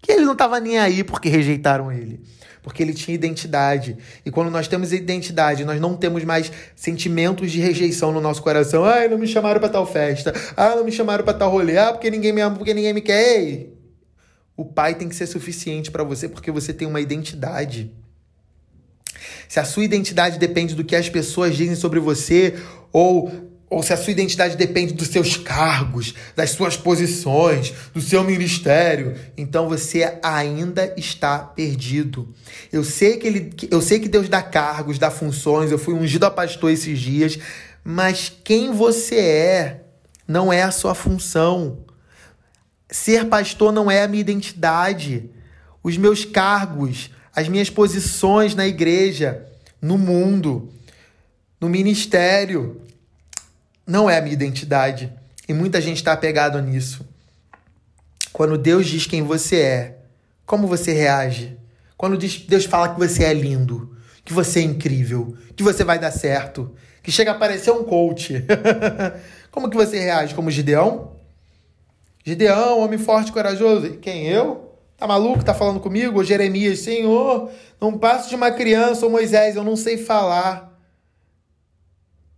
Que 0.01 0.13
ele 0.13 0.25
não 0.25 0.33
estava 0.33 0.59
nem 0.59 0.79
aí 0.79 1.03
porque 1.03 1.29
rejeitaram 1.29 1.91
ele 1.91 2.19
porque 2.61 2.83
ele 2.83 2.93
tinha 2.93 3.15
identidade. 3.15 3.97
E 4.25 4.31
quando 4.31 4.51
nós 4.51 4.67
temos 4.67 4.91
identidade, 4.91 5.63
nós 5.65 5.79
não 5.79 5.95
temos 5.95 6.23
mais 6.23 6.51
sentimentos 6.75 7.51
de 7.51 7.59
rejeição 7.59 8.11
no 8.11 8.21
nosso 8.21 8.41
coração. 8.41 8.83
Ai, 8.85 9.07
não 9.07 9.17
me 9.17 9.27
chamaram 9.27 9.59
para 9.59 9.69
tal 9.69 9.85
festa. 9.85 10.33
Ah, 10.55 10.75
não 10.75 10.83
me 10.83 10.91
chamaram 10.91 11.23
para 11.23 11.33
tal 11.33 11.49
rolê. 11.49 11.77
Ah, 11.77 11.91
porque 11.91 12.09
ninguém 12.09 12.33
me 12.33 12.41
ama, 12.41 12.55
porque 12.55 12.73
ninguém 12.73 12.93
me 12.93 13.01
quer. 13.01 13.39
Ei, 13.39 13.73
o 14.55 14.65
pai 14.65 14.95
tem 14.95 15.07
que 15.07 15.15
ser 15.15 15.27
suficiente 15.27 15.89
para 15.89 16.03
você 16.03 16.27
porque 16.27 16.51
você 16.51 16.73
tem 16.73 16.87
uma 16.87 16.99
identidade. 16.99 17.93
Se 19.47 19.59
a 19.59 19.63
sua 19.63 19.83
identidade 19.83 20.37
depende 20.37 20.75
do 20.75 20.83
que 20.83 20.95
as 20.95 21.09
pessoas 21.09 21.55
dizem 21.55 21.75
sobre 21.75 21.99
você 21.99 22.59
ou 22.91 23.48
ou 23.69 23.83
se 23.83 23.93
a 23.93 23.97
sua 23.97 24.11
identidade 24.11 24.57
depende 24.57 24.93
dos 24.93 25.09
seus 25.09 25.37
cargos, 25.37 26.15
das 26.35 26.51
suas 26.51 26.75
posições, 26.75 27.71
do 27.93 28.01
seu 28.01 28.23
ministério, 28.23 29.15
então 29.37 29.69
você 29.69 30.17
ainda 30.23 30.91
está 30.97 31.37
perdido. 31.37 32.33
Eu 32.71 32.83
sei 32.83 33.17
que 33.17 33.27
ele, 33.27 33.53
eu 33.69 33.79
sei 33.79 33.99
que 33.99 34.09
Deus 34.09 34.27
dá 34.27 34.41
cargos, 34.41 34.97
dá 34.97 35.11
funções. 35.11 35.71
Eu 35.71 35.77
fui 35.77 35.93
ungido 35.93 36.25
a 36.25 36.31
pastor 36.31 36.71
esses 36.71 36.99
dias, 36.99 37.37
mas 37.83 38.33
quem 38.43 38.71
você 38.71 39.19
é 39.19 39.83
não 40.27 40.51
é 40.51 40.63
a 40.63 40.71
sua 40.71 40.95
função. 40.95 41.85
Ser 42.89 43.25
pastor 43.25 43.71
não 43.71 43.89
é 43.89 44.01
a 44.01 44.07
minha 44.07 44.21
identidade. 44.21 45.29
Os 45.83 45.95
meus 45.95 46.25
cargos, 46.25 47.11
as 47.35 47.47
minhas 47.47 47.69
posições 47.69 48.55
na 48.55 48.67
igreja, 48.67 49.45
no 49.79 49.95
mundo, 49.95 50.69
no 51.61 51.69
ministério, 51.69 52.81
não 53.89 54.07
é 54.07 54.19
a 54.19 54.21
minha 54.21 54.33
identidade. 54.33 55.11
E 55.47 55.53
muita 55.53 55.81
gente 55.81 55.97
está 55.97 56.13
apegado 56.13 56.61
nisso. 56.61 57.03
Quando 58.31 58.55
Deus 58.55 58.85
diz 58.85 59.07
quem 59.07 59.23
você 59.23 59.59
é, 59.59 59.97
como 60.45 60.67
você 60.67 60.93
reage? 60.93 61.57
Quando 61.97 62.15
Deus 62.15 62.65
fala 62.65 62.93
que 62.93 62.99
você 62.99 63.23
é 63.23 63.33
lindo, 63.33 63.97
que 64.23 64.31
você 64.31 64.59
é 64.59 64.63
incrível, 64.63 65.35
que 65.55 65.63
você 65.63 65.83
vai 65.83 65.97
dar 65.97 66.11
certo, 66.11 66.75
que 67.01 67.11
chega 67.11 67.31
a 67.31 67.35
parecer 67.35 67.71
um 67.71 67.83
coach. 67.83 68.45
como 69.49 69.69
que 69.69 69.75
você 69.75 69.99
reage? 69.99 70.35
Como 70.35 70.51
Gideão? 70.51 71.15
Gideão, 72.23 72.79
homem 72.79 72.99
forte 72.99 73.29
e 73.29 73.33
corajoso. 73.33 73.97
Quem 73.97 74.27
eu? 74.27 74.75
Tá 74.97 75.07
maluco? 75.07 75.43
Tá 75.43 75.55
falando 75.55 75.79
comigo? 75.79 76.23
Jeremias, 76.23 76.79
Senhor, 76.79 77.49
não 77.81 77.97
passo 77.97 78.29
de 78.29 78.35
uma 78.35 78.51
criança, 78.51 79.05
ou 79.05 79.11
Moisés, 79.11 79.55
eu 79.55 79.63
não 79.63 79.75
sei 79.75 79.97
falar. 79.97 80.68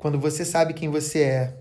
Quando 0.01 0.19
você 0.19 0.43
sabe 0.43 0.73
quem 0.73 0.89
você 0.89 1.19
é, 1.19 1.53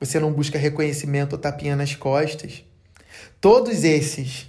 Você 0.00 0.18
não 0.18 0.32
busca 0.32 0.56
reconhecimento 0.56 1.34
ou 1.34 1.38
tapinha 1.38 1.76
nas 1.76 1.94
costas. 1.94 2.64
Todos 3.38 3.84
esses 3.84 4.48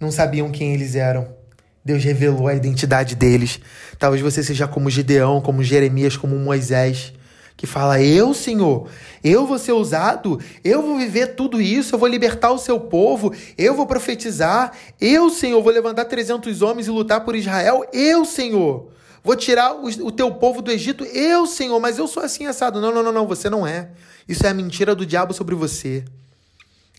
não 0.00 0.10
sabiam 0.10 0.50
quem 0.50 0.74
eles 0.74 0.96
eram. 0.96 1.32
Deus 1.84 2.02
revelou 2.02 2.48
a 2.48 2.54
identidade 2.56 3.14
deles. 3.14 3.60
Talvez 3.96 4.20
você 4.20 4.42
seja 4.42 4.66
como 4.66 4.90
Gideão, 4.90 5.40
como 5.40 5.62
Jeremias, 5.62 6.16
como 6.16 6.36
Moisés, 6.36 7.12
que 7.56 7.64
fala: 7.64 8.02
Eu, 8.02 8.34
Senhor, 8.34 8.88
eu 9.22 9.46
vou 9.46 9.56
ser 9.56 9.70
usado, 9.70 10.40
eu 10.64 10.82
vou 10.82 10.98
viver 10.98 11.36
tudo 11.36 11.60
isso, 11.60 11.94
eu 11.94 11.98
vou 12.00 12.08
libertar 12.08 12.50
o 12.50 12.58
seu 12.58 12.80
povo, 12.80 13.32
eu 13.56 13.72
vou 13.76 13.86
profetizar, 13.86 14.72
eu, 15.00 15.30
Senhor, 15.30 15.62
vou 15.62 15.72
levantar 15.72 16.06
300 16.06 16.60
homens 16.60 16.88
e 16.88 16.90
lutar 16.90 17.24
por 17.24 17.36
Israel, 17.36 17.84
eu, 17.92 18.24
Senhor. 18.24 18.90
Vou 19.24 19.36
tirar 19.36 19.72
o, 19.74 20.10
teu 20.10 20.32
povo 20.34 20.60
do 20.60 20.70
Egito, 20.72 21.04
eu, 21.04 21.46
Senhor, 21.46 21.78
mas 21.78 21.96
eu 21.96 22.08
sou 22.08 22.22
assim 22.22 22.46
assado. 22.46 22.80
Não, 22.80 22.92
não, 22.92 23.04
não, 23.04 23.12
não, 23.12 23.26
você 23.26 23.48
não 23.48 23.64
é. 23.64 23.90
Isso 24.26 24.44
é 24.44 24.48
a 24.48 24.54
mentira 24.54 24.94
do 24.94 25.06
diabo 25.06 25.32
sobre 25.32 25.54
você. 25.54 26.04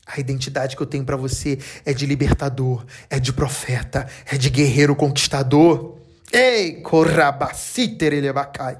A 0.05 0.19
identidade 0.19 0.76
que 0.76 0.82
eu 0.82 0.88
tenho 0.88 1.03
para 1.05 1.17
você 1.17 1.59
é 1.86 1.93
de 1.93 2.05
libertador, 2.05 2.86
é 3.09 3.19
de 3.19 3.34
profeta, 3.34 4.07
é 4.26 4.38
de 4.38 4.49
guerreiro 4.49 4.95
conquistador. 4.95 5.97
Ei, 6.32 6.82
corrabaciterelebacai. 6.82 8.78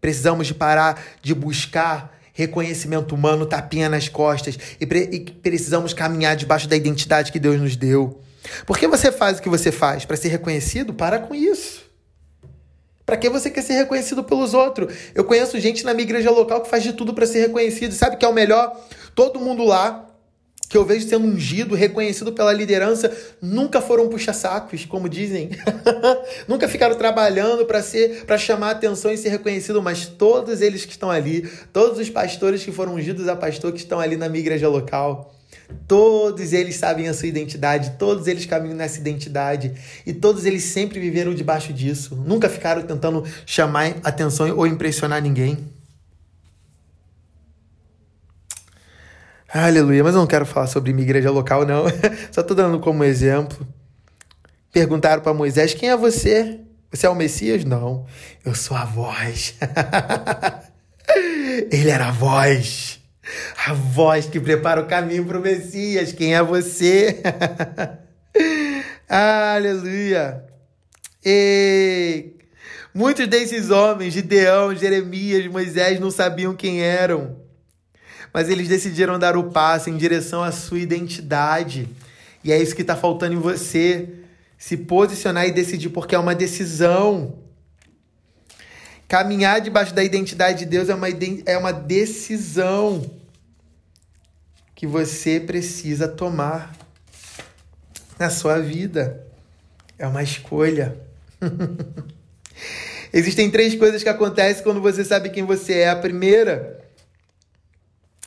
Precisamos 0.00 0.46
de 0.46 0.54
parar 0.54 1.02
de 1.22 1.34
buscar 1.34 2.14
reconhecimento 2.32 3.14
humano, 3.14 3.46
tapinha 3.46 3.88
nas 3.88 4.10
costas 4.10 4.58
e, 4.78 4.86
pre 4.86 5.08
e 5.10 5.20
precisamos 5.20 5.94
caminhar 5.94 6.36
debaixo 6.36 6.68
da 6.68 6.76
identidade 6.76 7.32
que 7.32 7.38
Deus 7.38 7.58
nos 7.58 7.76
deu. 7.76 8.20
Por 8.66 8.78
que 8.78 8.86
você 8.86 9.12
faz 9.12 9.38
o 9.38 9.42
que 9.42 9.48
você 9.48 9.72
faz? 9.72 10.04
Para 10.04 10.16
ser 10.16 10.28
reconhecido? 10.28 10.94
Para 10.94 11.18
com 11.18 11.34
isso. 11.34 11.84
Para 13.04 13.16
que 13.16 13.28
você 13.28 13.48
quer 13.50 13.62
ser 13.62 13.74
reconhecido 13.74 14.24
pelos 14.24 14.52
outros? 14.52 14.92
Eu 15.14 15.24
conheço 15.24 15.58
gente 15.60 15.84
na 15.84 15.94
minha 15.94 16.04
igreja 16.04 16.30
local 16.30 16.60
que 16.60 16.68
faz 16.68 16.82
de 16.82 16.92
tudo 16.92 17.14
para 17.14 17.24
ser 17.24 17.40
reconhecido. 17.40 17.92
Sabe 17.92 18.16
que 18.16 18.24
é 18.24 18.28
o 18.28 18.32
melhor? 18.32 18.76
Todo 19.14 19.38
mundo 19.38 19.64
lá 19.64 20.06
que 20.68 20.76
eu 20.76 20.84
vejo 20.84 21.08
sendo 21.08 21.26
ungido, 21.26 21.74
reconhecido 21.74 22.32
pela 22.32 22.52
liderança, 22.52 23.16
nunca 23.40 23.80
foram 23.80 24.08
puxa-sacos, 24.08 24.84
como 24.84 25.08
dizem. 25.08 25.50
nunca 26.48 26.68
ficaram 26.68 26.96
trabalhando 26.96 27.64
para 27.64 27.80
ser, 27.82 28.24
para 28.24 28.36
chamar 28.36 28.72
atenção 28.72 29.12
e 29.12 29.16
ser 29.16 29.28
reconhecido, 29.28 29.80
mas 29.80 30.06
todos 30.06 30.60
eles 30.60 30.84
que 30.84 30.90
estão 30.90 31.10
ali, 31.10 31.48
todos 31.72 31.98
os 31.98 32.10
pastores 32.10 32.64
que 32.64 32.72
foram 32.72 32.94
ungidos 32.94 33.28
a 33.28 33.36
pastor 33.36 33.72
que 33.72 33.78
estão 33.78 34.00
ali 34.00 34.16
na 34.16 34.28
minha 34.28 34.40
igreja 34.40 34.68
local, 34.68 35.35
Todos 35.86 36.52
eles 36.52 36.76
sabem 36.76 37.08
a 37.08 37.14
sua 37.14 37.28
identidade, 37.28 37.92
todos 37.98 38.26
eles 38.26 38.46
caminham 38.46 38.76
nessa 38.76 38.98
identidade 38.98 39.72
e 40.04 40.12
todos 40.12 40.44
eles 40.44 40.64
sempre 40.64 40.98
viveram 40.98 41.34
debaixo 41.34 41.72
disso. 41.72 42.16
Nunca 42.16 42.48
ficaram 42.48 42.82
tentando 42.82 43.24
chamar 43.44 43.94
atenção 44.02 44.56
ou 44.56 44.66
impressionar 44.66 45.22
ninguém. 45.22 45.58
Aleluia, 49.48 50.04
mas 50.04 50.14
eu 50.14 50.20
não 50.20 50.26
quero 50.26 50.44
falar 50.44 50.66
sobre 50.66 50.92
minha 50.92 51.04
igreja 51.04 51.30
local, 51.30 51.64
não. 51.64 51.84
Só 52.30 52.40
estou 52.40 52.56
dando 52.56 52.80
como 52.80 53.04
exemplo. 53.04 53.66
Perguntaram 54.72 55.22
para 55.22 55.32
Moisés: 55.32 55.72
quem 55.72 55.88
é 55.88 55.96
você? 55.96 56.60
Você 56.90 57.06
é 57.06 57.10
o 57.10 57.14
Messias? 57.14 57.64
Não, 57.64 58.04
eu 58.44 58.54
sou 58.54 58.76
a 58.76 58.84
voz. 58.84 59.54
Ele 61.70 61.88
era 61.88 62.08
a 62.08 62.10
voz. 62.10 63.00
A 63.66 63.72
voz 63.72 64.26
que 64.26 64.38
prepara 64.38 64.80
o 64.80 64.86
caminho 64.86 65.24
para 65.24 65.38
o 65.38 65.42
Messias. 65.42 66.12
Quem 66.12 66.34
é 66.34 66.42
você? 66.42 67.20
Aleluia. 69.08 70.44
E 71.24 72.34
muitos 72.94 73.26
desses 73.26 73.70
homens, 73.70 74.14
Gideão, 74.14 74.74
Jeremias, 74.74 75.46
Moisés, 75.46 75.98
não 75.98 76.10
sabiam 76.10 76.54
quem 76.54 76.82
eram. 76.82 77.36
Mas 78.32 78.48
eles 78.48 78.68
decidiram 78.68 79.18
dar 79.18 79.36
o 79.36 79.50
passo 79.50 79.90
em 79.90 79.96
direção 79.96 80.42
à 80.42 80.52
sua 80.52 80.78
identidade. 80.78 81.88
E 82.44 82.52
é 82.52 82.60
isso 82.60 82.76
que 82.76 82.82
está 82.82 82.94
faltando 82.94 83.34
em 83.34 83.40
você. 83.40 84.08
Se 84.56 84.76
posicionar 84.76 85.46
e 85.46 85.52
decidir, 85.52 85.88
porque 85.88 86.14
é 86.14 86.18
uma 86.18 86.34
decisão. 86.34 87.38
Caminhar 89.08 89.60
debaixo 89.60 89.94
da 89.94 90.04
identidade 90.04 90.60
de 90.60 90.66
Deus 90.66 90.88
é 90.88 90.94
uma, 90.94 91.08
é 91.46 91.58
uma 91.58 91.72
decisão 91.72 93.02
que 94.76 94.86
você 94.86 95.40
precisa 95.40 96.06
tomar 96.06 96.76
na 98.18 98.28
sua 98.28 98.58
vida. 98.60 99.26
É 99.98 100.06
uma 100.06 100.22
escolha. 100.22 101.00
Existem 103.12 103.50
três 103.50 103.74
coisas 103.74 104.02
que 104.02 104.08
acontecem 104.08 104.62
quando 104.62 104.82
você 104.82 105.02
sabe 105.02 105.30
quem 105.30 105.44
você 105.44 105.78
é. 105.78 105.88
A 105.88 105.96
primeira 105.96 106.84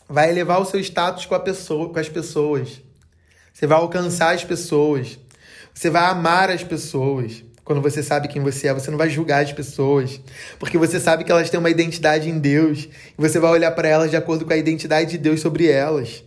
vai 0.09 0.31
elevar 0.31 0.59
o 0.59 0.65
seu 0.65 0.79
status 0.79 1.27
com, 1.27 1.35
a 1.35 1.39
pessoa, 1.39 1.93
com 1.93 1.99
as 1.99 2.09
pessoas. 2.09 2.81
Você 3.53 3.67
vai 3.67 3.77
alcançar 3.77 4.33
as 4.33 4.43
pessoas. 4.43 5.19
Você 5.71 5.91
vai 5.91 6.05
amar 6.05 6.49
as 6.49 6.63
pessoas. 6.63 7.43
Quando 7.63 7.83
você 7.83 8.01
sabe 8.01 8.27
quem 8.27 8.41
você 8.41 8.69
é, 8.69 8.73
você 8.73 8.89
não 8.89 8.97
vai 8.97 9.11
julgar 9.11 9.43
as 9.43 9.53
pessoas, 9.53 10.19
porque 10.57 10.75
você 10.75 10.99
sabe 10.99 11.23
que 11.23 11.31
elas 11.31 11.51
têm 11.51 11.59
uma 11.59 11.69
identidade 11.69 12.27
em 12.27 12.39
Deus, 12.39 12.85
e 12.85 13.21
você 13.21 13.37
vai 13.37 13.51
olhar 13.51 13.69
para 13.69 13.87
elas 13.87 14.09
de 14.09 14.17
acordo 14.17 14.43
com 14.43 14.51
a 14.51 14.57
identidade 14.57 15.11
de 15.11 15.19
Deus 15.19 15.39
sobre 15.39 15.67
elas. 15.67 16.23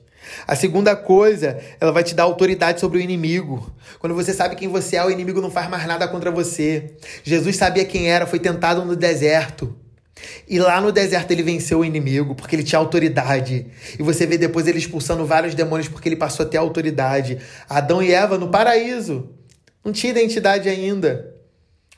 A 0.46 0.54
segunda 0.54 0.94
coisa, 0.96 1.58
ela 1.80 1.92
vai 1.92 2.02
te 2.02 2.14
dar 2.14 2.24
autoridade 2.24 2.80
sobre 2.80 2.98
o 2.98 3.00
inimigo. 3.00 3.72
Quando 3.98 4.14
você 4.14 4.32
sabe 4.32 4.56
quem 4.56 4.68
você 4.68 4.96
é, 4.96 5.04
o 5.04 5.10
inimigo 5.10 5.40
não 5.40 5.50
faz 5.50 5.68
mais 5.68 5.86
nada 5.86 6.08
contra 6.08 6.30
você. 6.30 6.94
Jesus 7.22 7.56
sabia 7.56 7.84
quem 7.84 8.10
era, 8.10 8.26
foi 8.26 8.38
tentado 8.38 8.84
no 8.84 8.96
deserto. 8.96 9.76
E 10.48 10.58
lá 10.58 10.80
no 10.80 10.92
deserto 10.92 11.30
ele 11.30 11.42
venceu 11.42 11.80
o 11.80 11.84
inimigo, 11.84 12.34
porque 12.34 12.54
ele 12.54 12.62
tinha 12.62 12.78
autoridade. 12.78 13.66
E 13.98 14.02
você 14.02 14.26
vê 14.26 14.38
depois 14.38 14.66
ele 14.66 14.78
expulsando 14.78 15.24
vários 15.24 15.54
demônios 15.54 15.88
porque 15.88 16.08
ele 16.08 16.16
passou 16.16 16.44
a 16.46 16.48
ter 16.48 16.58
autoridade. 16.58 17.38
Adão 17.68 18.02
e 18.02 18.12
Eva 18.12 18.38
no 18.38 18.48
paraíso. 18.48 19.30
Não 19.84 19.92
tinha 19.92 20.10
identidade 20.10 20.68
ainda. 20.68 21.31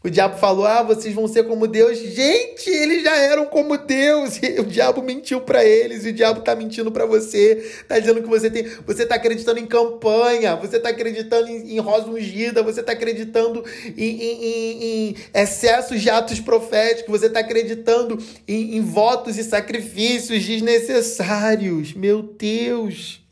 O 0.04 0.10
diabo 0.10 0.36
falou: 0.36 0.66
"Ah, 0.66 0.82
vocês 0.82 1.14
vão 1.14 1.26
ser 1.26 1.44
como 1.44 1.66
Deus". 1.66 1.98
Gente, 1.98 2.68
eles 2.68 3.02
já 3.02 3.16
eram 3.16 3.46
como 3.46 3.78
Deus. 3.78 4.38
E 4.42 4.60
o 4.60 4.64
diabo 4.66 5.00
mentiu 5.00 5.40
para 5.40 5.64
eles, 5.64 6.04
e 6.04 6.10
o 6.10 6.12
diabo 6.12 6.42
tá 6.42 6.54
mentindo 6.54 6.92
para 6.92 7.06
você. 7.06 7.84
Tá 7.88 7.98
dizendo 7.98 8.22
que 8.22 8.28
você 8.28 8.50
tem, 8.50 8.66
você 8.86 9.06
tá 9.06 9.14
acreditando 9.14 9.58
em 9.58 9.66
campanha, 9.66 10.56
você 10.56 10.78
tá 10.78 10.90
acreditando 10.90 11.48
em, 11.48 11.76
em 11.76 11.78
rosa 11.78 12.10
ungida, 12.10 12.62
você 12.62 12.82
tá 12.82 12.92
acreditando 12.92 13.64
em, 13.96 14.22
em, 14.22 14.82
em, 14.82 15.16
excessos 15.32 16.02
de 16.02 16.10
atos 16.10 16.38
proféticos, 16.38 17.10
você 17.10 17.30
tá 17.30 17.40
acreditando 17.40 18.22
em, 18.46 18.76
em 18.76 18.82
votos 18.82 19.38
e 19.38 19.42
sacrifícios 19.42 20.44
desnecessários. 20.44 21.94
Meu 21.94 22.22
Deus! 22.22 23.24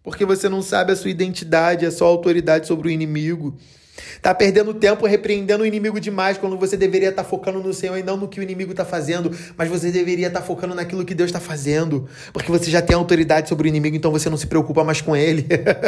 Porque 0.00 0.24
você 0.24 0.48
não 0.48 0.62
sabe 0.62 0.92
a 0.92 0.96
sua 0.96 1.10
identidade, 1.10 1.84
a 1.84 1.90
sua 1.90 2.06
autoridade 2.06 2.68
sobre 2.68 2.86
o 2.88 2.90
inimigo. 2.90 3.58
Tá 4.22 4.34
perdendo 4.34 4.74
tempo 4.74 5.06
repreendendo 5.06 5.62
o 5.62 5.66
inimigo 5.66 6.00
demais 6.00 6.38
quando 6.38 6.56
você 6.56 6.76
deveria 6.76 7.10
estar 7.10 7.22
tá 7.22 7.28
focando 7.28 7.60
no 7.60 7.72
Senhor 7.72 7.96
e 7.96 8.02
não 8.02 8.16
no 8.16 8.28
que 8.28 8.40
o 8.40 8.42
inimigo 8.42 8.72
está 8.72 8.84
fazendo, 8.84 9.30
mas 9.56 9.68
você 9.68 9.90
deveria 9.90 10.26
estar 10.26 10.40
tá 10.40 10.46
focando 10.46 10.74
naquilo 10.74 11.04
que 11.04 11.14
Deus 11.14 11.28
está 11.28 11.40
fazendo, 11.40 12.08
porque 12.32 12.50
você 12.50 12.70
já 12.70 12.82
tem 12.82 12.96
autoridade 12.96 13.48
sobre 13.48 13.66
o 13.66 13.70
inimigo, 13.70 13.96
então 13.96 14.10
você 14.10 14.28
não 14.28 14.36
se 14.36 14.46
preocupa 14.46 14.84
mais 14.84 15.00
com 15.00 15.16
ele. 15.16 15.46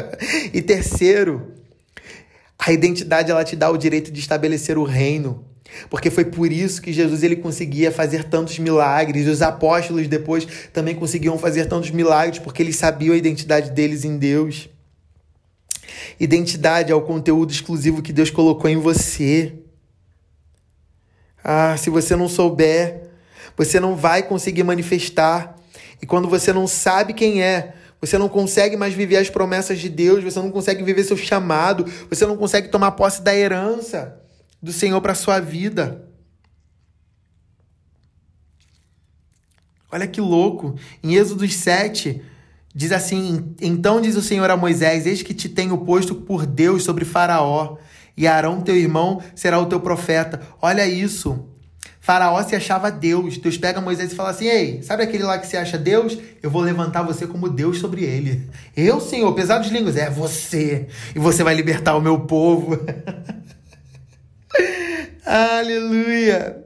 e 0.52 0.62
terceiro, 0.62 1.52
a 2.58 2.72
identidade 2.72 3.30
ela 3.30 3.44
te 3.44 3.56
dá 3.56 3.70
o 3.70 3.76
direito 3.76 4.10
de 4.10 4.20
estabelecer 4.20 4.78
o 4.78 4.84
reino. 4.84 5.44
Porque 5.88 6.10
foi 6.10 6.24
por 6.24 6.52
isso 6.52 6.82
que 6.82 6.92
Jesus 6.92 7.22
ele 7.22 7.36
conseguia 7.36 7.90
fazer 7.90 8.24
tantos 8.24 8.58
milagres, 8.58 9.26
e 9.26 9.30
os 9.30 9.42
apóstolos 9.42 10.06
depois 10.06 10.46
também 10.72 10.94
conseguiam 10.94 11.38
fazer 11.38 11.66
tantos 11.66 11.90
milagres, 11.90 12.38
porque 12.38 12.62
eles 12.62 12.76
sabiam 12.76 13.14
a 13.14 13.16
identidade 13.16 13.70
deles 13.70 14.04
em 14.04 14.18
Deus. 14.18 14.68
Identidade 16.22 16.92
é 16.92 16.94
o 16.94 17.02
conteúdo 17.02 17.50
exclusivo 17.50 18.00
que 18.00 18.12
Deus 18.12 18.30
colocou 18.30 18.70
em 18.70 18.76
você. 18.76 19.54
Ah, 21.42 21.76
se 21.76 21.90
você 21.90 22.14
não 22.14 22.28
souber, 22.28 23.10
você 23.56 23.80
não 23.80 23.96
vai 23.96 24.22
conseguir 24.22 24.62
manifestar. 24.62 25.58
E 26.00 26.06
quando 26.06 26.28
você 26.28 26.52
não 26.52 26.68
sabe 26.68 27.12
quem 27.12 27.42
é, 27.42 27.74
você 28.00 28.16
não 28.18 28.28
consegue 28.28 28.76
mais 28.76 28.94
viver 28.94 29.16
as 29.16 29.28
promessas 29.28 29.80
de 29.80 29.88
Deus, 29.88 30.22
você 30.22 30.38
não 30.38 30.52
consegue 30.52 30.84
viver 30.84 31.02
seu 31.02 31.16
chamado, 31.16 31.86
você 32.08 32.24
não 32.24 32.36
consegue 32.36 32.68
tomar 32.68 32.92
posse 32.92 33.20
da 33.20 33.34
herança 33.34 34.16
do 34.62 34.72
Senhor 34.72 35.00
para 35.00 35.16
sua 35.16 35.40
vida. 35.40 36.06
Olha 39.90 40.06
que 40.06 40.20
louco. 40.20 40.76
Em 41.02 41.16
Êxodo 41.16 41.48
7, 41.48 42.22
Diz 42.74 42.92
assim: 42.92 43.54
Então 43.60 44.00
diz 44.00 44.16
o 44.16 44.22
Senhor 44.22 44.50
a 44.50 44.56
Moisés: 44.56 45.06
Eis 45.06 45.22
que 45.22 45.34
te 45.34 45.48
tenho 45.48 45.76
posto 45.78 46.14
por 46.14 46.46
Deus 46.46 46.84
sobre 46.84 47.04
Faraó, 47.04 47.76
e 48.16 48.26
Arão, 48.26 48.60
teu 48.60 48.76
irmão, 48.76 49.22
será 49.34 49.58
o 49.58 49.66
teu 49.66 49.80
profeta. 49.80 50.40
Olha 50.60 50.86
isso. 50.86 51.48
Faraó 52.00 52.42
se 52.42 52.56
achava 52.56 52.90
Deus. 52.90 53.38
Deus 53.38 53.56
pega 53.56 53.80
Moisés 53.80 54.12
e 54.12 54.16
fala 54.16 54.30
assim: 54.30 54.46
Ei, 54.46 54.82
sabe 54.82 55.02
aquele 55.02 55.22
lá 55.22 55.38
que 55.38 55.46
se 55.46 55.56
acha 55.56 55.78
Deus? 55.78 56.18
Eu 56.42 56.50
vou 56.50 56.62
levantar 56.62 57.02
você 57.02 57.26
como 57.26 57.48
Deus 57.48 57.78
sobre 57.78 58.04
ele. 58.04 58.48
Eu, 58.76 59.00
Senhor, 59.00 59.32
pesados 59.34 59.70
línguas, 59.70 59.96
é 59.96 60.10
você. 60.10 60.88
E 61.14 61.18
você 61.18 61.44
vai 61.44 61.54
libertar 61.54 61.94
o 61.94 62.00
meu 62.00 62.20
povo. 62.20 62.78
Aleluia. 65.24 66.56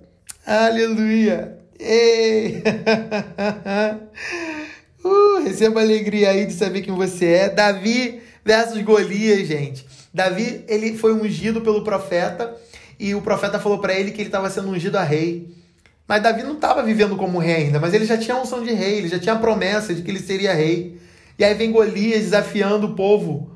Aleluia. 0.46 1.58
Ei! 1.78 2.62
uh, 5.06 5.44
receba 5.44 5.80
alegria 5.80 6.30
aí 6.30 6.46
de 6.46 6.52
saber 6.52 6.82
quem 6.82 6.94
você 6.94 7.26
é. 7.26 7.48
Davi 7.48 8.20
versus 8.44 8.80
Golias, 8.82 9.46
gente. 9.46 9.86
Davi, 10.12 10.64
ele 10.68 10.96
foi 10.96 11.12
ungido 11.12 11.60
pelo 11.60 11.84
profeta 11.84 12.54
e 12.98 13.14
o 13.14 13.22
profeta 13.22 13.58
falou 13.58 13.78
para 13.78 13.94
ele 13.94 14.10
que 14.10 14.20
ele 14.20 14.28
estava 14.28 14.48
sendo 14.50 14.70
ungido 14.70 14.96
a 14.96 15.02
rei. 15.02 15.48
Mas 16.08 16.22
Davi 16.22 16.42
não 16.42 16.54
estava 16.54 16.82
vivendo 16.82 17.16
como 17.16 17.38
rei 17.38 17.56
ainda, 17.56 17.80
mas 17.80 17.92
ele 17.92 18.04
já 18.04 18.16
tinha 18.16 18.36
a 18.36 18.40
unção 18.40 18.62
de 18.62 18.72
rei, 18.72 18.98
ele 18.98 19.08
já 19.08 19.18
tinha 19.18 19.34
a 19.34 19.38
promessa 19.38 19.92
de 19.92 20.02
que 20.02 20.10
ele 20.10 20.20
seria 20.20 20.54
rei. 20.54 20.98
E 21.38 21.44
aí 21.44 21.52
vem 21.54 21.72
Golias 21.72 22.22
desafiando 22.22 22.86
o 22.86 22.94
povo 22.94 23.50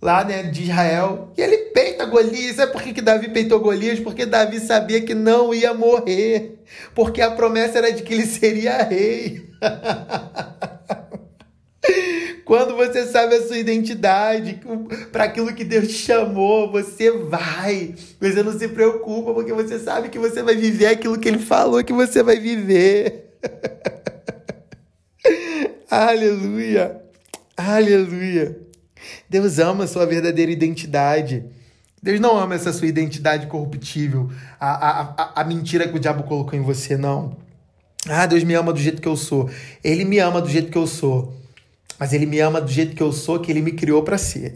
lá 0.00 0.24
né, 0.24 0.42
de 0.44 0.64
Israel. 0.64 1.30
E 1.36 1.42
ele 1.42 1.56
peita 1.72 2.06
Golias. 2.06 2.56
Sabe 2.56 2.72
por 2.72 2.82
que, 2.82 2.92
que 2.92 3.02
Davi 3.02 3.28
peitou 3.28 3.60
Golias? 3.60 4.00
Porque 4.00 4.26
Davi 4.26 4.58
sabia 4.58 5.00
que 5.02 5.14
não 5.14 5.54
ia 5.54 5.74
morrer. 5.74 6.58
Porque 6.94 7.20
a 7.20 7.30
promessa 7.30 7.78
era 7.78 7.92
de 7.92 8.02
que 8.02 8.14
ele 8.14 8.26
seria 8.26 8.82
rei. 8.82 9.48
Quando 12.44 12.76
você 12.76 13.06
sabe 13.06 13.36
a 13.36 13.46
sua 13.46 13.58
identidade, 13.58 14.60
para 15.12 15.24
aquilo 15.24 15.54
que 15.54 15.64
Deus 15.64 15.88
te 15.88 15.94
chamou, 15.94 16.70
você 16.70 17.10
vai. 17.10 17.94
Você 18.20 18.42
não 18.42 18.58
se 18.58 18.68
preocupa, 18.68 19.32
porque 19.32 19.52
você 19.52 19.78
sabe 19.78 20.08
que 20.08 20.18
você 20.18 20.42
vai 20.42 20.56
viver 20.56 20.86
aquilo 20.86 21.18
que 21.18 21.28
Ele 21.28 21.38
falou 21.38 21.82
que 21.84 21.92
você 21.92 22.22
vai 22.22 22.38
viver. 22.38 23.36
Aleluia! 25.90 27.00
Aleluia! 27.56 28.58
Deus 29.28 29.58
ama 29.58 29.84
a 29.84 29.88
sua 29.88 30.06
verdadeira 30.06 30.50
identidade. 30.50 31.44
Deus 32.02 32.18
não 32.18 32.36
ama 32.36 32.54
essa 32.54 32.72
sua 32.72 32.88
identidade 32.88 33.46
corruptível, 33.46 34.30
a, 34.58 34.70
a, 34.70 35.02
a, 35.02 35.40
a 35.42 35.44
mentira 35.44 35.86
que 35.86 35.96
o 35.96 36.00
diabo 36.00 36.22
colocou 36.22 36.58
em 36.58 36.62
você, 36.62 36.96
não. 36.96 37.36
Ah, 38.08 38.26
Deus 38.26 38.44
me 38.44 38.54
ama 38.54 38.72
do 38.72 38.80
jeito 38.80 39.02
que 39.02 39.08
eu 39.08 39.16
sou. 39.16 39.50
Ele 39.84 40.04
me 40.04 40.18
ama 40.18 40.40
do 40.40 40.48
jeito 40.48 40.70
que 40.70 40.78
eu 40.78 40.86
sou. 40.86 41.36
Mas 41.98 42.14
ele 42.14 42.24
me 42.24 42.40
ama 42.40 42.60
do 42.60 42.70
jeito 42.70 42.96
que 42.96 43.02
eu 43.02 43.12
sou, 43.12 43.38
que 43.40 43.52
ele 43.52 43.60
me 43.60 43.72
criou 43.72 44.02
para 44.02 44.16
ser. 44.16 44.54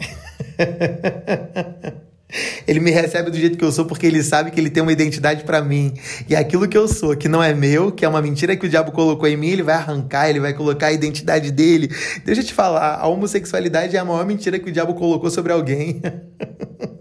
ele 2.67 2.81
me 2.81 2.91
recebe 2.91 3.31
do 3.31 3.37
jeito 3.37 3.59
que 3.59 3.65
eu 3.65 3.71
sou 3.71 3.85
porque 3.85 4.07
ele 4.07 4.23
sabe 4.23 4.51
que 4.51 4.59
ele 4.59 4.71
tem 4.71 4.83
uma 4.83 4.93
identidade 4.93 5.45
para 5.45 5.61
mim. 5.61 5.93
E 6.27 6.35
aquilo 6.35 6.67
que 6.67 6.77
eu 6.77 6.89
sou, 6.89 7.15
que 7.15 7.29
não 7.29 7.43
é 7.43 7.53
meu, 7.53 7.93
que 7.93 8.03
é 8.03 8.09
uma 8.09 8.23
mentira 8.23 8.57
que 8.57 8.65
o 8.65 8.69
diabo 8.69 8.93
colocou 8.93 9.29
em 9.29 9.37
mim, 9.37 9.49
ele 9.49 9.63
vai 9.63 9.75
arrancar, 9.75 10.31
ele 10.31 10.41
vai 10.41 10.55
colocar 10.55 10.87
a 10.87 10.93
identidade 10.93 11.51
dele. 11.51 11.95
Deixa 12.25 12.41
eu 12.41 12.47
te 12.47 12.55
falar, 12.55 12.95
a 12.95 13.07
homossexualidade 13.07 13.95
é 13.95 13.99
a 13.99 14.05
maior 14.07 14.25
mentira 14.25 14.59
que 14.59 14.71
o 14.71 14.73
diabo 14.73 14.95
colocou 14.95 15.31
sobre 15.31 15.53
alguém. 15.53 16.01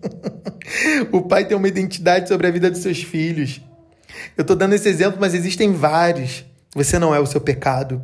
o 1.10 1.22
pai 1.22 1.46
tem 1.46 1.56
uma 1.56 1.70
identidade 1.70 2.28
sobre 2.28 2.48
a 2.48 2.52
vida 2.52 2.70
dos 2.70 2.82
seus 2.82 3.02
filhos. 3.02 3.62
Eu 4.38 4.44
tô 4.44 4.56
dando 4.56 4.74
esse 4.74 4.88
exemplo, 4.90 5.18
mas 5.20 5.34
existem 5.34 5.74
vários. 5.74 6.46
Você 6.76 6.98
não 6.98 7.14
é 7.14 7.20
o 7.20 7.26
seu 7.26 7.40
pecado. 7.40 8.02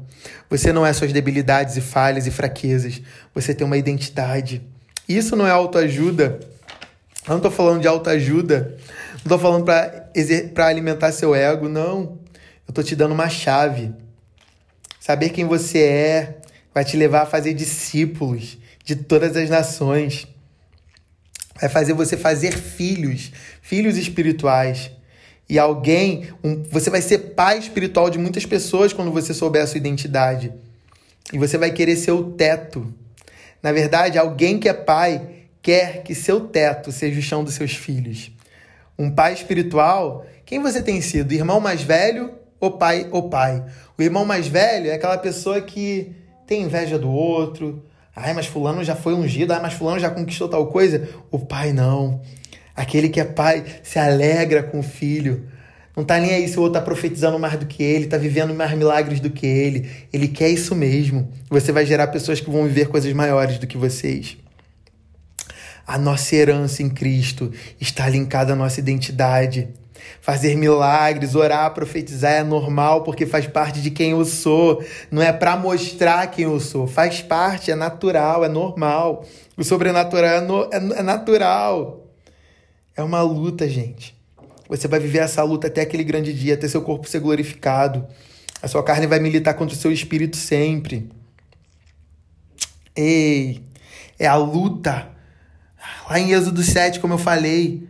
Você 0.50 0.72
não 0.72 0.86
é 0.86 0.94
suas 0.94 1.12
debilidades 1.12 1.76
e 1.76 1.82
falhas 1.82 2.28
e 2.28 2.32
fraquezas. 2.32 3.02
Você 3.34 3.54
tem 3.54 3.66
uma 3.66 3.78
identidade. 3.78 4.62
Isso 5.08 5.36
não 5.36 5.48
é 5.48 5.52
autoajuda. 5.52 6.40
Eu 7.26 7.30
não 7.30 7.38
estou 7.38 7.52
falando 7.52 7.82
de 7.82 7.88
autoajuda. 7.88 8.78
Não 9.14 9.24
estou 9.24 9.40
falando 9.40 9.66
para 9.66 10.68
alimentar 10.68 11.12
seu 11.12 11.34
ego, 11.34 11.68
não. 11.68 12.20
Eu 12.68 12.72
estou 12.72 12.84
te 12.84 12.96
dando 12.96 13.14
uma 13.14 13.30
chave. 13.30 13.92
Saber 15.00 15.30
quem 15.30 15.46
você 15.46 15.80
é 15.80 16.42
vai 16.74 16.86
te 16.86 16.96
levar 16.96 17.24
a 17.24 17.26
fazer 17.26 17.54
discípulos 17.54 18.58
de 18.86 18.96
todas 18.96 19.36
as 19.36 19.50
nações. 19.50 20.28
Vai 21.60 21.70
fazer 21.70 21.94
você 21.94 22.16
fazer 22.16 22.54
filhos, 22.54 23.32
filhos 23.62 23.98
espirituais 23.98 24.92
e 25.50 25.58
alguém, 25.58 26.28
um, 26.44 26.62
você 26.64 26.92
vai 26.92 27.02
ser 27.02 27.34
pai 27.34 27.58
espiritual 27.58 28.10
de 28.12 28.20
muitas 28.20 28.46
pessoas 28.46 28.94
quando 28.94 29.12
você 29.12 29.34
souber 29.34 29.64
a 29.64 29.68
sua 29.68 29.80
identidade. 29.80 30.54
E 31.34 31.40
você 31.40 31.58
vai 31.58 31.72
querer 31.72 31.96
ser 31.96 32.12
o 32.12 32.32
teto. 32.32 32.94
Na 33.62 33.72
verdade, 33.72 34.20
alguém 34.20 34.60
que 34.60 34.70
é 34.70 34.74
pai 34.74 35.22
quer 35.60 36.04
que 36.04 36.14
seu 36.14 36.42
teto 36.42 36.92
seja 36.92 37.20
o 37.20 37.24
chão 37.24 37.44
dos 37.44 37.56
seus 37.56 37.74
filhos. 37.74 38.32
Um 38.98 39.10
pai 39.10 39.34
espiritual, 39.34 40.26
quem 40.46 40.62
você 40.62 40.84
tem 40.84 41.02
sido? 41.02 41.32
Irmão 41.32 41.60
mais 41.60 41.82
velho 41.82 42.32
ou 42.60 42.72
pai 42.72 43.08
ou 43.12 43.28
pai? 43.28 43.66
O 43.98 44.04
irmão 44.04 44.26
mais 44.26 44.48
velho 44.48 44.90
é 44.90 44.94
aquela 44.94 45.18
pessoa 45.18 45.60
que 45.62 46.16
tem 46.46 46.62
inveja 46.62 47.00
do 47.00 47.10
outro. 47.10 47.84
Ai, 48.16 48.34
mas 48.34 48.46
fulano 48.46 48.84
já 48.84 48.96
foi 48.96 49.16
ungido. 49.16 49.54
Ai, 49.54 49.62
mas 49.62 49.74
fulano 49.74 50.00
já 50.00 50.10
conquistou 50.10 50.48
tal 50.48 50.68
coisa. 50.68 51.10
O 51.32 51.40
pai 51.40 51.74
não. 51.74 52.22
Aquele 52.80 53.10
que 53.10 53.20
é 53.20 53.26
pai 53.26 53.66
se 53.84 54.00
alegra 54.00 54.64
com 54.64 54.80
o 54.80 54.84
filho. 54.84 55.46
Não 55.98 56.06
tá 56.06 56.18
nem 56.18 56.34
aí 56.34 56.48
se 56.48 56.58
o 56.58 56.62
outro 56.62 56.80
tá 56.80 56.82
profetizando 56.82 57.38
mais 57.38 57.60
do 57.60 57.66
que 57.66 57.84
ele, 57.84 58.08
tá 58.08 58.18
vivendo 58.18 58.54
mais 58.54 58.72
milagres 58.72 59.20
do 59.20 59.30
que 59.30 59.46
ele. 59.46 59.92
Ele 60.14 60.30
quer 60.30 60.48
isso 60.48 60.74
mesmo. 60.74 61.30
Você 61.50 61.74
vai 61.74 61.86
gerar 61.86 62.08
pessoas 62.08 62.40
que 62.40 62.50
vão 62.50 62.64
viver 62.64 62.88
coisas 62.88 63.12
maiores 63.12 63.60
do 63.60 63.68
que 63.68 63.78
vocês. 63.78 64.38
A 65.86 65.98
nossa 65.98 66.34
herança 66.34 66.82
em 66.82 66.90
Cristo 66.90 67.52
está 67.82 68.08
linkada 68.08 68.54
à 68.54 68.56
nossa 68.56 68.80
identidade. 68.80 69.68
Fazer 70.22 70.56
milagres, 70.56 71.36
orar, 71.36 71.74
profetizar 71.74 72.32
é 72.32 72.44
normal 72.44 73.04
porque 73.04 73.26
faz 73.26 73.46
parte 73.46 73.82
de 73.82 73.92
quem 73.92 74.12
eu 74.12 74.24
sou. 74.24 74.82
Não 75.12 75.22
é 75.22 75.34
para 75.34 75.58
mostrar 75.58 76.26
quem 76.28 76.46
eu 76.46 76.62
sou. 76.62 76.88
Faz 76.88 77.22
parte, 77.22 77.72
é 77.72 77.76
natural, 77.76 78.46
é 78.46 78.48
normal. 78.48 79.26
O 79.58 79.66
sobrenatural 79.66 80.30
é, 80.30 80.40
no, 80.40 80.64
é, 80.72 81.00
é 81.00 81.04
natural. 81.04 81.99
É 83.00 83.02
uma 83.02 83.22
luta, 83.22 83.66
gente. 83.66 84.14
Você 84.68 84.86
vai 84.86 85.00
viver 85.00 85.20
essa 85.20 85.42
luta 85.42 85.68
até 85.68 85.80
aquele 85.80 86.04
grande 86.04 86.34
dia, 86.34 86.56
até 86.56 86.68
seu 86.68 86.82
corpo 86.82 87.08
ser 87.08 87.22
glorificado. 87.22 88.06
A 88.62 88.68
sua 88.68 88.84
carne 88.84 89.08
vai 89.08 89.22
militar 89.22 89.54
contra 89.54 89.74
o 89.74 89.80
seu 89.80 89.90
espírito 89.90 90.36
sempre. 90.36 91.10
Ei, 92.94 93.64
é 94.20 94.28
a 94.28 94.36
luta. 94.36 95.12
Lá 96.10 96.20
em 96.20 96.34
Êxodo 96.34 96.62
7, 96.62 97.00
como 97.00 97.14
eu 97.14 97.18
falei, 97.18 97.88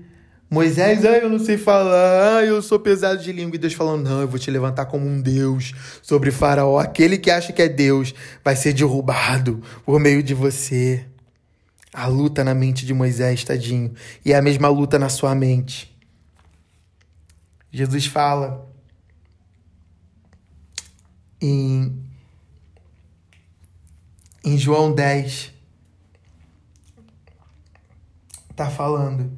Moisés, 0.48 1.04
ai, 1.04 1.24
eu 1.24 1.30
não 1.30 1.40
sei 1.40 1.58
falar, 1.58 2.38
ai, 2.38 2.50
eu 2.52 2.62
sou 2.62 2.80
pesado 2.80 3.24
de 3.24 3.32
língua. 3.32 3.56
E 3.56 3.60
Deus 3.60 3.74
falando, 3.74 4.08
não, 4.08 4.22
eu 4.22 4.28
vou 4.28 4.38
te 4.38 4.52
levantar 4.52 4.86
como 4.86 5.08
um 5.08 5.20
Deus 5.20 5.74
sobre 6.04 6.30
Faraó. 6.30 6.78
Aquele 6.78 7.18
que 7.18 7.32
acha 7.32 7.52
que 7.52 7.64
é 7.64 7.68
Deus 7.68 8.14
vai 8.44 8.56
ser 8.56 8.74
derrubado 8.74 9.60
por 9.84 10.00
meio 10.00 10.22
de 10.22 10.36
você. 10.36 11.04
A 12.00 12.08
luta 12.08 12.46
na 12.46 12.54
mente 12.54 12.86
de 12.86 12.94
Moisés, 12.94 13.44
tadinho. 13.44 13.94
E 14.24 14.32
é 14.32 14.38
a 14.38 14.42
mesma 14.42 14.70
luta 14.70 14.98
na 14.98 15.10
sua 15.10 15.36
mente. 15.36 15.94
Jesus 17.70 18.06
fala 18.06 18.66
em, 21.42 22.02
em 24.46 24.58
João 24.58 24.94
10. 24.94 25.52
Tá 28.56 28.70
falando. 28.70 29.38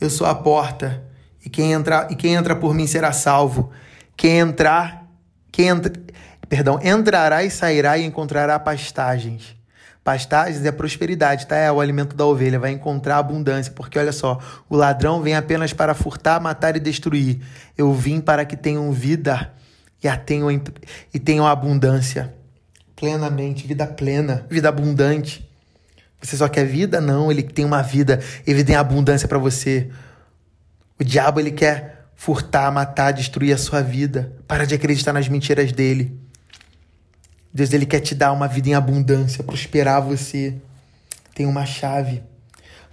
Eu 0.00 0.10
sou 0.10 0.26
a 0.26 0.34
porta, 0.34 1.08
e 1.44 1.48
quem 1.48 1.70
entrar, 1.70 2.10
e 2.10 2.16
quem 2.16 2.34
entra 2.34 2.56
por 2.56 2.74
mim 2.74 2.88
será 2.88 3.12
salvo. 3.12 3.70
Quem 4.16 4.40
entrar, 4.40 5.08
quem 5.52 5.68
entra, 5.68 5.92
perdão, 6.48 6.80
entrará 6.82 7.44
e 7.44 7.50
sairá 7.50 7.96
e 7.96 8.04
encontrará 8.04 8.58
pastagens. 8.58 9.61
Pastagens 10.04 10.64
é 10.64 10.72
prosperidade, 10.72 11.46
tá? 11.46 11.56
É 11.56 11.70
o 11.70 11.80
alimento 11.80 12.16
da 12.16 12.26
ovelha, 12.26 12.58
vai 12.58 12.72
encontrar 12.72 13.18
abundância, 13.18 13.72
porque 13.72 13.98
olha 13.98 14.12
só, 14.12 14.40
o 14.68 14.76
ladrão 14.76 15.22
vem 15.22 15.34
apenas 15.34 15.72
para 15.72 15.94
furtar, 15.94 16.40
matar 16.40 16.76
e 16.76 16.80
destruir. 16.80 17.40
Eu 17.78 17.92
vim 17.92 18.20
para 18.20 18.44
que 18.44 18.56
tenham 18.56 18.90
vida 18.90 19.52
e 20.02 20.08
a 20.08 20.16
tenham 20.16 20.50
e 21.14 21.18
tenham 21.20 21.46
abundância 21.46 22.34
plenamente, 23.02 23.66
vida 23.66 23.84
plena, 23.84 24.46
vida 24.48 24.68
abundante. 24.68 25.44
Você 26.20 26.36
só 26.36 26.48
quer 26.48 26.64
vida? 26.64 27.00
Não, 27.00 27.32
ele 27.32 27.42
tem 27.42 27.64
uma 27.64 27.82
vida, 27.82 28.20
ele 28.46 28.62
tem 28.62 28.76
abundância 28.76 29.26
para 29.26 29.38
você. 29.38 29.90
O 31.00 31.02
diabo 31.02 31.40
ele 31.40 31.50
quer 31.50 32.06
furtar, 32.14 32.70
matar, 32.70 33.10
destruir 33.10 33.52
a 33.52 33.58
sua 33.58 33.82
vida. 33.82 34.32
Para 34.46 34.64
de 34.64 34.76
acreditar 34.76 35.12
nas 35.12 35.28
mentiras 35.28 35.72
dele. 35.72 36.16
Deus 37.52 37.72
ele 37.72 37.84
quer 37.84 38.00
te 38.00 38.14
dar 38.14 38.32
uma 38.32 38.48
vida 38.48 38.70
em 38.70 38.74
abundância, 38.74 39.44
prosperar 39.44 40.02
você. 40.02 40.54
Tem 41.34 41.46
uma 41.46 41.66
chave. 41.66 42.22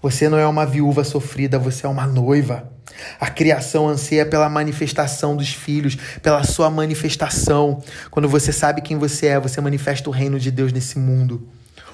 Você 0.02 0.30
não 0.30 0.38
é 0.38 0.48
uma 0.48 0.66
viúva 0.66 1.04
sofrida, 1.04 1.60
você 1.60 1.86
é 1.86 1.90
uma 1.90 2.06
noiva. 2.06 2.70
A 3.20 3.30
criação 3.30 3.88
anseia 3.88 4.26
pela 4.26 4.50
manifestação 4.50 5.36
dos 5.36 5.50
filhos, 5.50 5.98
pela 6.22 6.44
sua 6.44 6.70
manifestação. 6.70 7.82
Quando 8.10 8.28
você 8.28 8.52
sabe 8.52 8.82
quem 8.82 8.98
você 8.98 9.28
é, 9.28 9.40
você 9.40 9.62
manifesta 9.62 10.10
o 10.10 10.14
reino 10.14 10.40
de 10.40 10.52
Deus 10.52 10.74
nesse 10.74 11.00
mundo. 11.00 11.48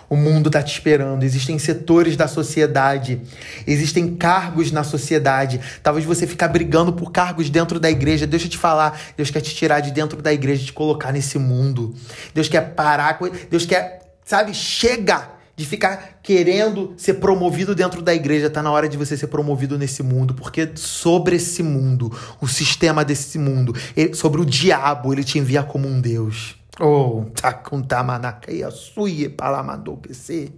O 0.10 0.16
mundo 0.16 0.48
está 0.48 0.62
te 0.62 0.72
esperando. 0.74 1.24
Existem 1.24 1.58
setores 1.58 2.16
da 2.16 2.28
sociedade, 2.28 3.22
existem 3.66 4.16
cargos 4.16 4.72
na 4.72 4.84
sociedade. 4.84 5.60
Talvez 5.82 6.06
você 6.06 6.28
ficar 6.28 6.48
brigando 6.48 6.94
por 6.94 7.12
cargos 7.12 7.50
dentro 7.50 7.80
da 7.80 7.90
igreja. 7.90 8.28
Deixa 8.28 8.46
eu 8.46 8.50
te 8.50 8.58
falar, 8.58 9.00
Deus 9.18 9.30
quer 9.30 9.42
te 9.42 9.56
tirar 9.56 9.80
de 9.80 9.92
dentro 9.92 10.22
da 10.22 10.32
igreja 10.32 10.66
te 10.66 10.74
colocar 10.74 11.12
nesse 11.12 11.38
mundo. 11.38 11.94
Deus 12.34 12.48
quer 12.48 12.74
parar, 12.74 13.20
Deus 13.50 13.66
quer, 13.66 14.02
sabe, 14.24 14.54
chega. 14.54 15.36
de 15.58 15.66
ficar 15.66 16.20
querendo 16.22 16.94
ser 16.98 17.14
promovido 17.16 17.74
dentro 17.74 18.02
da 18.02 18.14
igreja. 18.14 18.50
Tá 18.50 18.62
na 18.62 18.70
hora 18.72 18.90
de 18.90 18.98
você 18.98 19.16
ser 19.16 19.28
promovido 19.28 19.78
nesse 19.78 20.04
mundo, 20.04 20.34
porque 20.34 20.70
sobre 20.76 21.38
esse 21.38 21.64
mundo, 21.64 22.12
o 22.42 22.48
sistema 22.48 23.06
desse 23.06 23.40
mundo, 23.40 23.74
sobre 24.14 24.42
o 24.42 24.46
diabo, 24.46 25.14
ele 25.14 25.24
te 25.24 25.40
envia 25.40 25.64
como 25.64 25.88
um 25.88 26.02
Deus. 26.02 26.58
Oh, 26.80 27.26
takuntamanaka 27.34 28.52
e 28.52 28.70
suie 28.72 29.30
palamadou 29.30 29.98
PC. 29.98 30.52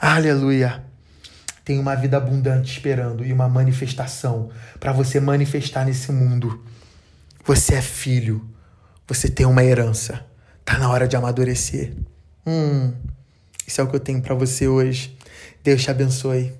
Aleluia. 0.00 0.84
Tem 1.64 1.78
uma 1.78 1.94
vida 1.94 2.16
abundante 2.16 2.72
esperando 2.72 3.24
e 3.24 3.32
uma 3.32 3.48
manifestação 3.48 4.50
para 4.78 4.92
você 4.92 5.20
manifestar 5.20 5.84
nesse 5.84 6.10
mundo. 6.12 6.64
Você 7.44 7.74
é 7.74 7.82
filho. 7.82 8.48
Você 9.06 9.28
tem 9.28 9.46
uma 9.46 9.62
herança. 9.62 10.24
Tá 10.64 10.78
na 10.78 10.90
hora 10.90 11.06
de 11.06 11.16
amadurecer. 11.16 11.92
Hum. 12.44 12.92
Isso 13.66 13.80
é 13.80 13.84
o 13.84 13.88
que 13.88 13.96
eu 13.96 14.00
tenho 14.00 14.20
para 14.20 14.34
você 14.34 14.66
hoje. 14.66 15.16
Deus 15.62 15.82
te 15.82 15.90
abençoe. 15.90 16.52